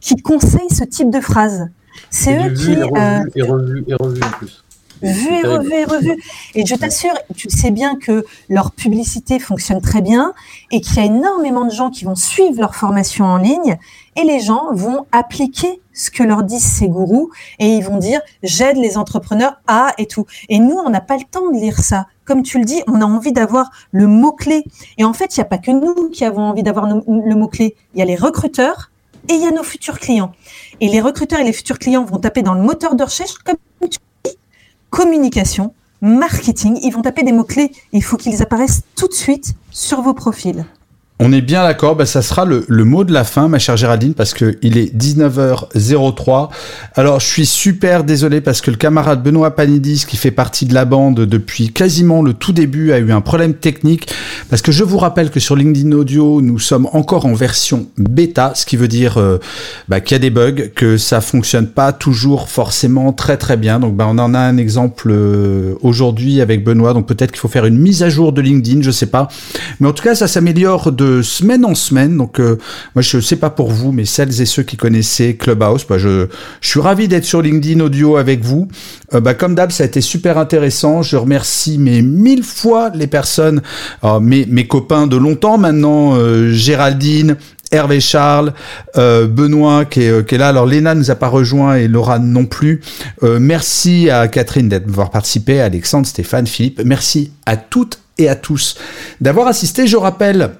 qui 0.00 0.16
conseillent 0.16 0.70
ce 0.70 0.82
type 0.82 1.10
de 1.10 1.20
phrase. 1.20 1.68
C'est 2.10 2.36
eux 2.36 2.52
qui. 2.52 2.72
Et 2.72 3.42
revu, 3.42 3.84
et 3.86 3.94
revu, 3.94 4.20
en 4.24 4.30
plus 4.30 4.64
vu 5.04 5.34
et 5.34 5.46
revu 5.46 5.72
et 5.72 5.84
revu. 5.84 6.22
Et 6.54 6.66
je 6.66 6.74
t'assure, 6.74 7.12
tu 7.36 7.48
sais 7.50 7.70
bien 7.70 7.96
que 7.96 8.24
leur 8.48 8.72
publicité 8.72 9.38
fonctionne 9.38 9.80
très 9.80 10.00
bien 10.00 10.32
et 10.70 10.80
qu'il 10.80 10.96
y 10.96 11.00
a 11.00 11.04
énormément 11.04 11.64
de 11.64 11.70
gens 11.70 11.90
qui 11.90 12.04
vont 12.04 12.14
suivre 12.14 12.60
leur 12.60 12.74
formation 12.74 13.24
en 13.24 13.36
ligne 13.36 13.78
et 14.16 14.24
les 14.24 14.40
gens 14.40 14.72
vont 14.72 15.06
appliquer 15.12 15.80
ce 15.92 16.10
que 16.10 16.22
leur 16.22 16.42
disent 16.42 16.64
ces 16.64 16.88
gourous 16.88 17.30
et 17.58 17.66
ils 17.66 17.84
vont 17.84 17.98
dire 17.98 18.20
j'aide 18.42 18.76
les 18.76 18.96
entrepreneurs 18.98 19.60
à 19.66 19.92
et 19.98 20.06
tout. 20.06 20.26
Et 20.48 20.58
nous, 20.58 20.76
on 20.76 20.90
n'a 20.90 21.00
pas 21.00 21.16
le 21.16 21.24
temps 21.30 21.50
de 21.50 21.56
lire 21.56 21.78
ça. 21.78 22.06
Comme 22.24 22.42
tu 22.42 22.58
le 22.58 22.64
dis, 22.64 22.82
on 22.86 23.00
a 23.00 23.04
envie 23.04 23.32
d'avoir 23.32 23.70
le 23.92 24.06
mot-clé. 24.06 24.64
Et 24.98 25.04
en 25.04 25.12
fait, 25.12 25.36
il 25.36 25.40
n'y 25.40 25.42
a 25.42 25.48
pas 25.48 25.58
que 25.58 25.70
nous 25.70 26.08
qui 26.08 26.24
avons 26.24 26.42
envie 26.42 26.62
d'avoir 26.62 26.86
le 26.86 27.34
mot-clé. 27.34 27.76
Il 27.94 27.98
y 27.98 28.02
a 28.02 28.06
les 28.06 28.16
recruteurs 28.16 28.90
et 29.28 29.34
il 29.34 29.42
y 29.42 29.46
a 29.46 29.50
nos 29.50 29.62
futurs 29.62 29.98
clients. 29.98 30.32
Et 30.80 30.88
les 30.88 31.00
recruteurs 31.00 31.40
et 31.40 31.44
les 31.44 31.52
futurs 31.52 31.78
clients 31.78 32.04
vont 32.04 32.18
taper 32.18 32.42
dans 32.42 32.54
le 32.54 32.62
moteur 32.62 32.94
de 32.94 33.04
recherche 33.04 33.34
comme 33.44 33.56
tu 33.90 33.98
communication, 34.90 35.74
marketing. 36.02 36.78
Ils 36.82 36.92
vont 36.92 37.02
taper 37.02 37.24
des 37.24 37.32
mots-clés. 37.32 37.72
Il 37.92 38.04
faut 38.04 38.16
qu'ils 38.16 38.42
apparaissent 38.42 38.82
tout 38.96 39.08
de 39.08 39.12
suite 39.12 39.54
sur 39.70 40.02
vos 40.02 40.14
profils. 40.14 40.64
On 41.20 41.32
est 41.32 41.42
bien 41.42 41.62
d'accord, 41.62 41.94
bah 41.94 42.06
ça 42.06 42.22
sera 42.22 42.44
le, 42.44 42.64
mot 42.68 43.04
de 43.04 43.12
la 43.12 43.22
fin, 43.22 43.46
ma 43.46 43.60
chère 43.60 43.76
Géraldine, 43.76 44.14
parce 44.14 44.34
que 44.34 44.58
il 44.62 44.76
est 44.76 44.92
19h03. 44.92 46.48
Alors, 46.96 47.20
je 47.20 47.26
suis 47.26 47.46
super 47.46 48.02
désolé 48.02 48.40
parce 48.40 48.60
que 48.60 48.72
le 48.72 48.76
camarade 48.76 49.22
Benoît 49.22 49.54
Panidis, 49.54 50.06
qui 50.08 50.16
fait 50.16 50.32
partie 50.32 50.66
de 50.66 50.74
la 50.74 50.84
bande 50.84 51.20
depuis 51.20 51.68
quasiment 51.70 52.20
le 52.20 52.34
tout 52.34 52.52
début, 52.52 52.90
a 52.90 52.98
eu 52.98 53.12
un 53.12 53.20
problème 53.20 53.54
technique. 53.54 54.08
Parce 54.50 54.60
que 54.60 54.72
je 54.72 54.82
vous 54.82 54.98
rappelle 54.98 55.30
que 55.30 55.38
sur 55.38 55.54
LinkedIn 55.54 55.92
Audio, 55.92 56.42
nous 56.42 56.58
sommes 56.58 56.88
encore 56.92 57.26
en 57.26 57.34
version 57.34 57.86
bêta, 57.96 58.52
ce 58.56 58.66
qui 58.66 58.76
veut 58.76 58.88
dire 58.88 59.18
euh, 59.18 59.38
bah, 59.88 60.00
qu'il 60.00 60.16
y 60.16 60.18
a 60.18 60.18
des 60.18 60.30
bugs, 60.30 60.72
que 60.74 60.96
ça 60.96 61.20
fonctionne 61.20 61.68
pas 61.68 61.92
toujours 61.92 62.48
forcément 62.48 63.12
très 63.12 63.36
très 63.36 63.56
bien. 63.56 63.78
Donc, 63.78 63.94
bah, 63.94 64.06
on 64.08 64.18
en 64.18 64.34
a 64.34 64.40
un 64.40 64.56
exemple 64.56 65.12
euh, 65.12 65.74
aujourd'hui 65.80 66.40
avec 66.40 66.64
Benoît. 66.64 66.92
Donc, 66.92 67.06
peut-être 67.06 67.30
qu'il 67.30 67.40
faut 67.40 67.46
faire 67.46 67.66
une 67.66 67.78
mise 67.78 68.02
à 68.02 68.08
jour 68.08 68.32
de 68.32 68.40
LinkedIn, 68.40 68.82
je 68.82 68.90
sais 68.90 69.06
pas. 69.06 69.28
Mais 69.78 69.86
en 69.86 69.92
tout 69.92 70.02
cas, 70.02 70.16
ça 70.16 70.26
s'améliore 70.26 70.90
de 70.90 71.03
semaine 71.22 71.64
en 71.64 71.74
semaine. 71.74 72.16
Donc, 72.16 72.40
euh, 72.40 72.58
moi, 72.94 73.02
je 73.02 73.20
sais 73.20 73.36
pas 73.36 73.50
pour 73.50 73.70
vous, 73.70 73.92
mais 73.92 74.04
celles 74.04 74.40
et 74.40 74.46
ceux 74.46 74.62
qui 74.62 74.76
connaissaient 74.76 75.34
Clubhouse, 75.34 75.86
bah, 75.88 75.98
je, 75.98 76.26
je 76.60 76.68
suis 76.68 76.80
ravi 76.80 77.08
d'être 77.08 77.24
sur 77.24 77.42
LinkedIn 77.42 77.80
Audio 77.80 78.16
avec 78.16 78.44
vous. 78.44 78.68
Euh, 79.14 79.20
bah, 79.20 79.34
comme 79.34 79.54
d'hab, 79.54 79.70
ça 79.70 79.84
a 79.84 79.86
été 79.86 80.00
super 80.00 80.38
intéressant. 80.38 81.02
Je 81.02 81.16
remercie 81.16 81.78
mes 81.78 82.02
mille 82.02 82.42
fois 82.42 82.90
les 82.94 83.06
personnes, 83.06 83.62
euh, 84.04 84.20
mes, 84.20 84.46
mes 84.46 84.66
copains 84.66 85.06
de 85.06 85.16
longtemps 85.16 85.58
maintenant, 85.58 86.16
Géraldine, 86.50 87.36
Hervé 87.70 88.00
Charles, 88.00 88.52
Benoît 88.94 89.84
qui 89.84 90.02
est, 90.02 90.26
qui 90.26 90.34
est, 90.34 90.38
là. 90.38 90.48
Alors 90.48 90.66
Léna 90.66 90.94
nous 90.94 91.10
a 91.10 91.14
pas 91.14 91.28
rejoint 91.28 91.76
et 91.76 91.88
Laura 91.88 92.18
non 92.18 92.46
plus. 92.46 92.80
merci 93.22 94.10
à 94.10 94.28
Catherine 94.28 94.68
d'avoir 94.68 95.10
participé, 95.10 95.60
Alexandre, 95.60 96.06
Stéphane, 96.06 96.46
Philippe. 96.46 96.82
Merci 96.84 97.32
à 97.46 97.56
toutes 97.56 97.98
et 98.18 98.28
à 98.28 98.36
tous 98.36 98.76
d'avoir 99.20 99.46
assisté. 99.48 99.86
Je 99.86 99.96
rappelle 99.96 100.50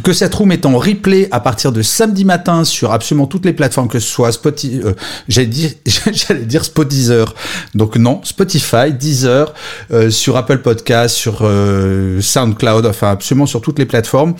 que 0.00 0.12
cette 0.12 0.34
room 0.34 0.52
est 0.52 0.64
en 0.64 0.78
replay 0.78 1.28
à 1.30 1.40
partir 1.40 1.72
de 1.72 1.82
samedi 1.82 2.24
matin 2.24 2.64
sur 2.64 2.92
absolument 2.92 3.26
toutes 3.26 3.44
les 3.44 3.52
plateformes, 3.52 3.88
que 3.88 3.98
ce 3.98 4.08
soit 4.08 4.32
Spotify, 4.32 4.80
euh, 4.84 4.92
j'allais 5.28 5.48
dire, 5.48 5.70
dire 6.46 6.64
Spotizer. 6.64 7.34
Donc 7.74 7.96
non, 7.96 8.20
Spotify, 8.24 8.92
Deezer, 8.92 9.52
euh, 9.92 10.10
sur 10.10 10.36
Apple 10.36 10.58
Podcast, 10.58 11.14
sur 11.14 11.40
euh, 11.42 12.20
SoundCloud, 12.20 12.86
enfin 12.86 13.10
absolument 13.10 13.46
sur 13.46 13.60
toutes 13.60 13.78
les 13.78 13.86
plateformes. 13.86 14.34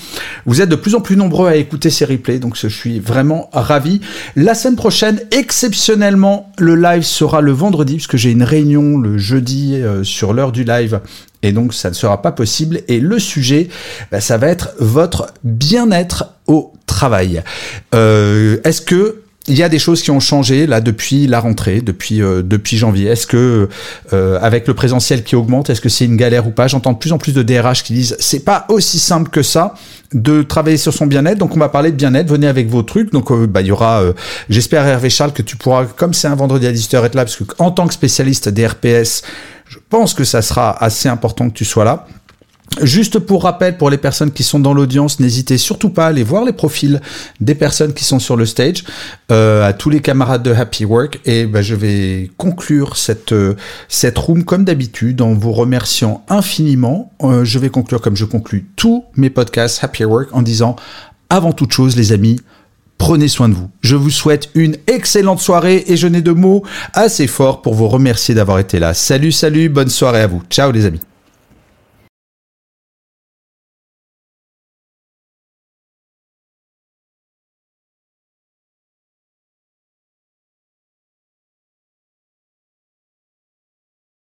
Vous 0.46 0.61
êtes 0.62 0.68
de 0.68 0.76
plus 0.76 0.94
en 0.94 1.00
plus 1.00 1.16
nombreux 1.16 1.48
à 1.48 1.57
écouter 1.57 1.90
ces 1.90 2.05
replays, 2.05 2.38
donc 2.38 2.57
je 2.57 2.68
suis 2.68 2.98
vraiment 2.98 3.50
ravi. 3.53 4.00
La 4.36 4.55
semaine 4.55 4.76
prochaine, 4.76 5.20
exceptionnellement, 5.32 6.50
le 6.59 6.76
live 6.76 7.03
sera 7.03 7.40
le 7.40 7.53
vendredi, 7.53 7.94
puisque 7.94 8.16
j'ai 8.16 8.30
une 8.30 8.42
réunion 8.42 8.98
le 8.98 9.18
jeudi 9.18 9.76
sur 10.03 10.32
l'heure 10.32 10.53
du 10.53 10.64
live 10.64 11.00
et 11.43 11.53
donc 11.53 11.74
ça 11.74 11.90
ne 11.90 11.95
sera 11.95 12.22
pas 12.22 12.32
possible. 12.32 12.80
Et 12.88 13.01
le 13.01 13.18
sujet, 13.18 13.68
bah, 14.11 14.20
ça 14.20 14.38
va 14.38 14.49
être 14.49 14.70
votre 14.78 15.32
bien-être 15.45 16.34
au 16.47 16.72
travail. 16.86 17.43
Euh, 17.95 18.59
Est-ce 18.64 18.80
que 18.80 19.22
il 19.49 19.57
y 19.57 19.62
a 19.62 19.68
des 19.68 19.78
choses 19.78 20.03
qui 20.03 20.11
ont 20.11 20.20
changé 20.20 20.66
là 20.66 20.80
depuis 20.80 21.26
la 21.26 21.40
rentrée, 21.40 21.80
depuis 21.80 22.22
euh, 22.22 22.43
depuis 22.43 22.76
janvier? 22.76 23.09
Est-ce 23.09 23.26
que 23.26 23.68
euh, 24.12 24.38
avec 24.40 24.68
le 24.68 24.74
présentiel 24.74 25.24
qui 25.24 25.34
augmente, 25.34 25.68
est-ce 25.68 25.80
que 25.80 25.88
c'est 25.88 26.05
une 26.05 26.16
galère 26.16 26.47
ou 26.47 26.51
pas? 26.51 26.68
J'entends 26.68 26.93
de 26.93 26.99
plus 26.99 27.12
en 27.12 27.18
plus 27.18 27.32
de 27.32 27.43
DRH 27.43 27.82
qui 27.82 27.95
disent 27.95 28.16
c'est 28.20 28.45
pas 28.45 28.66
aussi 28.68 28.99
simple 28.99 29.30
que 29.30 29.43
ça 29.43 29.74
de 30.12 30.43
travailler 30.43 30.76
sur 30.76 30.93
son 30.95 31.07
bien-être. 31.07 31.38
Donc 31.38 31.57
on 31.57 31.59
va 31.59 31.68
parler 31.68 31.90
de 31.90 31.97
bien-être. 31.97 32.28
Venez 32.28 32.47
avec 32.47 32.68
vos 32.68 32.82
trucs. 32.82 33.12
Donc 33.12 33.32
euh, 33.32 33.47
bah 33.47 33.62
il 33.62 33.66
y 33.66 33.72
aura, 33.72 34.03
j'espère 34.49 34.86
Hervé 34.86 35.11
Charles 35.11 35.32
que 35.32 35.43
tu 35.43 35.57
pourras, 35.57 35.86
comme 35.86 36.14
c'est 36.14 36.28
un 36.28 36.36
vendredi 36.36 36.66
à 36.66 36.72
18h 36.72 37.05
être 37.05 37.14
là, 37.14 37.24
parce 37.24 37.36
que 37.36 37.45
en 37.59 37.72
tant 37.72 37.88
que 37.88 37.95
spécialiste 37.95 38.49
des 38.49 38.66
RPS, 38.66 39.22
je 39.72 39.78
pense 39.88 40.12
que 40.12 40.24
ça 40.24 40.42
sera 40.42 40.84
assez 40.84 41.08
important 41.08 41.48
que 41.48 41.54
tu 41.54 41.64
sois 41.64 41.84
là. 41.84 42.06
Juste 42.82 43.18
pour 43.18 43.44
rappel, 43.44 43.78
pour 43.78 43.88
les 43.88 43.96
personnes 43.96 44.30
qui 44.30 44.42
sont 44.42 44.60
dans 44.60 44.74
l'audience, 44.74 45.18
n'hésitez 45.18 45.56
surtout 45.56 45.88
pas 45.88 46.04
à 46.04 46.08
aller 46.08 46.24
voir 46.24 46.44
les 46.44 46.52
profils 46.52 47.00
des 47.40 47.54
personnes 47.54 47.94
qui 47.94 48.04
sont 48.04 48.18
sur 48.18 48.36
le 48.36 48.44
stage, 48.44 48.84
euh, 49.30 49.66
à 49.66 49.72
tous 49.72 49.88
les 49.88 50.00
camarades 50.00 50.42
de 50.42 50.52
Happy 50.52 50.84
Work. 50.84 51.20
Et 51.24 51.46
bah, 51.46 51.62
je 51.62 51.74
vais 51.74 52.30
conclure 52.36 52.98
cette, 52.98 53.32
euh, 53.32 53.56
cette 53.88 54.18
room 54.18 54.44
comme 54.44 54.64
d'habitude 54.64 55.22
en 55.22 55.32
vous 55.32 55.52
remerciant 55.52 56.22
infiniment. 56.28 57.14
Euh, 57.22 57.44
je 57.44 57.58
vais 57.58 57.70
conclure 57.70 58.02
comme 58.02 58.16
je 58.16 58.26
conclue 58.26 58.66
tous 58.76 59.04
mes 59.16 59.30
podcasts 59.30 59.82
Happy 59.82 60.04
Work 60.04 60.28
en 60.32 60.42
disant, 60.42 60.76
avant 61.30 61.52
toute 61.52 61.72
chose, 61.72 61.96
les 61.96 62.12
amis, 62.12 62.40
prenez 63.03 63.26
soin 63.26 63.48
de 63.48 63.55
vous. 63.55 63.68
Je 63.80 63.96
vous 63.96 64.11
souhaite 64.11 64.48
une 64.55 64.76
excellente 64.86 65.40
soirée 65.40 65.82
et 65.88 65.96
je 65.96 66.07
n'ai 66.07 66.22
de 66.22 66.30
mots 66.30 66.62
assez 66.94 67.26
forts 67.26 67.61
pour 67.61 67.74
vous 67.74 67.88
remercier 67.88 68.32
d'avoir 68.32 68.61
été 68.61 68.78
là. 68.78 68.94
Salut, 68.94 69.32
salut, 69.32 69.68
bonne 69.68 69.88
soirée 69.88 70.20
à 70.20 70.28
vous. 70.28 70.40
Ciao 70.48 70.70
les 70.70 70.86
amis. 70.86 71.00